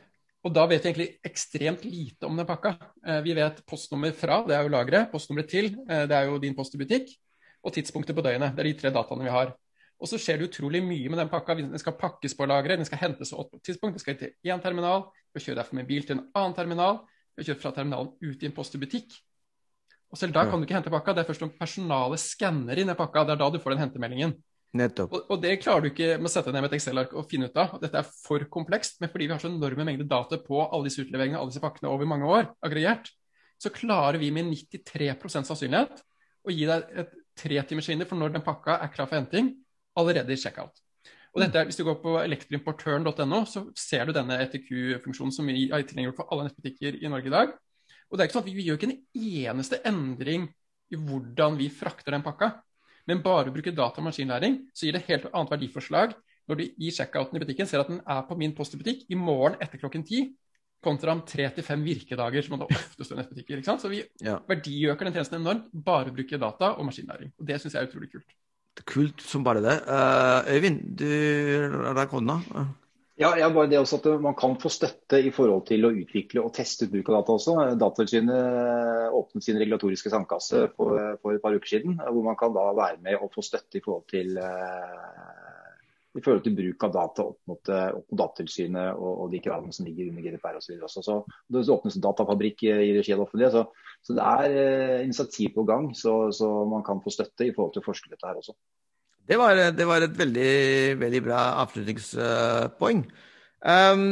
Og 0.45 0.53
da 0.56 0.63
vet 0.69 0.84
vi 0.84 0.91
egentlig 0.91 1.08
ekstremt 1.27 1.86
lite 1.88 2.27
om 2.27 2.38
den 2.38 2.47
pakka. 2.47 2.75
Eh, 3.06 3.21
Vi 3.25 3.34
vet 3.36 3.63
postnummer 3.67 4.13
fra, 4.15 4.43
det 4.47 4.56
er 4.56 4.63
jo 4.63 4.71
lageret. 4.71 5.12
Postnummeret 5.12 5.49
til, 5.49 5.65
eh, 5.89 6.06
det 6.08 6.15
er 6.15 6.27
jo 6.27 6.39
din 6.39 6.56
post 6.56 6.75
i 6.75 6.77
butikk. 6.77 7.10
Og 7.63 7.73
tidspunktet 7.73 8.15
på 8.15 8.21
døgnet. 8.21 8.56
Det 8.56 8.60
er 8.60 8.69
de 8.69 8.80
tre 8.80 8.89
dataene 8.91 9.23
vi 9.23 9.34
har. 9.34 9.53
Og 9.99 10.08
så 10.08 10.17
skjer 10.17 10.38
det 10.38 10.51
utrolig 10.51 10.84
mye 10.84 11.10
med 11.10 11.17
den 11.17 11.30
pakka. 11.30 11.56
Den 11.56 11.80
skal 11.80 11.93
pakkes 11.93 12.36
på 12.38 12.45
lageret, 12.45 12.77
den 12.77 12.86
skal 12.86 12.99
hentes 12.99 13.32
på 13.32 13.49
et 13.56 13.63
tidspunkt. 13.63 13.97
Den 13.97 13.99
skal 13.99 14.15
til 14.15 14.32
én 14.45 14.62
terminal. 14.62 15.12
Vi 15.34 15.41
kjører 15.41 15.63
derfor 15.63 15.75
med 15.75 15.88
bil 15.88 16.03
til 16.03 16.17
en 16.17 16.32
annen 16.36 16.53
terminal. 16.53 17.01
Vi 17.38 17.45
kjører 17.45 17.62
fra 17.62 17.73
terminalen 17.76 18.13
ut 18.17 18.43
i 18.43 18.50
en 18.50 18.56
post 18.56 18.76
butikk. 18.82 19.13
Og 20.12 20.19
selv 20.19 20.34
da 20.36 20.45
kan 20.47 20.60
du 20.60 20.65
ikke 20.65 20.78
hente 20.78 20.91
pakka. 20.93 21.13
Det 21.13 21.23
er 21.23 21.28
først 21.30 21.43
når 21.43 21.56
personalet 21.60 22.23
skanner 22.23 22.80
inn 22.80 22.89
den 22.89 22.97
pakka. 22.97 23.26
Det 23.28 23.36
er 23.36 23.41
da 23.41 23.50
du 23.54 23.60
får 23.62 23.76
den 23.76 23.84
hentemeldingen. 23.86 24.34
Nettopp. 24.78 25.13
Og, 25.15 25.30
og 25.32 25.43
det 25.43 25.54
klarer 25.62 25.86
du 25.86 25.89
ikke 25.89 26.15
med 26.19 26.30
å 26.30 26.32
sette 26.32 26.52
ned 26.52 26.63
med 26.63 26.71
et 26.71 26.78
Excel-ark 26.80 27.13
og 27.17 27.28
finne 27.30 27.50
ut 27.50 27.60
av. 27.60 27.78
Dette 27.82 28.02
er 28.02 28.10
for 28.26 28.43
komplekst, 28.52 29.00
men 29.02 29.12
fordi 29.12 29.28
vi 29.30 29.36
har 29.36 29.43
så 29.43 29.52
enorme 29.52 29.86
mengder 29.88 30.10
data 30.10 30.39
på 30.43 30.60
alle 30.65 30.89
disse 30.89 31.04
utleveringene, 31.06 31.39
alle 31.39 31.54
disse 31.54 31.63
pakkene 31.63 31.91
over 31.91 32.10
mange 32.10 32.28
år, 32.30 32.50
aggregert, 32.65 33.12
så 33.62 33.71
klarer 33.73 34.19
vi 34.21 34.30
med 34.34 34.52
93% 34.52 35.47
sannsynlighet 35.50 36.04
å 36.47 36.54
gi 36.54 36.67
deg 36.69 37.00
et 37.04 37.15
tretimers 37.38 37.89
for 38.10 38.19
når 38.19 38.36
den 38.36 38.45
pakka 38.45 38.78
er 38.84 38.91
klar 38.93 39.10
for 39.10 39.17
henting, 39.19 39.54
allerede 39.97 40.34
i 40.34 40.39
checkout. 40.39 40.84
Og 41.38 41.43
dette, 41.43 41.63
Hvis 41.69 41.78
du 41.78 41.84
går 41.86 42.00
på 42.02 42.15
elektroimportøren.no, 42.23 43.43
så 43.45 43.67
ser 43.78 44.08
du 44.10 44.13
denne 44.15 44.39
ETQ-funksjonen 44.41 45.34
som 45.36 45.45
vi 45.45 45.67
har 45.69 45.84
tilgjengeliggjort 45.86 46.17
for 46.17 46.32
alle 46.34 46.47
nettbutikker 46.47 46.97
i 46.97 47.12
Norge 47.13 47.30
i 47.30 47.34
dag. 47.36 47.52
Og 48.10 48.17
det 48.17 48.23
er 48.23 48.30
ikke 48.30 48.38
sånn 48.39 48.45
at 48.47 48.50
Vi 48.50 48.56
vi 48.58 48.65
gjør 48.65 48.80
ikke 48.80 48.89
en 48.89 49.52
eneste 49.52 49.82
endring 49.86 50.47
i 50.89 50.97
hvordan 50.97 51.60
vi 51.60 51.67
frakter 51.69 52.15
den 52.15 52.26
pakka. 52.26 52.56
Men 53.08 53.21
bare 53.21 53.52
å 53.52 53.54
bruke 53.54 53.71
data 53.76 54.02
og 54.02 54.08
maskinlæring, 54.10 54.63
så 54.73 54.88
gir 54.88 54.97
det 54.97 55.06
helt 55.08 55.30
annet 55.30 55.54
verdiforslag 55.54 56.15
når 56.47 56.58
du 56.58 56.63
i 56.80 56.91
checkouten 56.95 57.38
i 57.38 57.43
butikken 57.43 57.67
ser 57.67 57.84
at 57.84 57.89
den 57.91 58.02
er 58.02 58.23
på 58.26 58.38
min 58.39 58.56
post 58.56 58.73
i 58.73 58.80
butikk 58.80 59.06
i 59.12 59.15
morgen 59.19 59.60
etter 59.62 59.78
klokken 59.78 60.04
ti. 60.08 60.34
kontra 60.84 61.10
om 61.12 61.23
tre 61.26 61.50
til 61.50 61.63
fem 61.65 61.82
virkedager, 61.84 62.43
som 62.45 62.60
det 62.60 62.67
ofte 62.69 63.04
står 63.04 63.17
i 63.17 63.21
nettbutikker. 63.23 63.58
ikke 63.58 63.65
sant? 63.65 63.82
Så 63.82 63.89
vi 63.89 64.04
Ja. 64.21 64.38
verdiøker 64.47 65.06
den 65.06 65.13
tjenesten 65.13 65.41
enormt, 65.41 65.71
bare 65.73 66.12
bruker 66.13 66.38
data 66.38 66.78
og 66.78 66.86
maskinlæring. 66.86 67.34
Og 67.39 67.45
Det 67.47 67.60
syns 67.60 67.73
jeg 67.73 67.82
er 67.82 67.88
utrolig 67.88 68.12
kult. 68.12 68.30
Kult 68.85 69.23
som 69.25 69.45
bare 69.45 69.63
det. 69.63 69.77
Eh, 69.89 70.51
Øyvind, 70.57 70.83
du 70.99 71.07
rakk 71.97 72.13
hånda. 72.17 72.41
Ja, 73.17 73.31
ja, 73.39 73.47
bare 73.49 73.65
det 73.71 73.79
også 73.79 73.97
at 73.97 74.21
Man 74.21 74.35
kan 74.37 74.53
få 74.61 74.69
støtte 74.69 75.17
i 75.25 75.31
forhold 75.33 75.63
til 75.65 75.87
å 75.87 75.93
utvikle 76.03 76.43
og 76.45 76.53
teste 76.53 76.85
ut 76.85 76.91
bruk 76.91 77.09
av 77.09 77.15
data 77.17 77.37
også. 77.39 77.55
Datatilsynet 77.81 79.15
åpnet 79.17 79.45
sin 79.47 79.57
regulatoriske 79.57 80.11
sandkasse 80.13 80.67
for, 80.75 80.99
for 81.23 81.33
et 81.33 81.41
par 81.41 81.57
uker 81.57 81.71
siden, 81.71 81.97
hvor 81.97 82.21
man 82.27 82.37
kan 82.37 82.53
da 82.53 82.67
være 82.77 83.01
med 83.01 83.17
og 83.17 83.33
få 83.33 83.41
støtte 83.41 83.79
i 83.79 83.83
forhold 83.85 84.05
til, 84.13 84.37
eh, 84.37 85.46
i 86.17 86.23
forhold 86.23 86.43
til 86.45 86.56
bruk 86.58 86.86
av 86.88 86.93
data 86.95 87.25
opp 87.30 87.38
mot, 87.49 87.69
eh, 87.69 87.89
opp 87.93 88.06
mot 88.10 88.19
Datatilsynet 88.21 88.97
og, 88.97 89.12
og 89.23 89.34
de 89.34 89.41
kravene 89.43 89.75
som 89.75 89.86
ligger 89.86 90.10
under 90.10 90.25
GDPR 90.25 90.58
osv. 90.60 90.80
også. 90.88 91.03
Så 91.06 91.17
det 91.53 91.65
åpnes 91.73 91.97
en 91.97 92.06
datafabrikk 92.06 92.63
i, 92.65 92.71
i 92.88 92.95
regi 92.97 93.13
av 93.13 93.21
det 93.21 93.27
offentlige. 93.27 93.51
Så, 93.53 93.93
så 94.08 94.17
det 94.17 94.25
er 94.32 94.58
eh, 94.63 95.03
initiativ 95.06 95.53
på 95.58 95.65
gang, 95.69 95.91
så, 95.97 96.15
så 96.34 96.49
man 96.69 96.86
kan 96.88 97.03
få 97.03 97.13
støtte 97.13 97.45
i 97.45 97.53
forhold 97.56 97.75
til 97.75 97.86
å 97.86 97.88
forske 97.89 98.12
dette 98.13 98.30
her 98.30 98.39
også. 98.39 98.58
Det 99.27 99.38
var, 99.39 99.60
det 99.75 99.86
var 99.89 100.06
et 100.06 100.15
veldig, 100.15 100.51
veldig 101.01 101.21
bra 101.25 101.43
avslutningspoeng. 101.65 103.01
Um, 103.67 104.06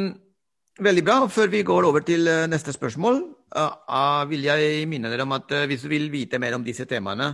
veldig 0.84 1.04
bra. 1.08 1.18
Før 1.32 1.54
vi 1.54 1.64
går 1.66 1.88
over 1.88 2.04
til 2.06 2.28
eh, 2.28 2.46
neste 2.52 2.76
spørsmål, 2.76 3.22
uh, 3.56 3.76
uh, 3.88 4.24
vil 4.30 4.44
jeg 4.50 4.86
minne 4.92 5.10
dere 5.14 5.24
om 5.24 5.38
at 5.38 5.54
hvis 5.72 5.88
du 5.88 5.94
vil 5.94 6.10
vite 6.14 6.42
mer 6.44 6.58
om 6.58 6.66
disse 6.66 6.86
temaene, 6.90 7.32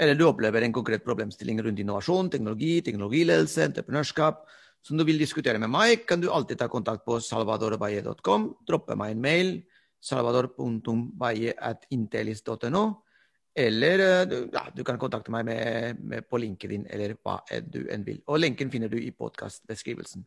eller 0.00 0.16
du 0.16 0.24
opplever 0.24 0.64
en 0.64 0.72
konkret 0.72 1.04
problemstilling 1.04 1.60
rundt 1.64 1.80
innovasjon, 1.82 2.30
teknologi, 2.32 2.80
teknologiledelse, 2.86 3.64
entreprenørskap, 3.68 4.36
som 4.80 4.96
du 4.96 5.04
vil 5.04 5.20
diskutere 5.20 5.60
med 5.60 5.68
meg, 5.72 6.06
kan 6.08 6.20
du 6.22 6.28
alltid 6.32 6.58
ta 6.62 6.68
kontakt 6.72 7.04
på 7.04 7.20
salvadorbaye.com, 7.20 8.42
droppe 8.68 8.94
meg 8.96 9.10
en 9.12 9.24
mail, 9.26 9.48
salvador.baye.intelis.no, 10.00 12.84
eller 13.60 13.96
eh, 14.06 14.32
ja, 14.54 14.62
du 14.72 14.82
kan 14.86 14.98
kontakte 15.02 15.32
meg 15.34 15.42
med, 15.50 15.98
med 16.00 16.24
på 16.30 16.36
LinkedIn 16.40 16.84
eller 16.88 17.10
hva 17.20 17.36
du 17.60 17.88
enn 17.92 18.04
vil. 18.06 18.20
Og 18.30 18.40
lenken 18.40 18.70
finner 18.72 18.88
du 18.88 18.96
i 18.96 19.12
podkastbeskrivelsen. 19.12 20.24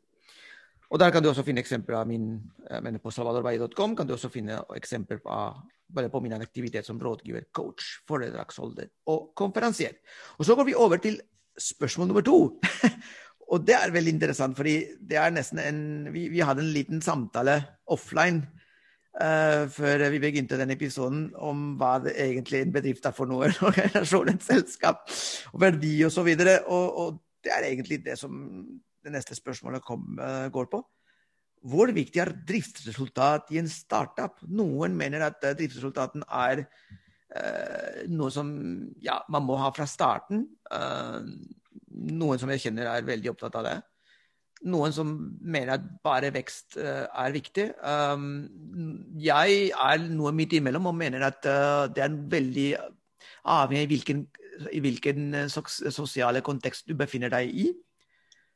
Og 0.93 0.99
der 1.01 1.10
kan 1.10 1.23
du 1.23 1.32
også 1.32 1.41
finne 1.45 1.62
eksempler 1.63 1.97
av 1.97 2.10
min 2.10 2.36
jeg 2.69 2.86
mener 2.86 3.01
På 3.01 3.12
salvadorbaye.com 3.12 3.95
kan 3.97 4.08
du 4.08 4.13
også 4.13 4.29
finne 4.29 4.60
eksempler 4.77 5.19
på, 5.23 5.38
på 6.13 6.21
min 6.21 6.38
aktivitet 6.38 6.86
som 6.86 7.01
rådgiver, 7.01 7.49
coach, 7.51 7.99
foredragsholder 8.08 8.91
og 9.10 9.34
konferansier. 9.36 9.97
Og 10.38 10.45
så 10.45 10.56
går 10.56 10.69
vi 10.69 10.75
over 10.77 11.01
til 11.01 11.19
spørsmål 11.58 12.08
nummer 12.08 12.21
to. 12.25 12.60
og 13.51 13.65
det 13.65 13.75
er 13.77 13.93
veldig 13.93 14.13
interessant, 14.13 14.58
fordi 14.58 14.75
det 15.01 15.17
er 15.17 15.34
nesten 15.34 15.60
en 15.60 16.13
Vi, 16.13 16.27
vi 16.29 16.45
hadde 16.45 16.62
en 16.62 16.73
liten 16.73 17.01
samtale 17.01 17.58
offline 17.88 18.45
uh, 19.17 19.65
før 19.69 20.08
vi 20.13 20.21
begynte 20.21 20.58
denne 20.62 20.77
episoden 20.77 21.32
om 21.36 21.73
hva 21.82 21.97
det 22.06 22.15
egentlig 22.21 22.62
en 22.62 22.73
bedrift 22.73 23.06
er 23.06 23.17
for 23.17 23.25
noe, 23.25 23.45
en 23.49 23.69
organisasjon, 23.69 24.29
et 24.29 24.45
selskap, 24.45 25.06
og 25.53 25.62
verdi 25.62 25.97
osv. 26.06 26.21
Og, 26.21 26.47
så 26.47 26.58
og, 26.67 26.97
og 26.97 27.21
det 27.43 27.53
er 27.58 27.71
egentlig 27.73 28.03
det 28.06 28.17
som 28.21 28.41
det 29.03 29.13
neste 29.13 29.35
spørsmålet 29.37 29.83
kom, 29.85 30.05
uh, 30.19 30.47
går 30.53 30.69
på. 30.71 30.81
Hvor 31.63 31.91
viktig 31.95 32.19
er 32.19 32.33
driftsresultat 32.47 33.53
i 33.55 33.61
en 33.61 33.69
startup? 33.71 34.41
Noen 34.47 34.97
mener 34.99 35.27
at 35.29 35.39
uh, 35.43 35.53
driftsresultaten 35.55 36.25
er 36.27 36.65
uh, 36.65 38.03
noe 38.11 38.31
som 38.33 38.51
ja, 39.03 39.21
man 39.31 39.47
må 39.47 39.59
ha 39.61 39.71
fra 39.75 39.87
starten. 39.89 40.47
noen 41.93 42.39
som 42.41 42.49
jeg 42.49 42.61
kjenner 42.63 42.87
er 42.89 43.05
veldig 43.05 43.31
opptatt 43.31 43.55
av 43.59 43.67
det. 43.67 43.77
Noen 44.63 44.93
som 44.95 45.09
mener 45.41 45.75
at 45.75 45.85
bare 46.03 46.31
vekst 46.33 46.77
er 46.79 47.33
viktig. 47.35 47.65
Jeg 49.19 49.57
er 49.69 50.05
noe 50.07 50.31
midt 50.33 50.55
imellom 50.57 50.87
og 50.89 50.95
mener 50.95 51.25
at 51.27 51.43
det 51.93 52.01
er 52.01 52.15
veldig 52.31 52.69
avhengig 53.43 53.83
av 53.83 53.91
hvilken, 53.91 54.23
i 54.71 54.81
hvilken 54.81 55.35
sosiale 55.51 56.41
kontekst 56.41 56.87
du 56.87 56.95
befinner 56.97 57.33
deg 57.33 57.51
i. 57.53 57.67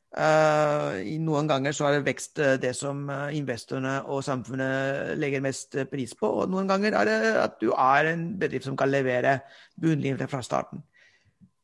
Uh, 0.08 1.04
noen 1.20 1.48
ganger 1.50 1.74
så 1.76 1.90
er 1.90 2.04
vekst 2.06 2.40
det 2.62 2.70
som 2.76 3.02
investorene 3.36 3.98
og 4.08 4.22
samfunnet 4.24 5.18
legger 5.20 5.44
mest 5.44 5.76
pris 5.90 6.14
på, 6.16 6.30
og 6.42 6.48
noen 6.48 6.70
ganger 6.70 6.96
er 6.96 7.08
det 7.10 7.32
at 7.42 7.58
du 7.60 7.68
er 7.74 8.14
en 8.14 8.22
bedrift 8.40 8.64
som 8.70 8.78
kan 8.78 8.88
levere 8.88 9.40
bunnlinjer 9.76 10.30
fra 10.30 10.40
starten. 10.42 10.80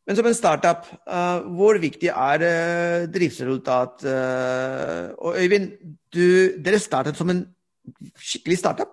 Men 0.05 0.19
som 0.19 0.29
en 0.29 0.37
startup, 0.37 0.85
uh, 1.09 1.41
hvor 1.57 1.81
viktig 1.81 2.11
er 2.13 2.45
uh, 2.45 3.07
driftsresultat? 3.09 4.05
og 5.19 5.41
Øyvind, 5.41 5.71
du, 6.13 6.27
dere 6.61 6.83
startet 6.83 7.17
som 7.17 7.33
en 7.33 7.47
skikkelig 8.21 8.61
startup. 8.61 8.93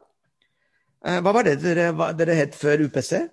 hva 1.01 1.31
var 1.33 1.43
det 1.43 1.59
dere, 1.63 1.91
hva, 1.91 2.11
dere 2.13 2.35
het 2.39 2.55
før 2.55 2.85
UPC? 2.85 3.27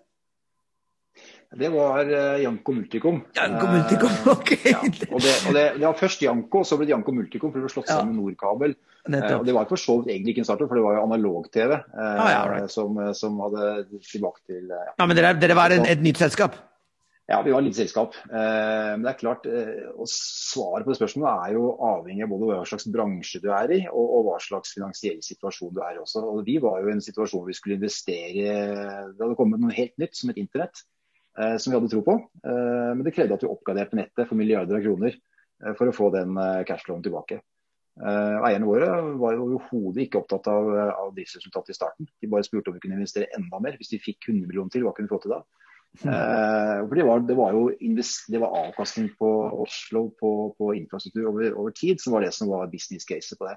Det 1.56 1.68
var 1.72 2.04
uh, 2.04 2.42
Janko 2.42 2.72
Multicom. 2.76 3.22
Janko 3.32 3.66
Multicom, 3.72 4.16
ok. 4.36 4.50
Uh, 4.52 4.66
ja. 4.68 4.80
og 5.08 5.22
det, 5.24 5.32
og 5.48 5.54
det, 5.56 5.64
det, 5.78 5.84
var 5.86 5.96
først 5.96 6.22
Janko, 6.22 6.60
så 6.68 6.76
ble 6.76 6.84
det 6.84 6.92
Janko 6.92 7.14
Multicom, 7.16 7.52
for 7.54 7.56
det 7.56 7.64
ble 7.64 7.72
slått 7.72 7.88
sammen 7.88 8.12
med 8.12 8.20
Nordkabel. 8.20 8.74
Uh, 9.08 9.16
og 9.38 9.46
Det 9.48 9.54
var 9.56 9.68
for 9.70 9.80
så 9.80 9.96
vidt 10.00 10.12
egentlig 10.12 10.34
ikke 10.34 10.44
en 10.44 10.48
startup, 10.50 10.68
for 10.68 10.76
det 10.76 10.84
var 10.84 10.98
jo 10.98 11.04
analog-TV 11.06 11.72
ah, 11.72 12.26
ja, 12.28 12.40
right. 12.50 12.72
som, 12.72 12.98
som, 13.16 13.38
hadde 13.46 13.86
tilbake 14.04 14.42
til 14.44 14.66
Ja, 14.68 15.06
Men 15.06 15.16
dere, 15.16 15.30
dere 15.40 15.56
var 15.56 15.72
en, 15.72 15.86
et 15.88 16.02
nytt 16.04 16.20
selskap? 16.20 16.58
Ja, 17.28 17.38
vi 17.44 17.54
var 17.54 17.62
et 17.62 17.68
lite 17.70 17.80
selskap. 17.80 18.14
men 18.28 19.02
det 19.04 19.10
er 19.10 19.16
klart, 19.20 19.48
Svaret 20.08 20.84
på 20.84 20.92
det 20.92 20.98
spørsmålet 20.98 21.48
er 21.48 21.56
jo 21.56 21.72
avhengig 21.84 22.24
av 22.24 22.30
både 22.32 22.50
hva 22.50 22.60
slags 22.68 22.88
bransje 22.92 23.40
du 23.44 23.50
er 23.52 23.74
i, 23.76 23.80
og 23.88 24.28
hva 24.28 24.36
slags 24.40 24.72
finansiell 24.76 25.20
situasjon 25.24 25.72
du 25.76 25.82
er 25.84 25.96
i 25.96 26.02
også. 26.04 26.24
Og 26.24 26.44
Vi 26.48 26.56
var 26.64 26.80
jo 26.80 26.92
i 26.92 26.94
en 26.96 27.04
situasjon 27.04 27.42
hvor 27.42 27.48
vi 27.48 27.56
skulle 27.56 27.80
investere 27.80 28.54
Det 29.12 29.24
hadde 29.24 29.36
kommet 29.40 29.64
noe 29.64 29.76
helt 29.76 29.96
nytt, 30.00 30.16
som 30.16 30.32
et 30.32 30.40
internett 30.40 30.84
som 31.38 31.70
vi 31.70 31.76
hadde 31.76 31.90
tro 31.92 32.00
på. 32.02 32.14
Men 32.42 33.04
det 33.06 33.12
krevde 33.14 33.36
at 33.36 33.44
vi 33.44 33.50
oppgraderte 33.50 33.98
nettet 33.98 34.26
for 34.26 34.38
milliarder 34.38 34.78
av 34.78 34.82
kroner 34.82 35.14
for 35.78 35.90
å 35.90 35.94
få 35.94 36.08
den 36.14 36.34
cashflowen 36.66 37.04
tilbake. 37.04 37.38
Eierne 37.98 38.66
våre 38.66 38.88
var 39.18 39.38
overhodet 39.42 40.04
ikke 40.04 40.20
opptatt 40.20 40.46
av, 40.50 40.68
av 40.90 41.14
driftsresultatet 41.16 41.74
i 41.74 41.78
starten. 41.78 42.10
De 42.22 42.30
bare 42.30 42.46
spurte 42.46 42.70
om 42.70 42.76
vi 42.76 42.82
kunne 42.84 42.98
investere 42.98 43.30
enda 43.38 43.58
mer. 43.62 43.78
Hvis 43.78 43.90
de 43.94 44.02
fikk 44.02 44.28
100 44.30 44.46
millioner 44.46 44.74
til, 44.74 44.86
hva 44.86 44.94
kunne 44.96 45.10
vi 45.10 45.14
få 45.14 45.22
til 45.24 45.34
da? 45.34 45.40
Mm. 46.04 46.86
For 46.86 46.94
det 46.94 47.06
var, 47.08 47.22
det 47.26 47.36
var 47.38 47.56
jo 47.56 47.62
det 47.72 48.40
var 48.42 48.56
avkastning 48.60 49.08
på 49.18 49.30
Oslo 49.64 50.08
på, 50.20 50.30
på 50.58 50.74
infrastruktur 50.76 51.30
over, 51.30 51.50
over, 51.54 51.74
tid 51.74 52.00
som 52.00 52.14
var 52.14 52.22
det 52.22 52.34
som 52.36 52.50
var 52.52 52.70
business 52.70 53.08
case 53.08 53.36
på 53.38 53.48
det. 53.48 53.56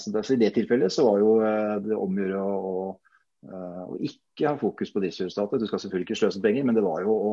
Så, 0.00 0.12
det, 0.12 0.22
så 0.24 0.34
I 0.34 0.40
det 0.40 0.52
tilfellet 0.54 0.92
så 0.92 1.04
var 1.06 1.20
jo 1.20 1.34
det 1.84 1.96
om 1.96 2.16
å 2.16 2.24
gjøre 2.24 2.40
å 2.40 2.72
og 3.52 4.00
ikke 4.02 4.48
ha 4.48 4.56
fokus 4.60 4.90
på 4.92 5.02
driftsresultatet. 5.02 5.60
Du 5.62 5.66
skal 5.70 5.82
selvfølgelig 5.82 6.08
ikke 6.08 6.18
sløse 6.22 6.42
penger, 6.42 6.66
men 6.66 6.76
det 6.76 6.84
var 6.84 7.04
jo 7.04 7.14
å, 7.14 7.32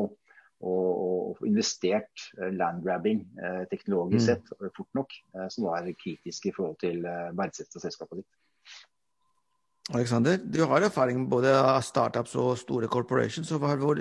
å, 0.62 0.72
å 0.74 1.34
få 1.38 1.48
investert 1.50 2.28
landgrabbing 2.38 3.24
eh, 3.42 3.64
teknologisk 3.72 4.22
Mm. 4.22 4.28
sett 4.28 4.74
fort 4.76 4.90
nok, 4.94 5.18
eh, 5.34 5.48
som 5.50 5.68
var 5.68 5.90
kritisk 6.00 6.46
i 6.46 6.54
forhold 6.56 6.78
til 6.80 7.04
eh, 7.04 7.30
verdsettelsen 7.34 7.80
av 7.80 7.86
selskapet 7.88 8.22
ditt. 8.22 8.40
Alexander, 9.92 10.38
du 10.38 10.62
har 10.64 10.80
erfaring 10.80 11.18
med 11.20 11.28
både 11.28 11.52
startups 11.84 12.34
og 12.40 12.56
store 12.56 12.88
corporations. 12.88 13.48
Så 13.48 13.58
hva, 13.60 13.74
hvor, 13.76 14.00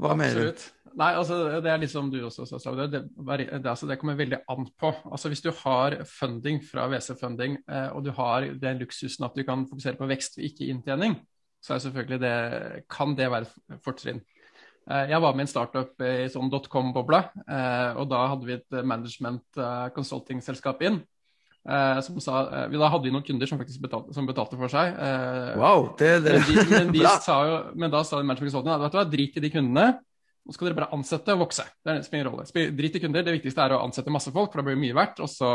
hva 0.00 0.14
mener 0.16 0.54
du? 0.54 0.68
Nei, 0.98 1.12
altså, 1.14 1.60
Det 1.60 1.70
er 1.70 1.80
litt 1.82 1.92
som 1.92 2.08
du 2.10 2.16
også 2.24 2.46
sa, 2.48 2.72
Det, 2.74 2.86
det, 2.90 3.02
det, 3.12 3.66
altså, 3.68 3.86
det 3.86 3.98
kommer 4.00 4.16
veldig 4.16 4.40
an 4.48 4.68
på. 4.80 4.92
Altså, 5.04 5.28
Hvis 5.28 5.44
du 5.44 5.50
har 5.52 5.98
funding 6.08 6.62
fra 6.64 6.88
WC-funding, 6.88 7.58
eh, 7.68 7.90
og 7.92 8.06
du 8.06 8.10
har 8.16 8.48
den 8.56 8.80
luksusen 8.80 9.26
at 9.28 9.36
du 9.36 9.44
kan 9.44 9.66
fokusere 9.68 10.00
på 10.00 10.08
vekst 10.08 10.38
og 10.38 10.48
ikke 10.48 10.70
inntjening, 10.72 11.18
så 11.60 11.74
er 11.74 11.84
selvfølgelig 11.84 12.20
det, 12.22 12.34
kan 12.90 13.14
det 13.18 13.30
være 13.32 13.48
et 13.48 13.80
fortrinn. 13.84 14.22
Eh, 14.88 15.10
jeg 15.12 15.20
var 15.20 15.36
med 15.36 15.44
i 15.44 15.46
en 15.46 15.50
startup 15.50 16.00
i 16.00 16.30
sånn 16.32 16.50
dotcom-bobla, 16.52 17.20
eh, 17.44 17.98
og 18.00 18.08
da 18.08 18.24
hadde 18.32 18.48
vi 18.48 18.56
et 18.56 18.78
management 18.80 19.60
eh, 19.60 19.86
consulting-selskap 19.96 20.84
inn. 20.88 21.02
Som 21.68 22.16
sa, 22.24 22.46
vi 22.70 22.78
da 22.80 22.86
hadde 22.88 23.04
vi 23.04 23.10
noen 23.12 23.24
kunder 23.26 23.48
som 23.50 23.58
faktisk 23.60 23.82
betalte, 23.82 24.14
som 24.16 24.24
betalte 24.24 24.56
for 24.56 24.72
seg. 24.72 24.94
Wow, 25.60 25.90
det, 26.00 26.14
det, 26.24 26.38
men, 26.38 26.46
de, 26.46 26.62
men, 26.70 26.92
de 26.94 27.02
jo, 27.50 27.58
men 27.76 27.92
da 27.92 28.00
sa 28.06 28.22
management 28.22 28.54
consulting 28.54 28.84
vet 28.86 28.94
du 28.94 28.96
hva, 28.96 29.04
drit 29.10 29.36
i 29.36 29.42
de 29.44 29.50
kundene. 29.52 29.84
Nå 30.48 30.54
skal 30.56 30.70
dere 30.70 30.78
bare 30.78 30.96
ansette 30.96 31.34
og 31.36 31.42
vokse. 31.42 31.66
Det 31.84 31.92
er 31.92 32.00
en 32.00 32.06
spiller 32.06 32.30
rolle. 32.30 32.46
Drit 32.78 32.96
i 32.96 33.02
kunder. 33.02 33.26
Det 33.26 33.34
viktigste 33.34 33.66
er 33.66 33.74
å 33.76 33.82
ansette 33.84 34.14
masse 34.14 34.32
folk, 34.32 34.48
for 34.48 34.62
da 34.62 34.64
blir 34.70 34.78
det 34.78 34.84
mye 34.86 34.96
verdt. 34.96 35.20
Og 35.20 35.28
så 35.28 35.50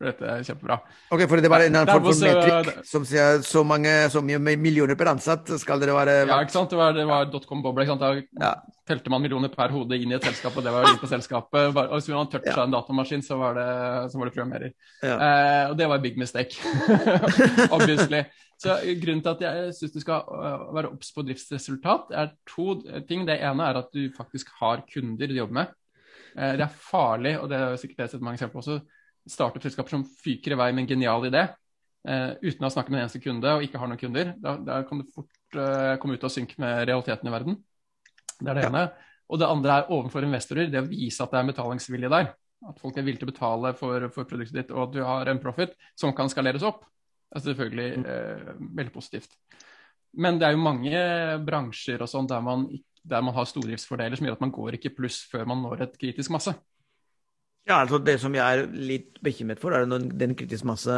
blir 0.00 0.10
dette 0.14 0.24
er 0.32 0.42
kjempebra. 0.48 0.76
Ok, 1.12 1.22
for 1.28 1.42
det 1.44 1.50
var 1.52 1.60
en 1.66 1.76
annen 1.76 1.90
form 1.92 2.06
for 2.08 2.20
metrikk 2.24 2.84
som 2.88 3.04
sier 3.08 3.42
så 3.44 3.62
mange 3.68 3.92
så 4.12 4.22
mye 4.24 4.40
millioner 4.56 4.96
per 4.98 5.10
ansatt 5.12 5.52
skal 5.60 5.80
dere 5.82 5.94
være 5.98 6.14
Ja, 6.30 6.38
ikke 6.40 6.54
sant? 6.56 6.70
Det 6.72 6.78
var, 6.80 6.94
det 6.96 7.04
var 7.08 7.28
dotcom-boble. 7.30 7.84
Da 8.00 8.14
Ja. 8.40 8.54
telte 8.88 9.10
man 9.12 9.22
millioner 9.22 9.52
per 9.52 9.68
hode 9.70 9.94
inn 10.00 10.10
i 10.10 10.16
et 10.16 10.24
selskap, 10.24 10.56
og 10.56 10.64
det 10.64 10.72
var 10.72 10.88
litt 10.88 11.00
på 11.02 11.06
selskapet. 11.10 11.76
Og 11.76 11.92
hvis 11.98 12.08
man 12.08 12.26
toucha 12.32 12.56
Ja. 12.56 12.64
en 12.64 12.72
datamaskin, 12.74 13.22
så 13.22 13.36
var 13.38 13.54
det, 13.54 14.10
så 14.12 14.18
var 14.18 14.24
det 14.30 14.34
programmerer. 14.34 14.72
Ja. 15.02 15.16
Eh, 15.16 15.70
og 15.70 15.76
det 15.76 15.88
var 15.88 15.98
big 15.98 16.16
mistake, 16.18 16.56
obviously. 17.70 18.24
Så 18.60 18.74
grunnen 19.00 19.22
til 19.24 19.30
at 19.32 19.40
jeg 19.44 19.74
syns 19.78 19.92
du 19.94 20.00
skal 20.02 20.20
øh, 20.28 20.64
være 20.76 20.90
obs 20.92 21.12
på 21.16 21.22
driftsresultat, 21.24 22.10
er 22.12 22.32
to 22.50 22.74
ting. 23.08 23.22
Det 23.28 23.38
ene 23.40 23.68
er 23.70 23.78
at 23.80 23.88
du 23.94 24.10
faktisk 24.16 24.50
har 24.60 24.82
kunder 24.92 25.26
du 25.30 25.34
jobber 25.38 25.54
med. 25.62 25.66
Eh, 26.36 26.56
det 26.58 26.66
er 26.66 26.74
farlig, 26.90 27.38
og 27.40 27.48
det 27.50 27.56
er 27.60 27.76
sikkert 27.80 28.04
det 28.04 28.10
sett 28.12 28.20
mange 28.26 28.36
eksempler 28.38 28.58
på 28.60 28.64
også, 28.64 28.80
startup-selskaper 29.28 29.96
som 29.96 30.06
fyker 30.24 30.54
i 30.54 30.60
vei 30.60 30.70
med 30.72 30.84
en 30.84 30.92
genial 30.94 31.26
idé. 31.28 31.48
uh, 32.08 32.32
uten 32.40 32.64
å 32.64 32.72
snakke 32.72 32.92
med 32.92 33.00
en 33.00 33.04
eneste 33.04 33.20
kunde 33.20 33.50
og 33.56 33.64
ikke 33.64 33.80
har 33.80 33.90
noen 33.90 34.00
kunder. 34.00 34.34
Da, 34.40 34.56
da 34.56 34.80
kan 34.88 35.02
du 35.02 35.08
fort 35.12 35.58
uh, 35.58 35.96
komme 36.00 36.16
ut 36.16 36.24
og 36.24 36.32
synke 36.32 36.56
med 36.62 36.86
realiteten 36.88 37.28
i 37.28 37.34
verden. 37.34 37.58
Det 38.40 38.48
er 38.48 38.56
det 38.56 38.66
ja. 38.66 38.70
ene. 38.72 38.84
Og 39.30 39.38
det 39.38 39.46
andre 39.46 39.78
er 39.78 39.90
overfor 39.94 40.26
investorer, 40.26 40.70
det 40.70 40.82
å 40.82 40.88
vise 40.88 41.22
at 41.22 41.32
det 41.34 41.40
er 41.40 41.50
betalingsvilje 41.52 42.10
der. 42.10 42.32
At 42.68 42.80
folk 42.80 42.96
er 42.98 43.04
villige 43.06 43.22
til 43.22 43.30
å 43.30 43.32
betale 43.32 43.72
for, 43.78 44.08
for, 44.12 44.28
produktet 44.28 44.56
ditt, 44.58 44.72
og 44.74 44.88
at 44.88 44.96
du 44.96 45.00
har 45.06 45.30
en 45.30 45.40
profit 45.40 45.76
som 45.98 46.12
kan 46.16 46.28
skaleres 46.32 46.64
opp. 46.66 46.82
Det 47.30 47.38
er 47.38 47.44
selvfølgelig 47.46 47.90
uh, 48.04 48.54
veldig 48.80 48.94
positivt. 48.94 49.36
Men 50.18 50.40
det 50.40 50.48
er 50.48 50.56
jo 50.56 50.64
mange 50.64 51.00
bransjer 51.46 52.02
og 52.02 52.10
sånn 52.10 52.26
der, 52.30 52.42
der, 53.04 53.22
man 53.22 53.36
har 53.36 53.46
stordriftsfordeler 53.46 54.18
som 54.18 54.26
gjør 54.26 54.38
at 54.38 54.42
man 54.42 54.54
går 54.54 54.76
ikke 54.78 54.94
pluss 54.96 55.22
før 55.30 55.46
man 55.48 55.62
når 55.62 55.86
et 55.86 55.96
kritisk 56.00 56.34
masse. 56.34 56.56
Ja, 57.70 57.78
altså 57.84 58.00
Det 58.02 58.16
som 58.18 58.34
jeg 58.34 58.42
er 58.42 58.66
litt 58.74 59.20
bekymret 59.22 59.60
for, 59.62 59.70
er 59.70 59.86
den 59.86 60.34
kritisk 60.34 60.66
masse 60.66 60.96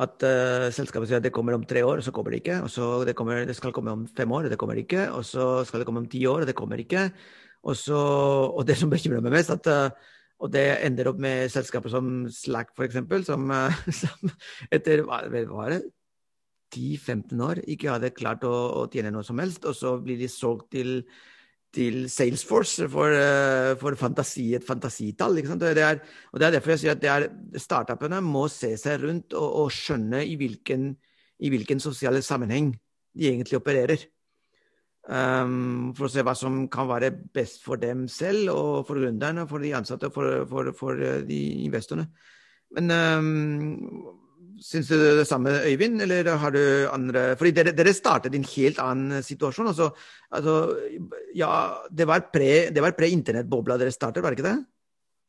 at 0.00 0.22
uh, 0.22 0.68
selskapet 0.70 1.08
sier 1.08 1.18
at 1.18 1.24
det 1.24 1.32
kommer 1.34 1.56
om 1.56 1.64
tre 1.66 1.80
år, 1.82 1.98
og 1.98 2.04
så 2.04 2.12
kommer 2.14 2.34
det 2.34 2.42
ikke. 2.44 2.60
Og 2.62 2.70
så 2.70 2.88
det, 3.08 3.16
kommer, 3.18 3.42
det 3.48 3.56
skal 3.56 3.72
komme 3.74 3.94
om 3.96 4.04
fem 4.06 4.30
år, 4.32 4.46
og 4.46 4.52
det 4.52 4.58
kommer 4.60 4.78
ikke. 4.78 5.08
Og 5.16 5.24
så 5.26 5.64
skal 5.66 5.82
det 5.82 5.88
komme 5.88 6.04
om 6.04 6.08
ti 6.12 6.20
år, 6.28 6.44
og 6.44 6.50
det 6.50 6.54
kommer 6.58 6.78
ikke. 6.78 7.08
Og, 7.64 7.74
så, 7.76 7.96
og 7.96 8.62
det 8.68 8.76
som 8.78 8.92
bekymrer 8.92 9.24
meg 9.24 9.34
mest, 9.34 9.50
at 9.56 9.66
uh, 9.72 10.12
og 10.40 10.52
det 10.54 10.62
ender 10.86 11.10
opp 11.10 11.18
med 11.20 11.50
selskaper 11.52 11.92
som 11.92 12.12
Slack, 12.32 12.70
f.eks., 12.76 13.00
som, 13.26 13.50
uh, 13.50 13.80
som 14.02 14.30
etter 14.72 15.02
hva 15.04 15.24
var 15.50 15.74
det, 15.74 15.82
10-15 16.70 17.40
år 17.42 17.60
ikke 17.66 17.90
hadde 17.90 18.12
klart 18.14 18.44
å, 18.46 18.52
å, 18.78 18.86
tjene 18.92 19.10
noe 19.10 19.26
som 19.26 19.40
helst. 19.42 19.66
Og 19.66 19.74
så 19.76 19.96
blir 20.02 20.20
de 20.20 20.30
solgt 20.30 20.70
til 20.76 21.00
til 21.74 22.04
Salesforce 22.10 22.88
for, 22.90 23.14
eh, 23.14 23.76
for 23.78 23.94
fantasi, 23.98 24.54
et 24.54 24.66
fantasitall. 24.66 25.36
Det 25.58 25.78
er, 25.78 26.00
og 26.32 26.40
det 26.40 26.46
er 26.46 26.54
derfor 26.56 26.74
jeg 26.74 26.82
sier 26.82 26.96
at 26.96 27.02
det 27.02 27.10
er, 27.10 27.28
startupene 27.58 28.20
må 28.20 28.48
se 28.48 28.74
seg 28.76 29.04
rundt 29.04 29.36
og, 29.38 29.48
og 29.64 29.74
skjønne 29.74 30.24
i 30.26 30.36
hvilken, 30.40 30.96
i 31.40 31.50
hvilken 31.52 31.80
sosiale 31.80 32.22
sammenheng 32.22 32.72
de 33.14 33.30
egentlig 33.30 33.60
opererer. 33.60 34.08
Um, 35.10 35.94
for 35.96 36.06
å 36.06 36.12
se 36.12 36.22
hva 36.22 36.34
som 36.36 36.66
kan 36.70 36.86
være 36.90 37.08
best 37.34 37.62
for 37.64 37.80
dem 37.80 38.04
selv, 38.12 38.50
og 38.52 38.86
for 38.86 39.00
gründerne, 39.00 39.46
for 39.48 39.62
de 39.62 39.72
ansatte 39.74 40.10
og 40.10 40.14
for, 40.14 40.44
for, 40.50 40.72
for, 40.76 41.00
eh, 41.00 41.22
de 41.26 41.40
investorene. 41.64 42.10
Men 42.76 42.92
um, 42.94 44.19
Syns 44.60 44.90
du 44.90 44.96
det 45.00 45.24
samme, 45.24 45.54
Øyvind, 45.64 46.02
eller 46.04 46.26
har 46.42 46.52
du 46.52 46.60
andre 46.92 47.22
Fordi 47.40 47.54
dere, 47.56 47.72
dere 47.72 47.94
startet 47.96 48.34
i 48.34 48.40
en 48.42 48.50
helt 48.50 48.80
annen 48.82 49.24
situasjon. 49.24 49.70
Altså, 49.72 49.88
altså 50.36 50.56
ja, 51.34 51.48
det 51.88 52.06
var 52.08 52.28
pre-internettbobla 52.28 53.78
pre 53.78 53.86
dere 53.86 53.94
startet, 53.94 54.22
var 54.22 54.34
det 54.34 54.40
ikke 54.40 54.50
det? 54.50 54.58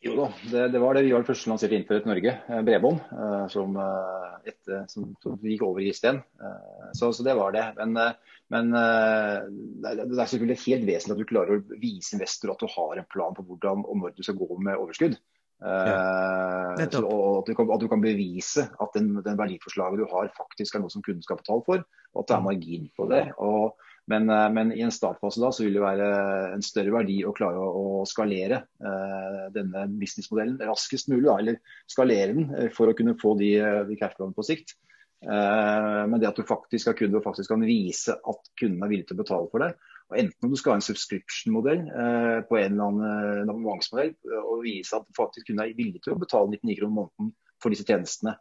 Jo 0.02 0.15
da, 0.17 0.28
det, 0.50 0.62
det, 0.74 0.80
var 0.82 0.98
det. 0.98 1.04
Vi 1.06 1.12
var 1.13 1.22
det 1.22 1.30
første 1.30 1.46
som 1.46 1.52
lanserte 1.54 1.78
Internett 1.78 2.08
Norge, 2.10 2.32
eh, 2.50 2.62
bredbånd, 2.65 3.04
eh, 3.13 3.44
som, 3.54 3.76
eh, 3.78 4.78
som, 4.89 5.12
som, 5.22 5.36
gikk 5.46 5.62
over 5.67 5.84
i 5.86 5.91
sten. 5.94 6.24
Så, 6.98 7.12
så, 7.13 7.22
det 7.24 7.36
var 7.38 7.54
det. 7.54 7.67
Men, 7.78 8.00
men 8.52 8.72
det 8.74 9.91
er 9.94 10.32
selvfølgelig 10.32 10.58
helt 10.63 10.88
vesentlig 10.89 11.13
at 11.13 11.22
du 11.22 11.30
klarer 11.30 11.60
å 11.60 11.78
vise 11.84 12.17
investor 12.17 12.56
at 12.56 12.63
du 12.63 12.74
har 12.74 12.98
en 12.98 13.08
plan 13.13 13.38
på 13.38 13.46
hvordan 13.46 13.86
og 13.86 14.02
når 14.02 14.17
du 14.17 14.26
skal 14.26 14.39
gå 14.41 14.50
med 14.58 14.82
overskudd. 14.82 15.20
Ja. 15.62 16.74
Eh, 16.74 16.84
at 16.84 16.91
du, 16.91 17.54
kan, 17.56 17.69
at 17.69 17.82
du, 17.82 17.88
kan, 17.89 18.02
bevise 18.02 18.65
at 18.65 18.97
den, 18.97 19.13
den, 19.21 19.38
verdiforslaget 19.38 20.02
du 20.02 20.08
har, 20.10 20.34
faktisk 20.38 20.76
er 20.76 20.84
noe 20.84 20.93
som 20.93 21.04
kunden 21.06 21.24
skal 21.26 21.39
betale 21.41 21.65
for, 21.67 21.86
og 22.12 22.24
at 22.24 22.30
det 22.30 22.36
er 22.36 22.41
mm. 22.41 22.47
margin 22.50 22.88
på 22.97 23.08
det. 23.12 23.24
Og, 23.45 23.78
men, 24.10 24.30
eh, 24.34 24.47
men, 24.58 24.74
i 24.74 24.82
en 24.86 24.93
startfase 24.93 25.43
da, 25.43 25.52
så 25.54 25.65
vil 25.65 25.78
det 25.78 25.86
være 25.86 26.12
en 26.56 26.65
større 26.65 26.95
verdi 26.97 27.19
å 27.28 27.36
klare 27.38 27.62
å, 27.62 28.02
å 28.02 28.06
skalere 28.10 28.63
uh, 28.82 29.47
denne 29.54 29.86
businessmodellen 30.02 30.58
raskest 30.65 31.12
mulig. 31.13 31.28
Da, 31.30 31.38
eller 31.43 31.62
skalere 31.89 32.34
den 32.34 32.71
for 32.76 32.89
å 32.89 32.97
kunne 32.97 33.19
få 33.21 33.36
de, 33.39 33.54
de 33.89 34.00
cashflowene 34.00 34.38
på 34.38 34.47
sikt. 34.47 34.76
Uh, 35.21 36.10
men 36.10 36.17
det 36.17 36.32
at 36.32 36.39
du 36.39 36.47
faktisk 36.47 36.89
har 36.89 36.97
kunder 36.97 37.21
og 37.21 37.28
faktisk 37.28 37.52
kan 37.54 37.62
vise 37.62 38.15
at 38.17 38.47
kunden 38.58 38.82
er 38.82 38.89
villig 38.89 39.06
til 39.06 39.19
å 39.19 39.21
betale 39.21 39.52
for 39.52 39.62
det, 39.62 39.76
og 40.12 40.17
enten 40.19 40.45
om 40.45 40.52
du 40.52 40.60
skal 40.60 40.74
ha 40.74 40.80
en 40.82 40.86
subscription-modell 40.86 41.86
eh, 41.88 42.39
på 42.50 42.58
en 42.60 42.74
eller 42.74 42.89
annen 42.89 43.06
eh, 43.08 43.43
abonnementsmodell, 43.45 44.12
eh, 44.28 44.43
og 44.43 44.65
vise 44.65 44.97
at 44.97 45.08
du 45.08 45.15
faktisk 45.15 45.47
kunne 45.47 45.63
være 45.63 45.78
villig 45.78 46.04
til 46.04 46.15
å 46.15 46.19
betale 46.19 46.52
99 46.52 46.78
kroner 46.82 46.97
måneden 46.97 47.32
for 47.63 47.71
disse 47.71 47.88
tjenestene, 47.88 48.36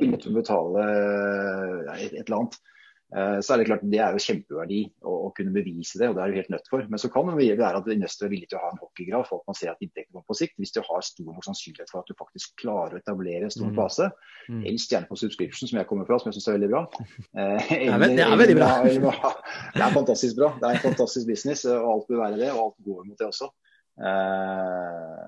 villig 0.00 0.20
til 0.20 0.34
å 0.34 0.38
betale 0.42 0.84
ja, 0.84 1.96
et, 1.96 2.12
et 2.12 2.26
eller 2.26 2.42
annet, 2.42 2.60
Eh, 2.60 2.73
så 3.14 3.54
er 3.54 3.60
det 3.60 3.66
klart 3.68 3.82
det 3.86 3.98
er 4.02 4.16
jo 4.16 4.22
kjempeverdi 4.24 4.78
å, 5.06 5.12
å, 5.28 5.28
kunne 5.36 5.52
bevise 5.54 6.00
det, 6.00 6.08
og 6.10 6.16
det 6.16 6.22
er 6.24 6.32
du 6.32 6.38
helt 6.40 6.50
nødt 6.50 6.70
for. 6.70 6.82
Men 6.90 6.98
så 6.98 7.10
kan 7.14 7.28
det 7.28 7.36
være 7.38 7.78
at 7.78 7.90
investor 7.92 8.26
er 8.26 8.32
villig 8.32 8.48
til 8.50 8.58
å 8.58 8.62
ha 8.64 8.70
en 8.72 8.80
hockeygraf 8.82 9.28
for 9.30 9.42
at 9.42 9.52
man 9.52 9.58
ser 9.58 9.70
at 9.70 9.84
inntektene 9.84 10.16
kommer 10.16 10.26
på 10.32 10.38
sikt. 10.40 10.56
Hvis 10.58 10.74
du 10.74 10.80
har 10.82 11.04
stor 11.06 11.28
nok 11.28 11.46
sannsynlighet 11.46 11.92
for 11.92 12.02
at 12.02 12.10
du 12.10 12.18
faktisk 12.18 12.56
klarer 12.64 12.96
å 12.96 13.02
etablere 13.02 13.46
en 13.46 13.54
stor 13.54 13.70
mm. 13.70 13.76
base. 13.78 14.08
Mm. 14.48 14.64
Helst 14.66 14.94
gjerne 14.96 15.10
på 15.10 15.20
subscription, 15.20 15.70
som 15.70 15.78
jeg 15.78 15.88
kommer 15.90 16.08
fra, 16.08 16.18
som 16.18 16.32
jeg 16.32 16.40
syns 16.40 16.50
er 16.50 16.58
veldig 16.58 16.72
bra. 16.74 16.82
Eh, 16.98 17.72
eller, 17.86 18.16
det 18.18 18.26
er 18.26 18.42
veldig 18.42 18.58
bra. 18.58 18.70
det 19.76 19.86
er 19.86 19.96
fantastisk 20.00 20.40
bra. 20.40 20.50
Det 20.58 20.68
er 20.68 20.80
en 20.80 20.86
fantastisk 20.88 21.30
business, 21.30 21.64
og 21.70 21.90
alt 21.94 22.10
bør 22.10 22.24
være 22.24 22.42
det. 22.42 22.50
Og 22.56 22.62
alt 22.66 22.90
går 22.90 23.06
mot 23.06 23.22
det 23.22 23.30
også. 23.30 23.50
Eh, 24.02 25.24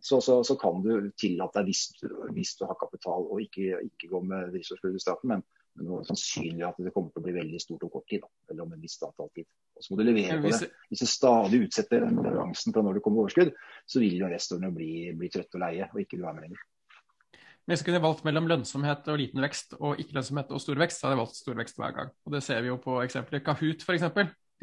så, 0.00 0.20
så, 0.20 0.44
så, 0.46 0.54
kan 0.62 0.82
du 0.84 1.10
tillate 1.18 1.58
deg, 1.58 1.72
hvis, 1.72 1.88
hvis, 2.36 2.54
du 2.58 2.68
har 2.70 2.78
kapital, 2.78 3.26
og 3.26 3.42
ikke, 3.42 3.82
ikke 3.90 4.10
gå 4.12 4.22
med 4.24 4.52
drivstoffskudd 4.54 4.94
i 4.94 5.02
starten, 5.02 5.34
men 5.34 5.42
men 5.78 5.88
det 5.88 5.98
er 5.98 6.08
sannsynlig 6.10 6.64
at 6.66 6.80
det 6.82 6.92
kommer 6.94 7.12
til 7.12 7.22
å 7.22 7.26
bli 7.26 7.34
veldig 7.36 7.60
stort 7.62 7.84
om 7.86 7.92
kort 7.92 8.08
tid. 8.10 8.24
Da, 8.24 8.30
eller 8.50 8.64
om 8.64 8.72
en 8.74 8.82
viss 8.82 8.96
antall 9.06 9.30
tid. 9.36 9.46
Og 9.78 9.84
så 9.84 9.92
må 9.92 10.00
du 10.00 10.06
levere 10.08 10.40
på 10.42 10.50
det. 10.50 10.70
Hvis 10.90 11.04
du 11.04 11.10
stadig 11.10 11.60
utsetter 11.68 12.02
den 12.06 12.18
leveransen 12.24 12.74
fra 12.74 12.82
når 12.84 12.98
det 12.98 13.04
kommer 13.04 13.24
overskudd, 13.24 13.52
så 13.86 14.02
vil 14.02 14.18
jo 14.18 14.26
investorene 14.26 14.72
bli, 14.74 14.90
bli 15.18 15.30
trøtte 15.32 15.58
og 15.60 15.64
leie, 15.64 15.86
og 15.92 16.02
ikke 16.02 16.18
du 16.18 16.26
være 16.26 16.40
med 16.40 16.48
lenger. 16.48 16.66
Hvis 17.68 17.82
jeg 17.82 17.90
kunne 17.90 18.00
valgt 18.00 18.24
mellom 18.24 18.46
lønnsomhet 18.48 19.08
og 19.12 19.18
liten 19.20 19.44
vekst 19.44 19.74
og 19.76 19.98
ikke 20.00 20.16
lønnsomhet 20.16 20.52
og 20.56 20.62
stor 20.64 20.78
vekst, 20.80 21.00
så 21.00 21.06
hadde 21.06 21.18
jeg 21.18 21.22
valgt 21.22 21.40
stor 21.40 21.58
vekst 21.58 21.80
hver 21.80 21.96
gang. 21.98 22.12
Og 22.24 22.34
Det 22.34 22.42
ser 22.46 22.62
vi 22.64 22.70
jo 22.70 22.78
på 22.80 22.96
eksempler. 23.02 23.42
Kahoot 23.44 23.84
f.eks. 23.84 24.06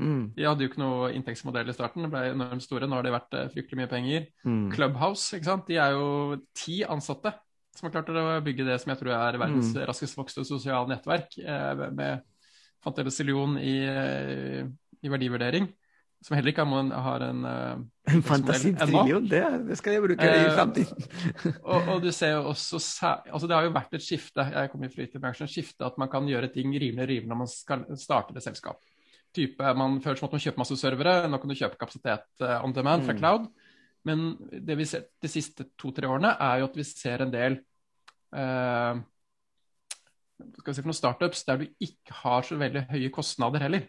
Mm. 0.01 0.33
De 0.35 0.43
hadde 0.43 0.65
jo 0.65 0.71
ikke 0.71 0.81
noe 0.81 1.11
inntektsmodell 1.15 1.69
i 1.71 1.75
starten, 1.75 2.03
det 2.03 2.11
ble 2.11 2.23
enormt 2.33 2.65
store. 2.65 2.89
Nå 2.89 2.97
har 2.97 3.05
det 3.05 3.13
vært 3.13 3.37
eh, 3.37 3.51
fryktelig 3.53 3.79
mye 3.79 3.91
penger. 3.91 4.25
Mm. 4.43 4.65
Clubhouse, 4.73 5.37
ikke 5.37 5.51
sant? 5.51 5.69
de 5.69 5.77
er 5.79 5.93
jo 5.95 6.07
ti 6.57 6.81
ansatte 6.83 7.31
som 7.75 7.87
har 7.87 7.95
klart 7.97 8.11
å 8.11 8.41
bygge 8.45 8.67
det 8.67 8.77
som 8.81 8.93
jeg 8.93 9.01
tror 9.01 9.15
er 9.17 9.39
verdens 9.41 9.73
mm. 9.75 9.81
raskest 9.89 10.17
vokste 10.17 10.45
sosiale 10.47 10.87
nettverk, 10.91 11.35
eh, 11.39 11.87
med 11.95 12.23
fantasillion 12.85 13.57
i, 13.59 13.79
eh, 13.89 14.61
i 15.03 15.11
verdivurdering. 15.11 15.67
Som 16.25 16.33
heller 16.37 16.49
ikke 16.49 16.63
har, 16.65 16.87
har 17.05 17.21
en 17.21 17.41
uh, 17.45 17.81
En 18.09 18.23
fantasitrillion, 18.25 19.27
det, 19.29 19.43
det, 19.67 19.75
skal 19.77 19.93
jeg 19.93 20.01
bruke 20.01 20.25
i 20.25 20.47
framtiden. 20.55 21.03
og, 21.59 21.89
og, 21.91 21.99
du 22.01 22.09
ser 22.15 22.31
jo 22.33 22.47
også 22.49 22.79
altså 22.79 23.49
Det 23.49 23.53
har 23.53 23.67
jo 23.67 23.73
vært 23.75 23.93
et 23.93 24.05
skifte 24.05 24.45
jeg 24.47 24.71
kom 24.71 24.87
i 24.87 24.89
flytebransjen, 24.89 25.51
skifte 25.51 25.85
at 25.85 25.99
man 26.01 26.09
kan 26.09 26.25
gjøre 26.29 26.49
ting 26.53 26.73
rimelig 26.73 27.05
rimelig 27.11 27.29
når 27.29 27.41
man 27.43 27.51
skal 27.51 27.85
starte 28.01 28.33
et 28.33 28.45
selskap. 28.45 28.81
Type, 29.35 29.75
man 29.77 29.99
Før 30.01 30.17
måtte 30.23 30.39
man 30.39 30.45
kjøpe 30.47 30.63
masse 30.63 30.79
servere, 30.81 31.15
nå 31.29 31.41
kan 31.41 31.51
du 31.51 31.57
kjøpe 31.59 31.77
kapasitet 31.83 32.45
on 32.63 32.73
demand 32.73 33.05
fra 33.05 33.13
mm. 33.13 33.21
Men 34.05 34.35
det 34.39 34.77
vi 34.77 34.85
ser 34.89 35.07
de 35.21 35.31
siste 35.31 35.65
to-tre 35.79 36.09
årene, 36.09 36.35
er 36.37 36.61
jo 36.61 36.69
at 36.69 36.77
vi 36.77 36.85
ser 36.87 37.23
en 37.25 37.33
del 37.33 37.57
eh, 38.35 39.03
skal 40.35 40.71
vi 40.71 40.75
si 40.75 40.83
for 40.83 40.91
noen 40.91 40.99
startups 40.99 41.43
der 41.47 41.61
du 41.61 41.67
ikke 41.83 42.17
har 42.21 42.45
så 42.45 42.57
veldig 42.59 42.85
høye 42.91 43.11
kostnader 43.13 43.65
heller. 43.65 43.85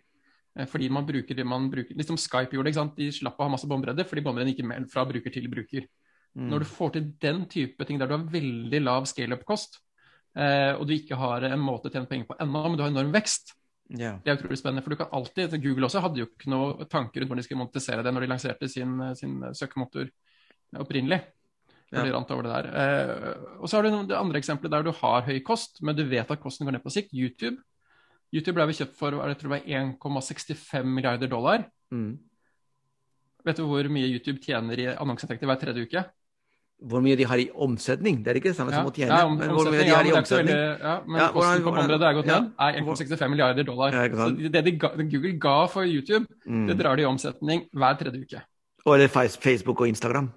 Eh, 0.56 0.68
fordi 0.70 0.88
man 0.92 1.06
bruker 1.08 1.36
det 1.36 1.46
man 1.46 1.68
bruker 1.72 1.96
Litt 1.98 2.10
som 2.10 2.20
Skype 2.20 2.56
gjorde, 2.56 2.72
ikke 2.72 2.80
sant? 2.80 2.96
de 2.98 3.10
slapp 3.14 3.40
å 3.40 3.48
ha 3.48 3.54
masse 3.56 3.68
båndbredde 3.68 4.06
fordi 4.08 4.24
båndbredden 4.24 4.54
gikk 4.54 4.68
mer 4.68 4.86
fra 4.92 5.06
bruker 5.08 5.34
til 5.34 5.50
bruker. 5.52 5.88
Mm. 6.36 6.48
Når 6.52 6.62
du 6.62 6.70
får 6.70 6.96
til 6.96 7.10
den 7.22 7.44
type 7.50 7.88
ting 7.88 8.00
der 8.00 8.10
du 8.10 8.16
har 8.16 8.30
veldig 8.32 8.80
lav 8.84 9.06
scale-up-kost, 9.08 9.80
eh, 10.36 10.72
og 10.76 10.86
du 10.88 10.96
ikke 10.96 11.18
har 11.18 11.48
en 11.48 11.62
måte 11.62 11.90
å 11.90 11.94
tjene 11.94 12.08
penger 12.10 12.28
på 12.30 12.38
ennå, 12.44 12.66
men 12.68 12.78
du 12.78 12.84
har 12.84 12.92
enorm 12.92 13.14
vekst, 13.14 13.54
Yeah. 13.86 14.18
Det 14.24 14.32
er 14.32 14.38
utrolig 14.40 14.58
spennende. 14.58 14.82
for 14.82 14.90
du 14.90 14.98
kan 14.98 15.12
alltid, 15.14 15.54
Google 15.62 15.86
også 15.86 16.02
hadde 16.02 16.18
jo 16.18 16.26
ikke 16.26 16.50
noe 16.50 16.86
tanker 16.90 17.22
rundt 17.22 17.30
hvordan 17.30 17.42
de 17.42 17.46
skulle 17.46 17.62
monetisere 17.62 18.02
det 18.02 18.12
når 18.14 18.24
de 18.24 18.30
lanserte 18.32 18.68
sin, 18.68 18.98
sin 19.14 19.38
søkemotor 19.54 20.10
opprinnelig. 20.82 21.20
Ja. 21.94 22.02
Eh, 22.02 23.60
og 23.62 23.70
så 23.70 23.78
har 23.78 23.86
du 23.86 24.08
det 24.10 24.18
andre 24.18 24.40
eksempelet 24.42 24.74
der 24.74 24.86
du 24.88 24.92
har 24.98 25.26
høy 25.28 25.38
kost, 25.46 25.78
men 25.86 25.94
du 25.94 26.02
vet 26.08 26.30
at 26.30 26.42
kosten 26.42 26.66
går 26.66 26.78
ned 26.78 26.82
på 26.82 26.90
sikt. 26.90 27.14
YouTube. 27.14 27.62
YouTube 28.34 28.56
ble 28.58 28.66
vi 28.72 28.78
kjøpt 28.80 28.96
for 28.98 29.14
jeg 29.14 29.38
tror 29.38 29.52
det 29.52 29.54
var 29.54 29.68
1,65 29.84 30.90
milliarder 30.90 31.30
dollar. 31.30 31.68
Mm. 31.94 32.16
Vet 33.46 33.60
du 33.60 33.68
hvor 33.70 33.86
mye 33.94 34.10
YouTube 34.10 34.42
tjener 34.42 34.82
i 34.82 34.88
annonseinntekter 34.96 35.46
hver 35.46 35.60
tredje 35.60 35.86
uke? 35.86 36.02
Hvor 36.76 37.00
mye 37.00 37.16
de 37.16 37.24
har 37.24 37.40
i 37.40 37.46
omsetning. 37.64 38.18
Det 38.24 38.32
er 38.32 38.38
ikke 38.40 38.50
det 38.52 38.58
samme 38.58 38.74
som 38.74 38.88
å 38.88 38.92
tjene. 38.92 39.08
Ja, 39.08 39.26
om, 39.28 39.36
men 39.40 39.52
hvor 39.56 39.70
mye 39.72 39.84
de 39.84 39.92
har 39.94 40.08
i 40.08 40.12
omsetning. 40.12 40.52
Veldig, 40.52 40.88
ja, 40.88 40.96
men 41.08 41.22
ja, 41.22 41.28
kosten 41.32 41.64
på 41.64 41.72
området 41.72 42.08
er 42.08 42.16
gått 42.18 42.28
ned. 42.30 42.50
er 42.66 42.80
1,65 42.82 43.32
milliarder 43.32 43.68
dollar. 43.68 44.00
så 44.12 44.30
det 44.36 44.64
de 44.66 44.74
ga, 44.80 44.90
Google 44.98 45.36
ga 45.40 45.58
for 45.72 45.88
YouTube, 45.88 46.26
mm. 46.44 46.66
det 46.68 46.76
drar 46.82 46.98
de 47.00 47.06
i 47.06 47.08
omsetning 47.08 47.64
hver 47.72 47.96
tredje 48.00 48.20
uke. 48.20 48.42
Og 48.84 48.98
eller 48.98 49.08
Facebook 49.08 49.80
og 49.80 49.88
Instagram. 49.88 50.28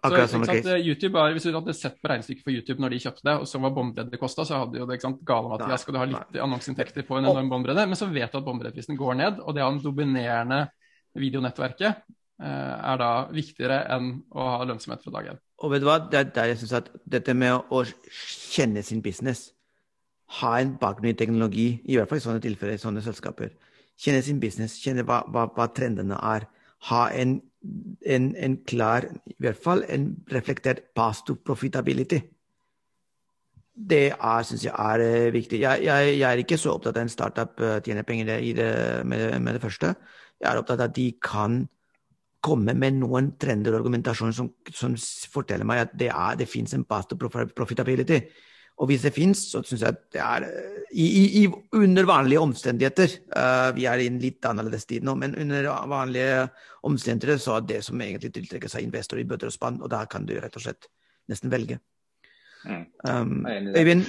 Akkurat 0.00 0.30
så, 0.32 0.38
sant, 0.48 0.68
YouTube 0.80 1.18
er, 1.20 1.34
Hvis 1.36 1.44
du 1.44 1.52
hadde 1.52 1.74
sett 1.76 1.98
på 2.00 2.08
regnestykket 2.08 2.44
for 2.46 2.54
YouTube 2.54 2.80
når 2.80 2.94
de 2.94 3.00
kjøpte 3.02 3.26
det, 3.26 3.34
og 3.42 3.48
så 3.50 3.60
var 3.60 3.74
båndbredde 3.76 4.20
kosta, 4.20 4.46
så 4.48 4.62
hadde 4.62 4.80
jo 4.80 4.86
det 4.88 4.96
ikke 4.96 5.08
sant, 5.10 5.20
gale 5.28 5.58
at 5.58 5.66
jeg 5.74 5.82
skal 5.82 5.96
du 5.96 6.00
ha 6.00 6.06
litt 6.08 6.38
annonseinntekter 6.46 7.04
på 7.08 7.18
en 7.18 7.26
enorm 7.28 7.50
båndbredde. 7.52 7.84
Men 7.90 8.00
så 8.00 8.08
vet 8.08 8.32
du 8.32 8.38
at 8.40 8.46
båndbreddeprisen 8.46 8.96
går 8.96 9.18
ned, 9.20 9.42
og 9.44 9.56
det 9.56 9.64
har 9.64 9.74
den 9.74 9.82
dominerende 9.84 10.62
videonettverket 11.20 11.90
eh, 11.90 12.00
er 12.40 13.00
da 13.00 13.10
viktigere 13.28 13.82
enn 13.92 14.12
å 14.32 14.44
ha 14.56 14.64
lønnsomhet 14.64 15.02
fra 15.04 15.12
dag 15.18 15.26
én. 15.32 15.40
og 15.60 15.72
vet 15.72 15.82
du 15.82 15.88
hva, 15.88 15.98
det 16.00 16.18
er 16.18 16.28
der 16.34 16.52
jeg 16.52 16.60
synes 16.62 16.72
at 16.78 16.86
dette 17.04 17.34
med 17.36 17.68
å 17.68 17.82
kjenne 17.84 18.82
sin 18.82 19.02
business, 19.04 19.50
ha 20.40 20.54
en 20.60 20.76
bakgrunn 20.80 21.10
i 21.10 21.18
teknologi, 21.18 21.68
i 21.84 21.98
hvert 21.98 22.08
fall 22.08 22.20
i 22.20 22.24
sånne 22.24 22.42
tilfeller, 22.44 22.78
i 22.78 22.82
sånne 22.82 23.02
selskaper, 23.04 23.52
kjenne 24.00 24.22
sin 24.24 24.40
business, 24.40 24.78
kjenne 24.80 25.04
hva, 25.06 25.22
hva, 25.28 25.46
hva 25.56 25.68
trendene 25.74 26.18
er, 26.32 26.46
ha 26.88 27.06
en, 27.12 27.38
en, 28.06 28.28
en, 28.36 28.58
klar, 28.68 29.08
i 29.28 29.36
hvert 29.42 29.58
fall 29.60 29.82
en 29.88 30.12
reflektert 30.32 30.86
pass 30.96 31.24
to 31.26 31.36
profitability. 31.44 32.20
Det 33.90 34.06
er, 34.12 34.46
syns 34.46 34.64
jeg 34.66 34.74
er 34.74 35.02
uh, 35.02 35.32
viktig. 35.32 35.60
Jeg, 35.62 35.84
jeg, 35.86 36.14
jeg, 36.18 36.26
er 36.28 36.40
ikke 36.42 36.58
så 36.60 36.74
opptatt 36.76 36.98
av 36.98 37.04
en 37.04 37.12
startup 37.12 37.60
uh, 37.64 37.78
tjener 37.84 38.04
penger 38.08 38.32
det, 38.56 38.70
med, 39.08 39.36
med, 39.40 39.56
det 39.56 39.62
første. 39.62 39.94
Jeg 40.40 40.48
er 40.50 40.60
opptatt 40.60 40.80
av 40.80 40.90
at 40.90 40.96
de 40.96 41.06
kan 41.24 41.62
komme 42.44 42.74
med 42.78 43.00
noen 43.00 43.34
trender 43.40 43.74
og 43.74 43.82
argumentasjon 43.82 44.32
som, 44.36 44.52
som 44.72 44.94
forteller 45.32 45.68
meg 45.68 45.84
at 45.84 45.98
det, 45.98 46.08
er, 46.12 46.38
det 46.40 46.48
fins 46.48 46.72
en 46.76 46.86
path 46.88 47.10
to 47.10 47.18
profitability. 47.20 48.20
Og 48.80 48.88
hvis 48.88 49.04
det 49.04 49.12
fins, 49.12 49.42
så 49.52 49.60
syns 49.66 49.82
jeg 49.84 49.92
at 49.92 50.00
det 50.14 50.22
er 50.24 50.46
i, 50.90 51.06
i, 51.42 51.44
under 51.76 52.06
vanlige 52.08 52.40
omstendigheter 52.40 53.12
uh, 53.36 53.68
Vi 53.76 53.84
er 53.86 54.00
i 54.00 54.08
en 54.08 54.16
litt 54.22 54.46
annerledes 54.48 54.88
tid 54.88 55.04
nå, 55.04 55.14
men 55.20 55.36
under 55.38 55.68
vanlige 55.90 56.46
omstendigheter 56.88 57.42
så 57.42 57.58
er 57.58 57.66
det 57.68 57.82
som 57.84 58.00
egentlig 58.00 58.32
tiltrekker 58.34 58.72
seg 58.72 58.88
investorer 58.88 59.22
i 59.22 59.28
bøtter 59.28 59.52
og 59.52 59.54
spann, 59.54 59.82
og 59.84 59.92
da 59.92 60.06
kan 60.10 60.24
du 60.26 60.32
rett 60.40 60.56
og 60.56 60.64
slett 60.64 60.88
nesten 61.30 61.52
velge. 61.52 61.76
Mm. 62.64 62.86
Um, 63.04 63.36
Øyvind, 63.76 64.08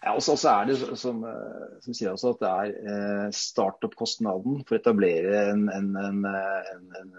ja, 0.00 0.14
og 0.14 0.22
så 0.24 0.34
er 0.48 0.68
det 0.70 0.78
som, 0.96 1.18
eh, 1.28 1.64
som, 1.84 1.94
sier 1.96 2.14
også 2.14 2.32
at 2.32 2.38
det 2.40 2.50
er 2.50 2.70
eh, 2.92 3.26
startup-kostnaden 3.36 4.62
for 4.64 4.76
å 4.76 4.80
etablere 4.80 5.42
en, 5.50 5.66
en, 5.74 5.90
en, 6.00 6.22
en, 6.24 7.10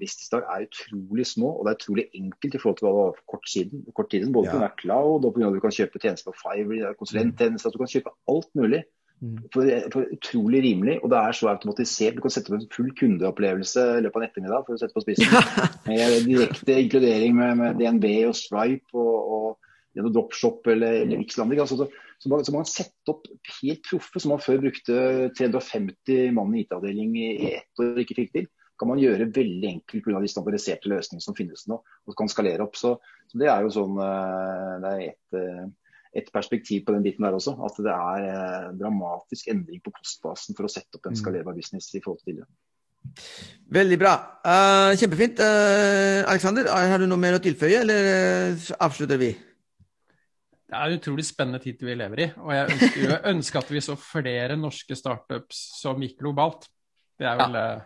businessdag 0.00 0.46
er 0.48 0.64
utrolig 0.64 1.26
små. 1.28 1.50
Og 1.58 1.66
det 1.66 1.74
er 1.74 1.80
utrolig 1.80 2.06
enkelt 2.16 2.56
i 2.56 2.60
forhold 2.62 2.78
til 2.78 2.88
hva 2.88 2.94
det 2.94 3.02
var 3.02 3.12
for 3.18 3.26
kort 3.34 3.52
siden. 3.52 3.84
Kort 3.92 4.08
tiden 4.14 4.32
både 4.32 4.48
ja. 4.48 4.62
pga. 4.62 4.70
cloud 4.80 5.28
og 5.28 5.36
pga. 5.36 5.50
at 5.50 5.58
du 5.58 5.62
kan 5.62 5.76
kjøpe 5.76 6.00
tjenester 6.02 6.32
på 6.32 6.40
Fiverr, 6.40 6.96
konsulenttjenester, 6.98 7.68
at 7.68 7.76
du 7.76 7.82
kan 7.82 7.92
kjøpe 7.92 8.14
alt 8.32 8.48
mulig. 8.58 8.80
Mm. 9.22 9.36
For, 9.54 9.68
for, 9.92 10.14
utrolig 10.16 10.62
rimelig, 10.64 10.96
og 11.04 11.12
det 11.12 11.18
er 11.20 11.36
så 11.36 11.50
automatisert. 11.52 12.16
Du 12.16 12.24
kan 12.24 12.32
sette 12.34 12.50
opp 12.50 12.56
en 12.58 12.72
full 12.72 12.88
kundeopplevelse 12.98 13.84
i 13.98 14.00
løpet 14.02 14.16
av 14.18 14.24
en 14.24 14.30
ettermiddag 14.30 14.64
for 14.66 14.74
å 14.74 14.80
sette 14.80 14.96
på 14.96 15.04
spissen. 15.04 15.36
Med 15.90 16.16
direkte 16.26 16.78
inkludering 16.80 17.36
med, 17.38 17.60
med 17.60 17.78
DNB 17.78 18.08
og 18.30 18.34
Stripe 18.40 18.96
og, 18.98 19.36
og 19.36 19.94
gjennom 19.94 20.16
Dropshop 20.16 20.66
eller, 20.72 21.04
eller 21.04 21.22
Xlanding. 21.28 21.62
Altså, 21.62 21.86
så, 22.22 22.28
man, 22.28 22.44
så 22.44 22.52
man 22.54 22.62
kan 22.62 22.70
sette 22.70 23.10
opp 23.10 23.24
helt 23.58 23.82
proffe, 23.88 24.20
som 24.22 24.30
man 24.36 24.42
før 24.42 24.60
brukte 24.62 24.96
350 25.34 26.28
mann 26.36 26.54
i 26.54 26.62
IT-avdeling 26.62 27.16
i, 27.18 27.30
ett 27.56 27.82
år 27.82 27.98
ikke 28.04 28.18
fikk 28.20 28.36
til. 28.36 28.46
kan 28.78 28.90
man 28.90 29.02
gjøre 29.02 29.28
veldig 29.34 29.68
enkelt 29.68 30.04
pga. 30.04 30.20
de 30.22 30.30
standardiserte 30.30 30.90
løsningene 30.90 31.22
som 31.22 31.36
finnes 31.38 31.66
nå. 31.70 31.80
og 31.82 32.16
kan 32.18 32.30
skalere 32.30 32.62
opp. 32.62 32.78
Så, 32.78 32.94
så 33.26 33.42
Det 33.42 33.50
er 33.50 33.66
jo 33.66 33.74
sånn, 33.74 33.98
eh, 34.06 34.72
det 34.84 34.92
er 34.92 35.04
et, 35.08 35.38
eh, 35.40 35.66
et, 36.22 36.32
perspektiv 36.34 36.86
på 36.86 36.94
den 36.94 37.02
biten 37.02 37.26
der 37.26 37.34
også. 37.34 37.56
At 37.58 37.82
det 37.82 37.90
er 37.90 38.30
eh, 38.30 38.72
dramatisk 38.78 39.50
endring 39.50 39.82
på 39.82 39.94
kostbasen 39.98 40.58
for 40.58 40.70
å 40.70 40.72
sette 40.72 40.98
opp 40.98 41.10
en 41.10 41.18
mm. 41.18 41.22
skalerbar 41.24 41.58
business 41.58 41.90
i 41.90 42.02
forhold 42.02 42.22
til 42.22 42.36
tidligere. 42.36 42.50
Veldig 43.74 43.98
bra. 43.98 44.12
Uh, 44.46 44.94
kjempefint. 44.94 45.42
Uh, 45.42 46.22
Alexander, 46.30 46.70
har 46.70 47.02
du 47.02 47.10
noe 47.10 47.18
mer 47.18 47.34
å 47.34 47.42
tilføye, 47.42 47.82
eller 47.82 48.62
avslutter 48.78 49.18
vi? 49.18 49.34
Det 50.72 50.78
er 50.80 50.88
en 50.88 50.96
utrolig 50.96 51.24
spennende 51.28 51.58
tid 51.60 51.82
vi 51.84 51.94
lever 52.00 52.20
i. 52.24 52.26
Og 52.40 52.52
jeg 52.54 52.68
ønsker, 52.72 53.00
jeg 53.04 53.20
ønsker 53.28 53.58
at 53.60 53.72
vi 53.74 53.80
så 53.84 53.96
flere 54.00 54.54
norske 54.56 54.96
startups 54.96 55.58
som 55.82 56.00
gikk 56.00 56.22
globalt. 56.22 56.64
Det 57.20 57.28
er 57.28 57.40
vel 57.42 57.58
ja. 57.58 57.64
Eh, 57.74 57.82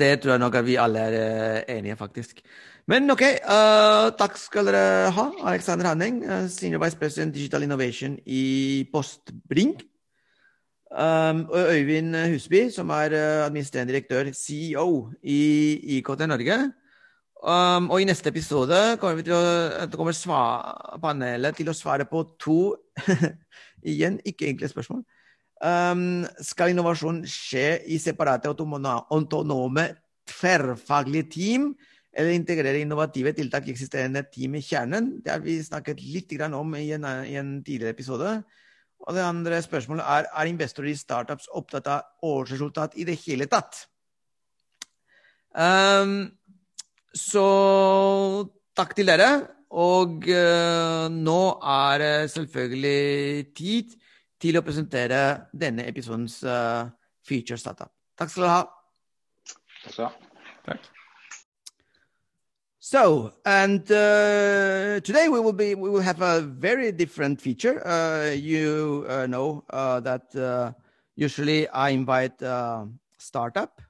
det 0.00 0.08
tror 0.20 0.34
jeg 0.34 0.42
nok 0.42 0.56
at 0.58 0.66
vi 0.66 0.74
alle 0.82 1.00
er 1.00 1.14
uh, 1.62 1.76
enige, 1.76 1.96
faktisk. 1.96 2.42
Men 2.90 3.08
OK, 3.14 3.22
uh, 3.22 4.10
takk 4.18 4.34
skal 4.36 4.66
dere 4.66 5.12
ha, 5.14 5.28
Alexander 5.48 5.86
Hanning, 5.88 6.18
Senior 6.50 6.82
Vice 6.82 6.98
President 6.98 7.32
Digital 7.34 7.62
Innovation 7.62 8.18
i 8.26 8.84
Postbrink. 8.92 9.86
Um, 10.90 11.46
og 11.48 11.70
Øyvind 11.70 12.16
Husby, 12.34 12.66
som 12.74 12.90
er 12.90 13.14
administrerende 13.46 13.94
direktør, 13.94 14.32
CEO 14.34 15.12
i 15.22 15.40
IKT 15.96 16.26
Norge. 16.28 16.58
Um, 17.38 17.86
og 17.94 18.02
i 18.02 18.06
neste 18.08 18.32
episode 18.32 18.74
kommer, 18.98 19.22
til 19.22 19.36
å, 19.36 19.86
kommer 19.94 20.16
panelet 20.98 21.54
til 21.54 21.70
å 21.70 21.76
svare 21.76 22.02
på 22.08 22.24
to 22.42 22.74
igjen 23.92 24.18
ikke 24.26 24.48
enkle 24.50 24.70
spørsmål. 24.72 25.04
Um, 25.62 26.26
skal 26.42 26.72
innovasjon 26.72 27.22
skje 27.30 27.80
i 27.90 27.98
separate 28.02 28.50
autonome 28.50 29.86
tverrfaglige 30.28 31.30
team, 31.34 31.70
eller 32.10 32.34
integrere 32.34 32.80
innovative 32.82 33.32
tiltak 33.36 33.68
i 33.68 33.74
eksisterende 33.74 34.24
team 34.32 34.56
i 34.58 34.62
kjernen? 34.64 35.12
Det 35.22 35.30
har 35.30 35.42
vi 35.44 35.60
snakket 35.62 36.02
litt 36.02 36.34
om 36.42 36.74
i 36.74 36.90
en, 36.96 37.06
i 37.22 37.36
en 37.38 37.60
tidligere 37.62 37.94
episode. 37.94 38.32
Og 39.06 39.14
det 39.14 39.22
andre 39.22 39.62
spørsmålet 39.62 40.04
er 40.04 40.26
er 40.34 40.50
investorer 40.50 40.90
i 40.90 40.98
startups 40.98 41.46
opptatt 41.54 41.86
av 41.86 42.02
årsresultat 42.22 42.98
i 42.98 43.04
det 43.04 43.18
hele 43.26 43.46
tatt. 43.46 43.86
Um, 45.54 46.37
så 47.14 48.48
takk 48.76 48.96
til 48.96 49.10
dere. 49.10 49.30
Og 49.68 50.24
uh, 50.32 51.06
nå 51.12 51.40
er 51.60 51.98
det 52.00 52.30
selvfølgelig 52.32 53.54
tid 53.56 53.96
til 54.40 54.56
å 54.56 54.64
presentere 54.64 55.48
denne 55.52 55.84
episodens 55.90 56.40
uh, 56.46 56.88
feature 57.26 57.60
startup. 57.60 57.92
Takk 58.16 58.32
skal 58.32 58.46
du 58.46 58.48
ha. 58.48 58.62
Takk 59.82 59.92
skal 59.92 60.00
du 60.00 60.06
ha. 60.06 60.14
Takk. 60.70 60.94
So, 62.88 63.32
and 63.44 63.82
uh, 63.92 65.00
today 65.04 65.28
we 65.28 65.40
will 65.40 65.52
be 65.52 65.74
we 65.74 65.90
will 65.90 66.00
have 66.00 66.22
a 66.22 66.40
very 66.40 66.90
different 66.90 67.38
feature. 67.38 67.86
Uh, 67.86 68.32
you 68.32 69.04
uh, 69.10 69.26
know 69.26 69.62
uh, 69.68 70.00
that 70.00 70.32
usually 71.14 71.68
I 71.68 71.90
invite 71.90 72.40
startup 73.18 73.82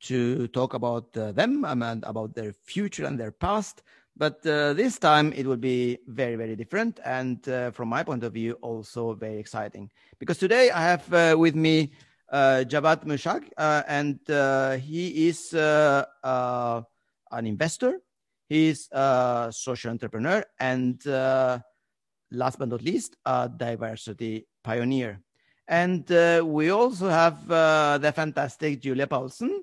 to 0.00 0.48
talk 0.48 0.74
about 0.74 1.16
uh, 1.16 1.32
them 1.32 1.64
and 1.64 2.04
about 2.04 2.34
their 2.34 2.52
future 2.52 3.04
and 3.04 3.18
their 3.18 3.32
past. 3.32 3.82
But 4.16 4.44
uh, 4.46 4.74
this 4.74 4.98
time 4.98 5.32
it 5.32 5.46
will 5.46 5.56
be 5.56 5.98
very, 6.06 6.36
very 6.36 6.56
different. 6.56 7.00
And 7.04 7.46
uh, 7.48 7.70
from 7.70 7.88
my 7.88 8.02
point 8.02 8.24
of 8.24 8.32
view, 8.34 8.54
also 8.60 9.14
very 9.14 9.38
exciting. 9.38 9.90
Because 10.18 10.38
today 10.38 10.70
I 10.70 10.82
have 10.82 11.12
uh, 11.12 11.36
with 11.38 11.54
me 11.54 11.92
uh, 12.30 12.64
Jabat 12.66 13.04
Mushag, 13.06 13.48
uh, 13.56 13.82
and 13.88 14.20
he 14.80 15.28
is 15.28 15.54
an 15.54 16.84
investor, 17.32 18.00
he's 18.48 18.88
a 18.92 19.48
social 19.50 19.90
entrepreneur, 19.90 20.44
and 20.58 21.04
last 22.32 22.58
but 22.58 22.68
not 22.68 22.82
least, 22.82 23.16
a 23.24 23.48
diversity 23.48 24.46
pioneer. 24.62 25.20
And 25.66 26.08
we 26.44 26.70
also 26.70 27.08
have 27.08 27.48
the 27.48 28.12
fantastic 28.14 28.80
Julia 28.80 29.06
Paulsen, 29.06 29.60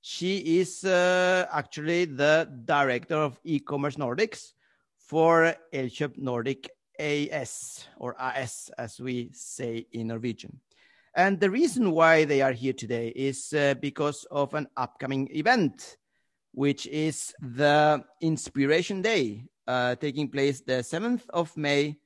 she 0.00 0.60
is 0.60 0.84
uh, 0.84 1.46
actually 1.52 2.06
the 2.06 2.48
director 2.64 3.16
of 3.16 3.38
e-commerce 3.44 3.96
Nordics 3.96 4.52
for 4.96 5.54
Elkjøp 5.72 6.16
Nordic 6.16 6.70
AS, 6.98 7.86
or 7.96 8.14
AS, 8.20 8.70
as 8.78 9.00
we 9.00 9.30
say 9.32 9.86
in 9.92 10.08
Norwegian. 10.08 10.60
And 11.14 11.40
the 11.40 11.50
reason 11.50 11.90
why 11.90 12.24
they 12.24 12.40
are 12.40 12.52
here 12.52 12.72
today 12.72 13.08
is 13.08 13.52
uh, 13.52 13.74
because 13.80 14.24
of 14.30 14.54
an 14.54 14.68
upcoming 14.76 15.28
event, 15.32 15.96
which 16.52 16.86
is 16.86 17.34
the 17.40 18.04
Inspiration 18.20 19.02
Day, 19.02 19.44
uh, 19.66 19.96
taking 19.96 20.28
place 20.28 20.60
the 20.60 20.84
7th 20.84 21.28
of 21.30 21.56
May 21.56 21.96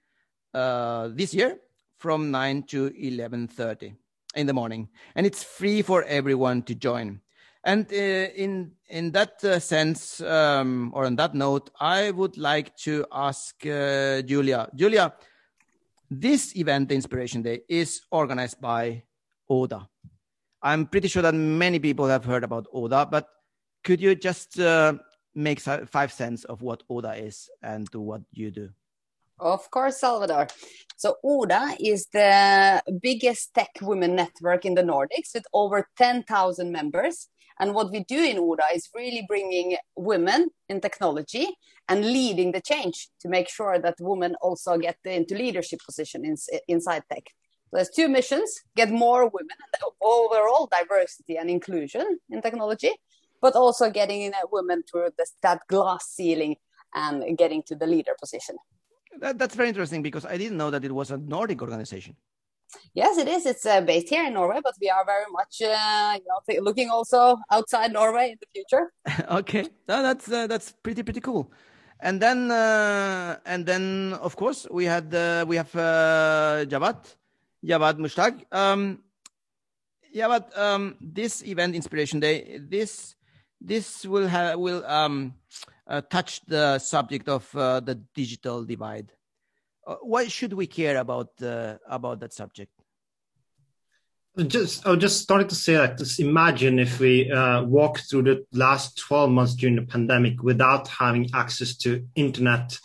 uh, 0.55 1.09
this 1.13 1.35
year 1.35 1.59
from 1.99 2.31
9 2.31 2.63
to 2.65 2.91
11.30 2.91 3.95
in 4.37 4.47
the 4.47 4.55
morning. 4.55 4.89
And 5.15 5.27
it's 5.27 5.43
free 5.43 5.83
for 5.83 6.03
everyone 6.05 6.63
to 6.63 6.75
join. 6.75 7.21
And 7.65 7.91
uh, 7.91 7.97
in 7.97 8.73
in 8.91 9.11
that 9.13 9.43
uh, 9.43 9.59
sense, 9.59 10.21
um, 10.21 10.93
or 10.95 11.07
on 11.07 11.17
that 11.17 11.35
note, 11.35 11.71
I 11.81 12.11
would 12.11 12.37
like 12.37 12.77
to 12.85 13.07
ask 13.11 13.55
uh, 13.67 14.21
Julia. 14.23 14.69
Julia, 14.75 15.15
this 16.11 16.55
event, 16.57 16.91
the 16.91 16.95
Inspiration 16.95 17.41
Day, 17.41 17.63
is 17.69 18.03
organized 18.11 18.61
by 18.61 19.05
Oda. 19.49 19.89
I'm 20.63 20.87
pretty 20.87 21.09
sure 21.09 21.23
that 21.23 21.35
many 21.35 21.79
people 21.79 22.07
have 22.07 22.25
heard 22.25 22.45
about 22.45 22.67
Oda, 22.73 23.07
but 23.11 23.29
could 23.83 24.01
you 24.01 24.15
just 24.15 24.61
uh, 24.61 24.95
make 25.35 25.61
five 25.61 26.13
cents 26.13 26.45
of 26.45 26.63
what 26.63 26.83
Oda 26.89 27.15
is 27.15 27.49
and 27.63 27.89
what 27.95 28.23
you 28.33 28.51
do? 28.51 28.71
Of 29.41 29.71
course, 29.71 29.99
Salvador. 29.99 30.47
So 30.97 31.17
Oda 31.25 31.77
is 31.81 32.07
the 32.13 32.83
biggest 33.03 33.53
tech 33.53 33.71
women 33.83 34.15
network 34.15 34.65
in 34.65 34.75
the 34.75 34.83
Nordics 34.83 35.35
with 35.35 35.45
over 35.53 35.89
10,000 35.99 36.71
members. 36.71 37.29
And 37.61 37.75
what 37.75 37.93
we 37.93 38.05
do 38.05 38.23
in 38.23 38.39
Oda 38.39 38.65
is 38.75 38.89
really 38.95 39.25
bringing 39.29 39.77
women 39.97 40.49
in 40.69 40.81
technology 40.81 41.47
and 41.89 42.05
leading 42.05 42.53
the 42.53 42.61
change 42.61 43.09
to 43.21 43.29
make 43.29 43.49
sure 43.49 43.79
that 43.79 43.95
women 44.01 44.35
also 44.43 44.77
get 44.77 44.97
into 45.05 45.35
leadership 45.37 45.81
position 45.85 46.25
in, 46.25 46.37
inside 46.67 47.03
tech. 47.11 47.25
So 47.71 47.77
there's 47.77 47.91
two 47.91 48.09
missions: 48.09 48.61
get 48.77 48.91
more 48.91 49.29
women 49.29 49.57
overall 50.01 50.69
diversity 50.79 51.37
and 51.37 51.49
inclusion 51.49 52.19
in 52.31 52.43
technology, 52.43 52.93
but 53.41 53.55
also 53.55 53.91
getting 53.91 54.23
in 54.23 54.35
uh, 54.35 54.47
women 54.51 54.83
through 54.91 55.11
this, 55.19 55.33
that 55.43 55.61
glass 55.69 56.07
ceiling 56.07 56.57
and 56.95 57.37
getting 57.37 57.63
to 57.65 57.75
the 57.75 57.87
leader 57.87 58.15
position. 58.21 58.57
That, 59.21 59.39
that's 59.39 59.55
very 59.55 59.69
interesting 59.69 60.03
because 60.03 60.25
I 60.25 60.37
didn't 60.37 60.57
know 60.57 60.71
that 60.71 60.85
it 60.85 60.93
was 60.93 61.11
a 61.11 61.19
Nordic 61.19 61.61
organization. 61.63 62.17
Yes, 62.95 63.19
it 63.19 63.29
is. 63.29 63.47
It's 63.47 63.67
uh, 63.67 63.81
based 63.81 64.09
here 64.09 64.25
in 64.25 64.35
Norway, 64.35 64.61
but 64.63 64.75
we 64.81 64.89
are 64.89 65.05
very 65.05 65.25
much, 65.31 65.63
uh, 65.63 66.19
you 66.19 66.27
know, 66.29 66.63
looking 66.63 66.91
also 66.91 67.39
outside 67.51 67.93
Norway 67.93 68.33
in 68.33 68.39
the 68.41 68.47
future. 68.55 68.93
okay, 69.39 69.63
no, 69.89 70.03
that's 70.03 70.31
uh, 70.31 70.47
that's 70.47 70.73
pretty 70.83 71.03
pretty 71.03 71.21
cool. 71.21 71.51
And 72.01 72.21
then 72.21 72.51
uh, 72.51 73.39
and 73.47 73.67
then 73.67 74.15
of 74.21 74.37
course 74.37 74.67
we 74.71 74.85
had 74.85 75.15
uh, 75.15 75.45
we 75.49 75.57
have 75.57 75.75
uh, 75.75 76.65
Javad 76.67 77.15
Javad 77.65 77.99
Mushtaq. 77.99 78.45
Um, 78.53 79.01
Javad, 80.15 80.57
um, 80.57 80.97
this 81.01 81.43
event 81.43 81.75
Inspiration 81.75 82.21
Day, 82.21 82.61
this 82.61 83.17
this 83.61 84.07
will 84.07 84.29
have 84.29 84.59
will 84.59 84.85
um, 84.87 85.35
touch 86.11 86.41
the 86.47 86.79
subject 86.79 87.29
of 87.29 87.51
the 87.53 87.99
digital 88.15 88.65
divide 88.65 89.13
uh, 89.87 89.97
why 90.03 90.29
should 90.29 90.53
we 90.53 90.67
care 90.67 90.99
about 90.99 91.31
uh, 91.43 91.77
about 91.89 92.21
that 92.21 92.33
subject? 92.33 92.73
Just, 94.49 94.85
I 94.85 94.91
was 94.91 94.99
just 94.99 95.23
starting 95.23 95.47
to 95.47 95.55
say 95.55 95.75
that. 95.75 95.97
Just 95.97 96.19
imagine 96.19 96.81
if 96.81 96.99
we 96.99 97.31
uh, 97.31 97.63
walk 97.63 98.01
through 98.01 98.23
the 98.23 98.45
last 98.53 98.99
12 98.99 99.31
months 99.31 99.55
during 99.55 99.77
the 99.77 99.83
pandemic 99.83 100.43
without 100.43 100.89
having 100.89 101.31
access 101.33 101.77
to 101.79 102.09
internet 102.17 102.77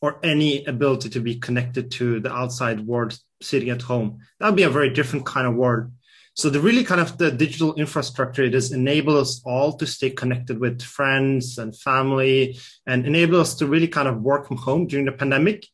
or 0.00 0.18
any 0.24 0.64
ability 0.64 1.08
to 1.10 1.20
be 1.20 1.36
connected 1.36 1.92
to 1.92 2.18
the 2.18 2.32
outside 2.32 2.80
world 2.80 3.16
sitting 3.40 3.70
at 3.70 3.82
home. 3.82 4.18
That 4.40 4.46
would 4.46 4.56
be 4.56 4.64
a 4.64 4.70
very 4.70 4.90
different 4.90 5.24
kind 5.26 5.46
of 5.46 5.54
world. 5.54 5.92
So 6.34 6.50
the 6.50 6.60
really 6.60 6.84
kind 6.84 7.00
of 7.00 7.16
the 7.16 7.30
digital 7.30 7.74
infrastructure 7.76 8.42
it 8.42 8.52
has 8.54 8.72
enabled 8.72 9.16
us 9.16 9.40
all 9.46 9.72
to 9.74 9.86
stay 9.86 10.10
connected 10.10 10.58
with 10.58 10.82
friends 10.82 11.56
and 11.56 11.74
family 11.74 12.58
and 12.84 13.06
enable 13.06 13.40
us 13.40 13.54
to 13.56 13.66
really 13.66 13.88
kind 13.88 14.08
of 14.08 14.20
work 14.20 14.48
from 14.48 14.58
home 14.58 14.86
during 14.86 15.06
the 15.06 15.12
pandemic. 15.12 15.66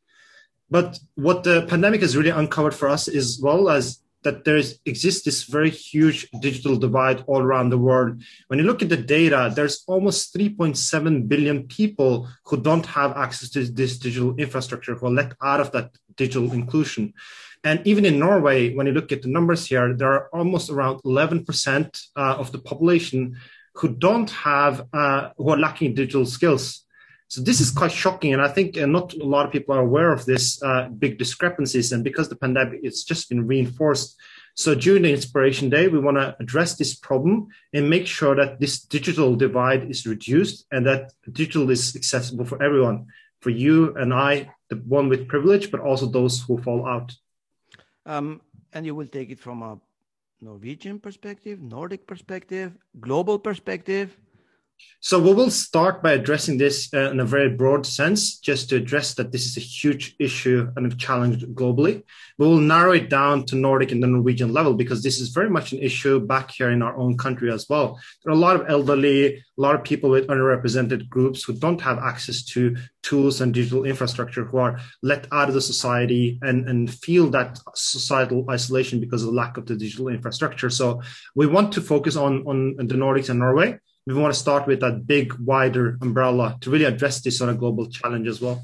But 0.72 0.98
what 1.16 1.44
the 1.44 1.66
pandemic 1.68 2.00
has 2.00 2.16
really 2.16 2.30
uncovered 2.30 2.74
for 2.74 2.88
us 2.88 3.06
is 3.06 3.38
well 3.42 3.68
as 3.68 4.00
that 4.22 4.44
there 4.44 4.56
is, 4.56 4.80
exists 4.86 5.22
this 5.22 5.44
very 5.44 5.68
huge 5.68 6.30
digital 6.40 6.76
divide 6.76 7.22
all 7.26 7.42
around 7.42 7.68
the 7.68 7.84
world. 7.88 8.22
When 8.48 8.58
you 8.58 8.64
look 8.64 8.80
at 8.80 8.88
the 8.88 8.96
data, 8.96 9.52
there's 9.54 9.84
almost 9.86 10.34
3.7 10.34 11.28
billion 11.28 11.66
people 11.66 12.26
who 12.46 12.56
don't 12.56 12.86
have 12.86 13.18
access 13.18 13.50
to 13.50 13.66
this 13.66 13.98
digital 13.98 14.34
infrastructure, 14.36 14.94
who 14.94 15.08
are 15.08 15.18
left 15.20 15.34
out 15.42 15.60
of 15.60 15.72
that 15.72 15.90
digital 16.16 16.50
inclusion. 16.52 17.12
And 17.62 17.86
even 17.86 18.06
in 18.06 18.18
Norway, 18.18 18.74
when 18.74 18.86
you 18.86 18.94
look 18.94 19.12
at 19.12 19.20
the 19.20 19.28
numbers 19.28 19.66
here, 19.66 19.92
there 19.92 20.12
are 20.14 20.28
almost 20.32 20.70
around 20.70 21.02
11% 21.02 22.02
uh, 22.16 22.20
of 22.38 22.50
the 22.50 22.58
population 22.58 23.36
who 23.74 23.88
don't 23.94 24.30
have, 24.30 24.86
uh, 24.94 25.30
who 25.36 25.50
are 25.50 25.58
lacking 25.58 25.94
digital 25.94 26.24
skills. 26.24 26.86
So 27.32 27.40
this 27.40 27.62
is 27.62 27.70
quite 27.70 27.92
shocking, 27.92 28.34
and 28.34 28.42
I 28.42 28.48
think 28.48 28.76
uh, 28.76 28.84
not 28.84 29.14
a 29.14 29.24
lot 29.24 29.46
of 29.46 29.52
people 29.52 29.74
are 29.74 29.80
aware 29.80 30.12
of 30.12 30.26
this 30.26 30.62
uh, 30.62 30.90
big 30.90 31.16
discrepancies. 31.16 31.90
And 31.90 32.04
because 32.04 32.28
the 32.28 32.36
pandemic, 32.36 32.80
it's 32.82 33.04
just 33.04 33.30
been 33.30 33.46
reinforced. 33.46 34.20
So 34.54 34.74
during 34.74 35.04
the 35.04 35.14
Inspiration 35.14 35.70
Day, 35.70 35.88
we 35.88 35.98
want 35.98 36.18
to 36.18 36.36
address 36.40 36.76
this 36.76 36.94
problem 36.94 37.48
and 37.72 37.88
make 37.88 38.06
sure 38.06 38.36
that 38.36 38.60
this 38.60 38.82
digital 38.82 39.34
divide 39.34 39.90
is 39.90 40.06
reduced 40.06 40.66
and 40.70 40.84
that 40.84 41.14
digital 41.32 41.70
is 41.70 41.96
accessible 41.96 42.44
for 42.44 42.62
everyone, 42.62 43.06
for 43.40 43.48
you 43.48 43.96
and 43.96 44.12
I, 44.12 44.50
the 44.68 44.76
one 44.76 45.08
with 45.08 45.26
privilege, 45.26 45.70
but 45.70 45.80
also 45.80 46.04
those 46.04 46.42
who 46.42 46.58
fall 46.58 46.86
out. 46.86 47.16
Um, 48.04 48.42
and 48.74 48.84
you 48.84 48.94
will 48.94 49.06
take 49.06 49.30
it 49.30 49.40
from 49.40 49.62
a 49.62 49.78
Norwegian 50.42 51.00
perspective, 51.00 51.62
Nordic 51.62 52.06
perspective, 52.06 52.76
global 53.00 53.38
perspective. 53.38 54.18
So 55.04 55.18
we 55.18 55.34
will 55.34 55.50
start 55.50 56.00
by 56.00 56.12
addressing 56.12 56.58
this 56.58 56.88
uh, 56.94 57.10
in 57.10 57.18
a 57.18 57.24
very 57.24 57.50
broad 57.50 57.84
sense, 57.84 58.38
just 58.38 58.68
to 58.68 58.76
address 58.76 59.14
that 59.14 59.32
this 59.32 59.46
is 59.46 59.56
a 59.56 59.60
huge 59.60 60.14
issue 60.20 60.70
and 60.76 60.92
a 60.92 60.94
challenge 60.94 61.44
globally. 61.44 62.04
We 62.38 62.46
will 62.46 62.58
narrow 62.58 62.92
it 62.92 63.10
down 63.10 63.44
to 63.46 63.56
Nordic 63.56 63.90
and 63.90 64.00
the 64.00 64.06
Norwegian 64.06 64.52
level 64.52 64.74
because 64.74 65.02
this 65.02 65.18
is 65.18 65.30
very 65.30 65.50
much 65.50 65.72
an 65.72 65.80
issue 65.80 66.20
back 66.20 66.52
here 66.52 66.70
in 66.70 66.82
our 66.82 66.96
own 66.96 67.18
country 67.18 67.50
as 67.50 67.66
well. 67.68 67.98
There 68.22 68.32
are 68.32 68.36
a 68.36 68.38
lot 68.38 68.54
of 68.54 68.70
elderly, 68.70 69.38
a 69.38 69.42
lot 69.56 69.74
of 69.74 69.82
people 69.82 70.08
with 70.08 70.28
underrepresented 70.28 71.08
groups 71.08 71.42
who 71.42 71.54
don't 71.54 71.80
have 71.80 71.98
access 71.98 72.44
to 72.54 72.76
tools 73.02 73.40
and 73.40 73.52
digital 73.52 73.84
infrastructure 73.84 74.44
who 74.44 74.58
are 74.58 74.78
let 75.02 75.26
out 75.32 75.48
of 75.48 75.54
the 75.54 75.60
society 75.60 76.38
and, 76.42 76.68
and 76.68 76.94
feel 76.94 77.28
that 77.30 77.58
societal 77.74 78.48
isolation 78.48 79.00
because 79.00 79.22
of 79.24 79.30
the 79.30 79.34
lack 79.34 79.56
of 79.56 79.66
the 79.66 79.74
digital 79.74 80.06
infrastructure. 80.06 80.70
So 80.70 81.02
we 81.34 81.48
want 81.48 81.72
to 81.72 81.80
focus 81.80 82.14
on, 82.14 82.46
on 82.46 82.76
the 82.76 82.94
Nordics 82.94 83.28
and 83.28 83.40
Norway 83.40 83.80
we 84.06 84.14
want 84.14 84.34
to 84.34 84.38
start 84.38 84.66
with 84.66 84.80
that 84.80 85.06
big, 85.06 85.32
wider 85.34 85.98
umbrella 86.00 86.56
to 86.60 86.70
really 86.70 86.84
address 86.84 87.20
this 87.20 87.40
on 87.40 87.48
a 87.48 87.54
global 87.54 87.86
challenge 87.86 88.26
as 88.26 88.40
well. 88.40 88.62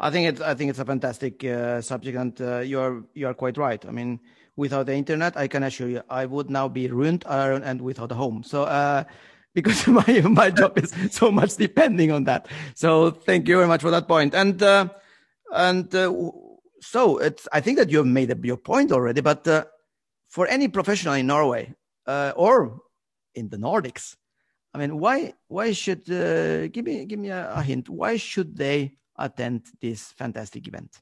I 0.00 0.10
think 0.10 0.28
it's 0.28 0.40
I 0.40 0.54
think 0.54 0.70
it's 0.70 0.78
a 0.78 0.84
fantastic 0.84 1.44
uh, 1.44 1.80
subject, 1.80 2.16
and 2.16 2.40
uh, 2.40 2.58
you 2.58 2.78
are 2.80 3.02
you 3.14 3.26
are 3.26 3.34
quite 3.34 3.56
right. 3.56 3.84
I 3.84 3.90
mean, 3.90 4.20
without 4.56 4.86
the 4.86 4.94
internet, 4.94 5.36
I 5.36 5.48
can 5.48 5.64
assure 5.64 5.88
you, 5.88 6.02
I 6.08 6.26
would 6.26 6.50
now 6.50 6.68
be 6.68 6.88
ruined 6.88 7.24
and 7.26 7.80
without 7.80 8.12
a 8.12 8.14
home. 8.14 8.42
So. 8.42 8.64
Uh, 8.64 9.04
because 9.54 9.88
my 9.88 10.20
my 10.20 10.50
job 10.50 10.78
is 10.78 10.94
so 11.10 11.32
much 11.32 11.56
depending 11.56 12.12
on 12.12 12.24
that. 12.24 12.46
So 12.74 13.10
thank 13.10 13.48
you 13.48 13.56
very 13.56 13.66
much 13.66 13.80
for 13.80 13.90
that 13.90 14.06
point. 14.06 14.34
And 14.34 14.62
uh, 14.62 14.88
and 15.50 15.92
uh, 15.94 16.12
so 16.80 17.18
it's 17.18 17.48
I 17.50 17.60
think 17.60 17.78
that 17.78 17.90
you 17.90 17.98
have 17.98 18.06
made 18.06 18.30
your 18.44 18.58
point 18.58 18.92
already. 18.92 19.20
But 19.20 19.48
for 20.28 20.46
any 20.46 20.68
professional 20.68 21.14
in 21.14 21.26
Norway 21.26 21.74
or 22.06 22.82
in 23.34 23.48
the 23.48 23.56
Nordics, 23.56 24.14
I 24.74 24.78
mean, 24.78 24.98
why 24.98 25.34
why 25.48 25.72
should 25.72 26.10
uh, 26.10 26.68
give 26.68 26.84
me 26.84 27.04
give 27.06 27.18
me 27.18 27.30
a, 27.30 27.52
a 27.54 27.62
hint? 27.62 27.88
Why 27.88 28.16
should 28.16 28.56
they 28.56 28.92
attend 29.16 29.66
this 29.80 30.12
fantastic 30.12 30.68
event? 30.68 31.00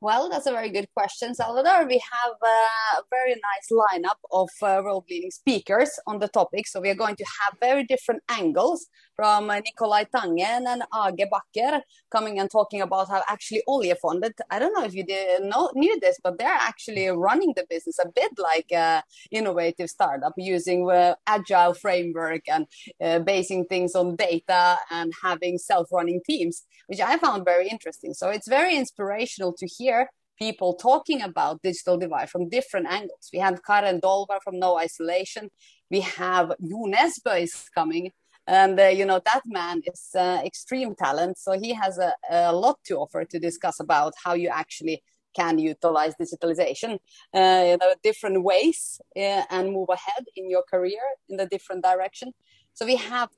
Well, 0.00 0.28
that's 0.28 0.46
a 0.46 0.52
very 0.52 0.68
good 0.68 0.88
question, 0.94 1.34
Salvador. 1.34 1.86
We 1.86 2.02
have 2.12 2.34
a 2.42 3.02
very 3.10 3.34
nice 3.34 3.68
lineup 3.72 4.20
of 4.30 4.50
uh, 4.60 4.82
world-leading 4.84 5.30
speakers 5.30 5.90
on 6.06 6.18
the 6.18 6.28
topic. 6.28 6.66
So 6.66 6.80
we 6.80 6.90
are 6.90 6.94
going 6.94 7.16
to 7.16 7.24
have 7.40 7.54
very 7.58 7.82
different 7.84 8.22
angles 8.28 8.86
from 9.16 9.46
Nikolai 9.46 10.04
Tangen 10.14 10.66
and 10.66 10.82
Age 10.82 11.26
Bakker 11.32 11.80
coming 12.10 12.38
and 12.38 12.50
talking 12.50 12.82
about 12.82 13.08
how 13.08 13.22
actually 13.28 13.62
Oljefondet, 13.66 14.34
I 14.50 14.58
don't 14.58 14.74
know 14.74 14.84
if 14.84 14.94
you 14.94 15.04
did 15.04 15.42
know, 15.44 15.70
knew 15.74 15.98
this, 16.00 16.18
but 16.22 16.38
they're 16.38 16.48
actually 16.48 17.08
running 17.08 17.54
the 17.56 17.66
business 17.68 17.98
a 17.98 18.08
bit 18.08 18.32
like 18.38 18.70
an 18.72 19.02
innovative 19.30 19.88
startup 19.88 20.34
using 20.36 20.88
agile 21.26 21.74
framework 21.74 22.42
and 22.48 22.66
uh, 23.00 23.18
basing 23.20 23.64
things 23.64 23.94
on 23.94 24.16
data 24.16 24.76
and 24.90 25.12
having 25.22 25.56
self-running 25.56 26.20
teams, 26.26 26.64
which 26.86 27.00
I 27.00 27.16
found 27.16 27.44
very 27.44 27.68
interesting. 27.68 28.12
So 28.12 28.28
it's 28.28 28.48
very 28.48 28.76
inspirational 28.76 29.54
to 29.54 29.66
hear 29.66 30.10
people 30.38 30.74
talking 30.74 31.22
about 31.22 31.62
digital 31.62 31.96
divide 31.96 32.28
from 32.28 32.50
different 32.50 32.86
angles. 32.88 33.30
We 33.32 33.38
have 33.38 33.64
Karen 33.64 34.00
Dolvar 34.00 34.40
from 34.44 34.58
No 34.58 34.76
Isolation. 34.78 35.50
We 35.90 36.00
have 36.00 36.48
Jo 36.60 36.84
Nesbø 36.84 37.48
coming. 37.74 38.10
And, 38.46 38.78
uh, 38.78 38.86
you 38.86 39.04
know, 39.04 39.20
that 39.24 39.42
man 39.44 39.82
is 39.84 40.10
uh, 40.14 40.40
extreme 40.44 40.94
talent. 40.94 41.38
So 41.38 41.52
he 41.52 41.74
has 41.74 41.98
a, 41.98 42.14
a, 42.30 42.52
lot 42.52 42.78
to 42.84 42.96
offer 42.96 43.24
to 43.24 43.38
discuss 43.38 43.80
about 43.80 44.14
how 44.22 44.34
you 44.34 44.48
actually 44.48 45.02
can 45.34 45.58
utilize 45.58 46.14
digitalization 46.14 46.98
uh, 47.34 47.76
different 48.02 48.42
ways 48.42 49.00
uh, 49.16 49.42
and 49.50 49.72
move 49.72 49.88
ahead 49.90 50.24
in 50.36 50.48
your 50.48 50.62
career 50.70 51.02
in 51.28 51.36
the 51.36 51.46
different 51.46 51.82
direction. 51.82 52.32
So 52.72 52.86
we 52.86 52.96
have 52.96 53.28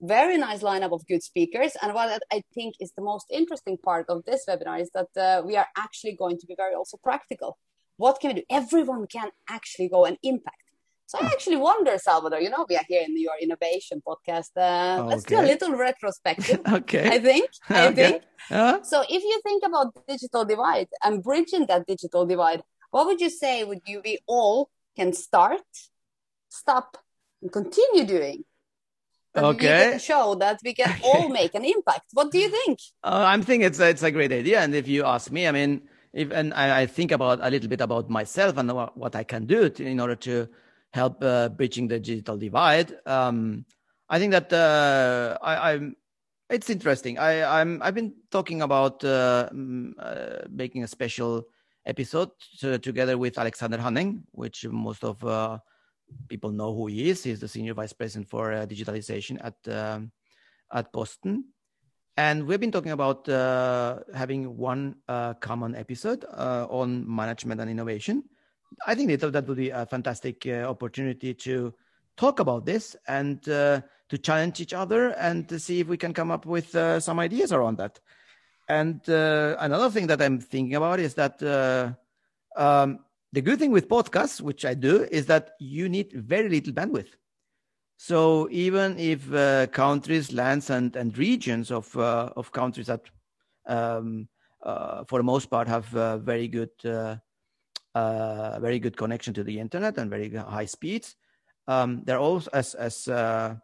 very 0.00 0.36
nice 0.36 0.62
lineup 0.62 0.92
of 0.92 1.06
good 1.06 1.22
speakers. 1.22 1.72
And 1.82 1.94
what 1.94 2.22
I 2.32 2.42
think 2.54 2.74
is 2.80 2.92
the 2.96 3.02
most 3.02 3.26
interesting 3.30 3.78
part 3.78 4.06
of 4.08 4.24
this 4.24 4.44
webinar 4.48 4.80
is 4.80 4.90
that 4.94 5.08
uh, 5.16 5.42
we 5.46 5.56
are 5.56 5.68
actually 5.76 6.16
going 6.16 6.38
to 6.38 6.46
be 6.46 6.54
very 6.56 6.74
also 6.74 6.98
practical. 7.02 7.56
What 7.96 8.20
can 8.20 8.34
we 8.34 8.40
do? 8.40 8.46
Everyone 8.50 9.06
can 9.06 9.30
actually 9.48 9.88
go 9.88 10.04
and 10.04 10.18
impact. 10.22 10.65
So 11.08 11.18
I 11.20 11.26
actually 11.26 11.56
wonder, 11.56 11.96
Salvador, 11.98 12.40
you 12.40 12.50
know, 12.50 12.66
we 12.68 12.76
are 12.76 12.84
here 12.88 13.02
in 13.06 13.18
your 13.20 13.34
innovation 13.40 14.02
podcast. 14.04 14.50
Uh, 14.56 15.02
okay. 15.02 15.08
Let's 15.08 15.24
do 15.24 15.38
a 15.38 15.42
little 15.42 15.72
retrospective. 15.76 16.60
okay. 16.68 17.08
I 17.08 17.18
think. 17.20 17.48
I 17.68 17.86
okay. 17.86 17.94
think. 17.94 18.22
Uh-huh. 18.50 18.82
So 18.82 19.02
if 19.08 19.22
you 19.22 19.40
think 19.44 19.62
about 19.64 19.94
digital 20.08 20.44
divide 20.44 20.88
and 21.04 21.22
bridging 21.22 21.66
that 21.66 21.86
digital 21.86 22.26
divide, 22.26 22.62
what 22.90 23.06
would 23.06 23.20
you 23.20 23.30
say 23.30 23.62
would 23.62 23.82
you 23.86 24.02
we 24.04 24.18
all 24.26 24.68
can 24.96 25.12
start, 25.12 25.62
stop, 26.48 26.98
and 27.40 27.52
continue 27.52 28.04
doing 28.04 28.44
that 29.34 29.44
okay. 29.44 29.92
we 29.92 29.98
show 30.00 30.34
that 30.34 30.58
we 30.64 30.74
can 30.74 30.92
all 31.04 31.28
make 31.40 31.54
an 31.54 31.64
impact. 31.64 32.06
What 32.14 32.32
do 32.32 32.38
you 32.38 32.48
think? 32.48 32.80
Uh, 33.04 33.24
I'm 33.28 33.42
thinking 33.42 33.66
it's 33.66 33.78
a, 33.78 33.90
it's 33.90 34.02
a 34.02 34.10
great 34.10 34.32
idea. 34.32 34.60
And 34.60 34.74
if 34.74 34.88
you 34.88 35.04
ask 35.04 35.30
me, 35.30 35.46
I 35.46 35.52
mean, 35.52 35.82
if 36.12 36.32
and 36.32 36.52
I, 36.54 36.80
I 36.80 36.86
think 36.86 37.12
about 37.12 37.38
a 37.42 37.50
little 37.50 37.68
bit 37.68 37.80
about 37.80 38.10
myself 38.10 38.56
and 38.56 38.72
what, 38.72 38.96
what 38.96 39.14
I 39.14 39.22
can 39.22 39.46
do 39.46 39.68
to, 39.68 39.84
in 39.84 40.00
order 40.00 40.16
to 40.16 40.48
help 40.92 41.22
uh, 41.22 41.48
bridging 41.48 41.88
the 41.88 41.98
digital 42.00 42.36
divide. 42.36 42.92
Um, 43.06 43.64
I 44.08 44.18
think 44.18 44.32
that 44.32 44.52
uh, 44.52 45.38
I, 45.42 45.72
am 45.72 45.96
It's 46.48 46.70
interesting. 46.70 47.18
I, 47.18 47.60
I'm. 47.60 47.82
I've 47.82 47.94
been 47.94 48.14
talking 48.30 48.62
about 48.62 49.02
uh, 49.04 49.50
uh, 49.98 50.46
making 50.48 50.84
a 50.84 50.88
special 50.88 51.46
episode 51.84 52.30
to, 52.60 52.78
together 52.78 53.18
with 53.18 53.38
Alexander 53.38 53.78
Hanning, 53.78 54.22
which 54.32 54.66
most 54.66 55.02
of 55.02 55.22
uh, 55.24 55.58
people 56.28 56.50
know 56.50 56.74
who 56.74 56.86
he 56.86 57.10
is. 57.10 57.24
He's 57.24 57.40
the 57.40 57.48
senior 57.48 57.74
vice 57.74 57.92
president 57.92 58.28
for 58.28 58.52
uh, 58.52 58.66
digitalization 58.66 59.38
at 59.42 59.56
um, 59.72 60.12
at 60.72 60.92
Boston. 60.92 61.44
And 62.16 62.46
we've 62.46 62.60
been 62.60 62.72
talking 62.72 62.92
about 62.92 63.28
uh, 63.28 64.00
having 64.14 64.56
one 64.56 64.96
uh, 65.06 65.34
common 65.34 65.74
episode 65.76 66.24
uh, 66.24 66.66
on 66.70 67.04
management 67.04 67.60
and 67.60 67.70
innovation. 67.70 68.24
I 68.86 68.94
think 68.94 69.10
that 69.10 69.32
that 69.32 69.46
would 69.46 69.56
be 69.56 69.70
a 69.70 69.86
fantastic 69.86 70.46
uh, 70.46 70.64
opportunity 70.68 71.34
to 71.34 71.74
talk 72.16 72.40
about 72.40 72.64
this 72.64 72.96
and 73.06 73.46
uh, 73.48 73.80
to 74.08 74.18
challenge 74.18 74.60
each 74.60 74.72
other 74.72 75.10
and 75.10 75.48
to 75.48 75.58
see 75.58 75.80
if 75.80 75.88
we 75.88 75.96
can 75.96 76.12
come 76.12 76.30
up 76.30 76.46
with 76.46 76.74
uh, 76.74 77.00
some 77.00 77.18
ideas 77.18 77.52
around 77.52 77.78
that. 77.78 78.00
And 78.68 79.00
another 79.06 79.90
thing 79.90 80.08
that 80.08 80.20
I'm 80.20 80.40
thinking 80.40 80.74
about 80.74 80.98
is 80.98 81.14
that 81.14 81.40
um, 82.56 82.98
the 83.32 83.40
good 83.40 83.58
thing 83.58 83.70
with 83.70 83.88
podcasts, 83.88 84.40
which 84.40 84.64
I 84.64 84.74
do, 84.74 85.04
is 85.04 85.26
that 85.26 85.50
you 85.60 85.88
need 85.88 86.12
very 86.12 86.48
little 86.48 86.72
bandwidth. 86.72 87.10
So 87.96 88.48
even 88.50 88.98
if 88.98 89.32
uh, 89.32 89.66
countries, 89.68 90.32
lands, 90.32 90.70
and, 90.70 90.94
and 90.96 91.16
regions 91.16 91.70
of 91.70 91.96
uh, 91.96 92.30
of 92.36 92.52
countries 92.52 92.86
that, 92.86 93.02
um, 93.66 94.28
uh, 94.62 95.04
for 95.04 95.18
the 95.18 95.24
most 95.24 95.46
part, 95.46 95.68
have 95.68 95.86
very 96.22 96.48
good 96.48 96.70
uh, 97.96 98.56
uh, 98.56 98.60
very 98.60 98.78
good 98.78 98.96
connection 98.96 99.32
to 99.34 99.44
the 99.44 99.58
internet 99.58 99.98
and 99.98 100.10
very 100.10 100.28
high 100.34 100.66
speeds, 100.66 101.16
um, 101.66 102.02
there 102.04 102.16
are 102.16 102.20
also 102.20 102.50
as 102.52 102.74
as 102.74 103.08
uh, 103.08 103.54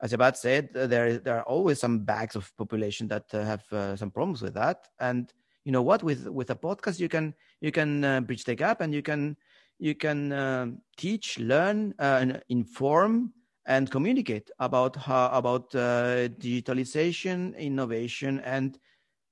as 0.00 0.12
Abad 0.12 0.36
said, 0.36 0.70
there 0.72 1.18
there 1.18 1.38
are 1.38 1.42
always 1.44 1.78
some 1.78 2.00
bags 2.00 2.34
of 2.34 2.50
population 2.56 3.06
that 3.08 3.24
have 3.30 3.64
some 3.98 4.10
problems 4.10 4.42
with 4.42 4.54
that. 4.54 4.88
And 4.98 5.32
you 5.64 5.72
know 5.72 5.82
what, 5.82 6.02
with 6.02 6.26
with 6.28 6.50
a 6.50 6.56
podcast, 6.56 6.98
you 7.00 7.08
can 7.08 7.34
you 7.60 7.70
can 7.70 8.24
bridge 8.24 8.44
the 8.44 8.54
gap 8.54 8.80
and 8.80 8.92
you 8.94 9.02
can 9.02 9.36
you 9.78 9.94
can 9.94 10.80
teach, 10.96 11.38
learn, 11.38 11.94
and 11.98 12.42
inform 12.48 13.32
and 13.66 13.90
communicate 13.90 14.50
about 14.58 14.96
how 14.96 15.30
about 15.32 15.74
uh, 15.74 16.28
digitalization, 16.40 17.56
innovation, 17.56 18.40
and 18.40 18.78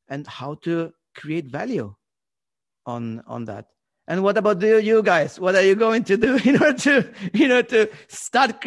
and 0.08 0.26
how 0.26 0.54
to 0.54 0.92
create 1.14 1.46
value 1.46 1.94
on 2.86 3.22
on 3.26 3.44
that. 3.46 3.66
And 4.10 4.24
what 4.24 4.36
about 4.36 4.58
the, 4.58 4.82
you 4.82 5.04
guys? 5.04 5.38
What 5.38 5.54
are 5.54 5.62
you 5.62 5.76
going 5.76 6.02
to 6.02 6.16
do 6.16 6.34
in 6.44 6.60
order 6.60 6.76
to 6.78 7.10
you 7.32 7.46
know 7.46 7.62
to 7.62 7.88
start 8.08 8.60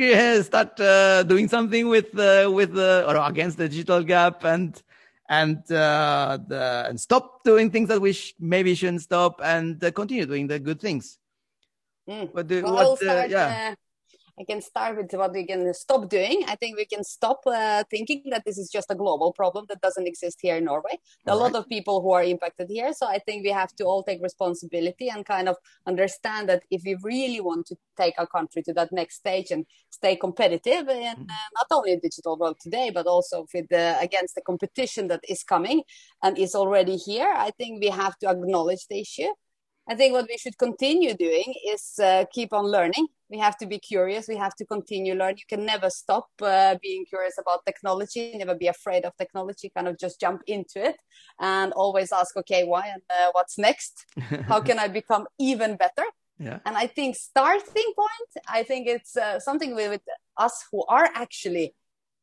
start 0.46 0.80
uh, 0.80 1.24
doing 1.24 1.50
something 1.50 1.89
with 1.89 2.18
uh, 2.18 2.50
with 2.50 2.72
the 2.74 3.04
or 3.06 3.18
against 3.18 3.58
the 3.58 3.68
digital 3.68 4.04
gap 4.04 4.46
and 4.46 4.82
and 5.28 5.58
uh, 5.70 6.38
the, 6.48 6.86
and 6.88 6.98
stop 6.98 7.44
doing 7.44 7.72
things 7.72 7.89
that 7.89 8.00
we 8.00 8.14
sh- 8.14 8.34
maybe 8.39 8.74
shouldn't 8.74 9.02
stop 9.02 9.41
and 9.44 9.84
uh, 9.84 9.91
continue 9.91 10.26
doing 10.26 10.48
the 10.48 10.60
good 10.60 10.80
things. 10.80 11.20
Mm. 12.08 12.34
What 12.34 12.48
do, 12.48 12.64
what, 12.64 13.04
uh, 13.04 13.26
yeah. 13.28 13.76
I 14.39 14.43
can 14.45 14.61
start 14.61 14.97
with 14.97 15.13
what 15.13 15.31
we 15.31 15.45
can 15.45 15.71
stop 15.75 16.09
doing. 16.09 16.43
I 16.47 16.55
think 16.55 16.75
we 16.75 16.86
can 16.86 17.03
stop 17.03 17.41
uh, 17.45 17.84
thinking 17.89 18.23
that 18.31 18.43
this 18.45 18.57
is 18.57 18.69
just 18.71 18.89
a 18.89 18.95
global 18.95 19.31
problem 19.31 19.65
that 19.69 19.81
doesn't 19.81 20.07
exist 20.07 20.39
here 20.41 20.55
in 20.55 20.65
Norway. 20.65 20.97
There 21.23 21.36
are 21.36 21.38
a 21.38 21.41
lot 21.41 21.55
of 21.55 21.69
people 21.69 22.01
who 22.01 22.11
are 22.11 22.23
impacted 22.23 22.67
here. 22.69 22.93
So 22.93 23.05
I 23.05 23.19
think 23.19 23.43
we 23.43 23.51
have 23.51 23.75
to 23.75 23.84
all 23.84 24.01
take 24.03 24.23
responsibility 24.23 25.09
and 25.09 25.23
kind 25.23 25.47
of 25.47 25.57
understand 25.86 26.49
that 26.49 26.63
if 26.71 26.81
we 26.84 26.97
really 27.03 27.41
want 27.41 27.67
to 27.67 27.75
take 27.95 28.15
our 28.17 28.25
country 28.25 28.63
to 28.63 28.73
that 28.73 28.91
next 28.91 29.17
stage 29.17 29.51
and 29.51 29.65
stay 29.91 30.15
competitive 30.15 30.89
in 30.89 31.15
mm. 31.15 31.29
uh, 31.29 31.49
not 31.55 31.67
only 31.69 31.91
in 31.91 31.99
digital 31.99 32.36
world 32.36 32.57
today, 32.59 32.89
but 32.91 33.05
also 33.05 33.45
with 33.53 33.69
the, 33.69 33.97
against 34.01 34.34
the 34.34 34.41
competition 34.41 35.09
that 35.09 35.21
is 35.29 35.43
coming 35.43 35.84
and 36.23 36.39
is 36.39 36.55
already 36.55 36.97
here, 36.97 37.31
I 37.36 37.51
think 37.51 37.84
we 37.84 37.89
have 37.89 38.17
to 38.19 38.29
acknowledge 38.29 38.88
the 38.89 38.99
issue 38.99 39.29
I 39.88 39.95
think 39.95 40.13
what 40.13 40.27
we 40.29 40.38
should 40.38 40.57
continue 40.57 41.13
doing 41.13 41.53
is 41.67 41.99
uh, 42.01 42.23
keep 42.31 42.53
on 42.53 42.65
learning. 42.65 43.07
We 43.29 43.38
have 43.39 43.57
to 43.57 43.65
be 43.65 43.79
curious. 43.79 44.27
We 44.29 44.38
have 44.38 44.55
to 44.55 44.65
continue 44.65 45.13
learning. 45.13 45.39
You 45.39 45.57
can 45.57 45.65
never 45.65 45.89
stop 45.89 46.27
uh, 46.41 46.75
being 46.81 47.05
curious 47.05 47.36
about 47.38 47.65
technology. 47.65 48.34
Never 48.36 48.55
be 48.55 48.67
afraid 48.67 49.03
of 49.03 49.13
technology. 49.17 49.71
Kind 49.75 49.89
of 49.89 49.99
just 49.99 50.21
jump 50.21 50.41
into 50.47 50.84
it 50.84 50.95
and 51.39 51.73
always 51.73 52.13
ask, 52.13 52.38
okay, 52.38 52.63
why 52.63 52.88
and 52.93 53.01
uh, 53.09 53.31
what's 53.34 53.57
next? 53.57 54.05
How 54.47 54.61
can 54.67 54.79
I 54.79 54.88
become 54.88 55.27
even 55.38 55.75
better? 55.75 56.05
Yeah. 56.39 56.59
And 56.65 56.77
I 56.77 56.88
think 56.88 57.15
starting 57.15 57.93
point. 57.97 58.45
I 58.47 58.63
think 58.63 58.88
it's 58.88 59.17
uh, 59.17 59.39
something 59.39 59.75
with 59.75 60.01
us 60.38 60.65
who 60.71 60.86
are 60.86 61.09
actually 61.13 61.75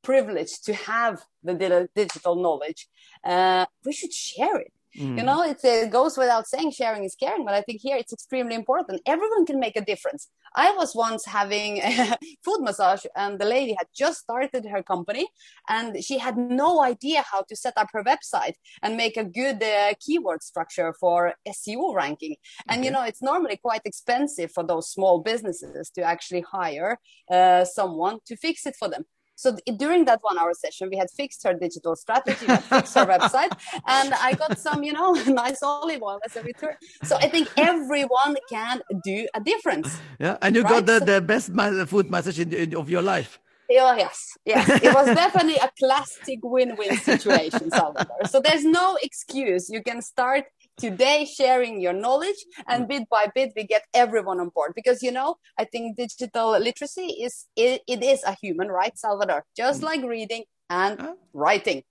privileged 0.02 0.64
to 0.64 0.74
have 0.74 1.26
the 1.42 1.88
digital 1.94 2.36
knowledge. 2.36 2.88
Uh, 3.22 3.66
we 3.84 3.92
should 3.92 4.14
share 4.14 4.56
it 4.56 4.72
Mm. 4.99 5.18
You 5.18 5.24
know, 5.24 5.43
it 5.45 5.91
goes 5.91 6.16
without 6.16 6.49
saying 6.49 6.72
sharing 6.72 7.05
is 7.05 7.14
caring, 7.14 7.45
but 7.45 7.55
I 7.55 7.62
think 7.62 7.80
here 7.80 7.97
it's 7.97 8.12
extremely 8.12 8.55
important. 8.55 9.01
Everyone 9.07 9.47
can 9.47 9.61
make 9.61 9.76
a 9.76 9.84
difference. 9.84 10.28
I 10.57 10.72
was 10.72 10.95
once 10.97 11.24
having 11.24 11.78
a 11.84 12.16
food 12.45 12.61
massage, 12.61 13.05
and 13.16 13.38
the 13.38 13.45
lady 13.45 13.74
had 13.78 13.86
just 13.97 14.20
started 14.20 14.66
her 14.66 14.82
company, 14.82 15.28
and 15.68 16.03
she 16.03 16.18
had 16.18 16.36
no 16.36 16.82
idea 16.82 17.24
how 17.30 17.43
to 17.43 17.55
set 17.55 17.74
up 17.76 17.88
her 17.93 18.03
website 18.03 18.55
and 18.82 18.97
make 18.97 19.16
a 19.16 19.24
good 19.24 19.62
uh, 19.62 19.95
keyword 20.01 20.43
structure 20.43 20.93
for 20.99 21.34
SEO 21.47 21.95
ranking. 21.95 22.36
And 22.68 22.80
okay. 22.80 22.86
you 22.86 22.91
know, 22.91 23.05
it's 23.05 23.22
normally 23.22 23.59
quite 23.59 23.82
expensive 23.84 24.51
for 24.53 24.64
those 24.64 24.91
small 24.91 25.20
businesses 25.20 25.91
to 25.91 26.03
actually 26.03 26.45
hire 26.51 26.99
uh, 27.30 27.64
someone 27.64 28.18
to 28.26 28.36
fix 28.36 28.66
it 28.66 28.74
for 28.78 28.88
them. 28.88 29.05
So 29.41 29.57
during 29.78 30.05
that 30.05 30.18
one 30.20 30.38
hour 30.38 30.53
session, 30.53 30.91
we 30.93 30.99
had 30.99 31.11
fixed 31.11 31.43
her 31.45 31.55
digital 31.55 31.97
strategy, 31.97 32.45
fixed 32.74 32.95
her 32.95 33.07
website, 33.07 33.53
and 33.99 34.12
I 34.12 34.34
got 34.34 34.59
some, 34.59 34.82
you 34.82 34.93
know, 34.93 35.12
nice 35.43 35.62
olive 35.62 36.03
oil 36.03 36.20
as 36.26 36.36
a 36.36 36.43
return. 36.43 36.76
So 37.05 37.16
I 37.16 37.26
think 37.30 37.49
everyone 37.57 38.36
can 38.51 38.82
do 39.03 39.26
a 39.32 39.41
difference. 39.41 39.88
Yeah, 40.18 40.36
and 40.43 40.55
you 40.55 40.62
right? 40.62 40.84
got 40.84 40.84
the, 40.84 40.99
so, 40.99 41.05
the 41.07 41.20
best 41.22 41.47
food 41.88 42.11
message 42.11 42.38
in, 42.38 42.53
in, 42.53 42.76
of 42.76 42.91
your 42.91 43.01
life. 43.01 43.41
Oh, 43.70 43.95
yes, 43.97 44.36
yes. 44.45 44.68
It 44.82 44.93
was 44.93 45.07
definitely 45.24 45.57
a 45.57 45.70
classic 45.78 46.41
win-win 46.43 46.99
situation, 46.99 47.70
Salvador. 47.70 48.26
So 48.28 48.41
there's 48.41 48.64
no 48.64 48.99
excuse. 49.03 49.70
You 49.70 49.82
can 49.82 50.03
start 50.03 50.45
today 50.81 51.24
sharing 51.24 51.81
your 51.81 51.93
knowledge 51.93 52.41
and 52.68 52.89
bit 52.89 53.09
by 53.09 53.26
bit 53.35 53.53
we 53.57 53.64
get 53.64 53.85
everyone 53.95 54.41
on 54.41 54.49
board. 54.49 54.72
Because 54.74 55.03
you 55.03 55.12
know 55.12 55.37
i 55.59 55.64
think 55.64 55.97
digital 55.97 56.59
literacy 56.59 57.09
is 57.26 57.47
it, 57.57 57.83
it 57.87 58.03
is 58.03 58.22
a 58.24 58.37
human 58.43 58.68
right 58.68 58.97
salvador? 58.99 59.45
Just 59.57 59.81
mm. 59.81 59.85
like 59.85 60.03
reading 60.03 60.45
and 60.68 61.01
writing. 61.33 61.83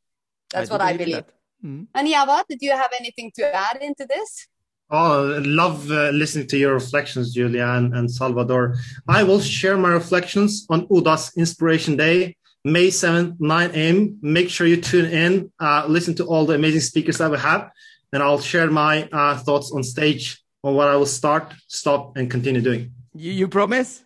That's 0.51 0.69
I 0.69 0.73
what 0.73 0.81
i 0.81 0.97
believe. 0.97 1.25
mm. 1.63 1.87
and 1.93 2.07
Javad 2.07 2.45
did 2.49 2.61
you 2.61 2.71
have 2.71 2.91
anything 2.99 3.31
to 3.35 3.43
add 3.55 3.77
into 3.81 4.05
this? 4.05 4.47
Oh, 4.91 5.35
I 5.35 5.37
love 5.39 5.91
uh, 5.91 6.09
listening 6.09 6.47
to 6.47 6.57
your 6.57 6.73
reflections, 6.73 7.31
Julian 7.31 7.69
and, 7.69 7.93
and 7.93 8.11
Salvador. 8.11 8.75
I 9.07 9.21
will 9.21 9.39
share 9.39 9.77
my 9.77 9.89
reflections 9.89 10.65
on 10.67 10.87
UDA's 10.87 11.31
Inspiration 11.37 11.95
Day, 11.95 12.37
May 12.65 12.87
7th, 12.87 13.35
9 13.39 13.69
a.m. 13.69 14.17
Make 14.23 14.49
sure 14.49 14.65
you 14.65 14.81
tune 14.81 15.05
in, 15.05 15.51
uh, 15.59 15.85
listen 15.87 16.15
to 16.15 16.25
all 16.25 16.47
the 16.47 16.55
amazing 16.55 16.81
speakers 16.81 17.19
that 17.19 17.29
we 17.29 17.37
have 17.37 17.69
and 18.11 18.23
I'll 18.23 18.39
share 18.39 18.69
my 18.69 19.07
uh, 19.11 19.37
thoughts 19.37 19.71
on 19.71 19.83
stage 19.83 20.43
on 20.63 20.75
what 20.75 20.87
I 20.87 20.95
will 20.95 21.05
start, 21.05 21.53
stop, 21.67 22.17
and 22.17 22.29
continue 22.29 22.61
doing. 22.61 22.91
You, 23.13 23.31
you 23.31 23.47
promise? 23.47 24.03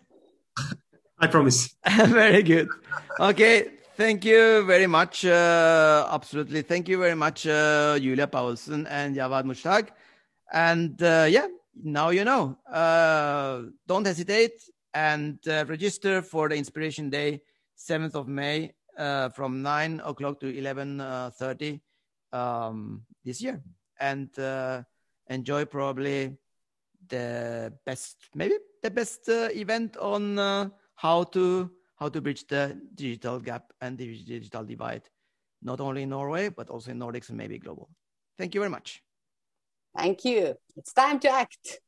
I 1.20 1.28
promise. 1.28 1.76
very 1.97 2.43
good. 2.43 2.68
Okay. 3.20 3.70
Thank 3.95 4.26
you 4.26 4.66
very 4.66 4.88
much. 4.88 5.24
Uh, 5.24 6.08
absolutely. 6.10 6.64
Thank 6.64 6.89
you 6.89 6.97
very 6.97 7.16
much, 7.16 7.45
uh, 7.45 7.99
Julia 7.99 8.26
Paulsen 8.26 8.88
and 8.89 9.16
Javad 9.16 9.45
Mushtaq. 9.45 9.89
And 10.51 11.01
uh, 11.01 11.28
yeah, 11.30 11.47
now 11.84 12.10
you 12.10 12.26
know. 12.26 12.58
Uh, 12.70 13.70
don't 13.88 14.06
hesitate 14.06 14.64
and 14.95 15.38
uh, 15.47 15.66
register 15.68 16.22
for 16.22 16.49
the 16.49 16.56
Inspiration 16.56 17.10
Day, 17.10 17.41
7th 17.78 18.16
of 18.16 18.28
May, 18.28 18.74
uh, 18.97 19.30
from 19.30 19.62
9 19.62 20.01
o'clock 20.06 20.39
to 20.39 20.51
11.30 20.51 21.80
um, 22.32 23.04
this 23.24 23.41
year 23.41 23.62
and 24.00 24.38
uh, 24.39 24.84
enjoy 25.28 25.66
probably 25.66 26.38
the 27.08 27.74
best, 27.86 28.18
maybe 28.36 28.56
the 28.82 28.91
best 28.91 29.28
uh, 29.30 29.50
event 29.54 29.98
on 29.98 30.39
uh, 30.39 30.70
how 30.96 31.24
to 31.24 31.70
how 31.96 32.10
to 32.10 32.22
bridge 32.22 32.46
the 32.48 32.80
digital 32.96 33.39
gap 33.39 33.72
and 33.82 33.98
the 33.98 34.18
digital 34.24 34.64
divide, 34.64 35.04
not 35.62 35.80
only 35.80 36.04
in 36.04 36.10
Norway 36.10 36.50
but 36.50 36.70
also 36.70 36.91
in 36.91 37.00
Nordics 37.00 37.30
and 37.30 37.38
maybe 37.38 37.60
global. 37.60 37.89
Thank 38.38 38.56
you 38.56 38.62
very 38.62 38.72
much. 38.72 39.02
Thank 39.96 40.26
you. 40.26 40.56
It's 40.76 40.94
time 40.94 41.20
to 41.20 41.30
act. 41.30 41.80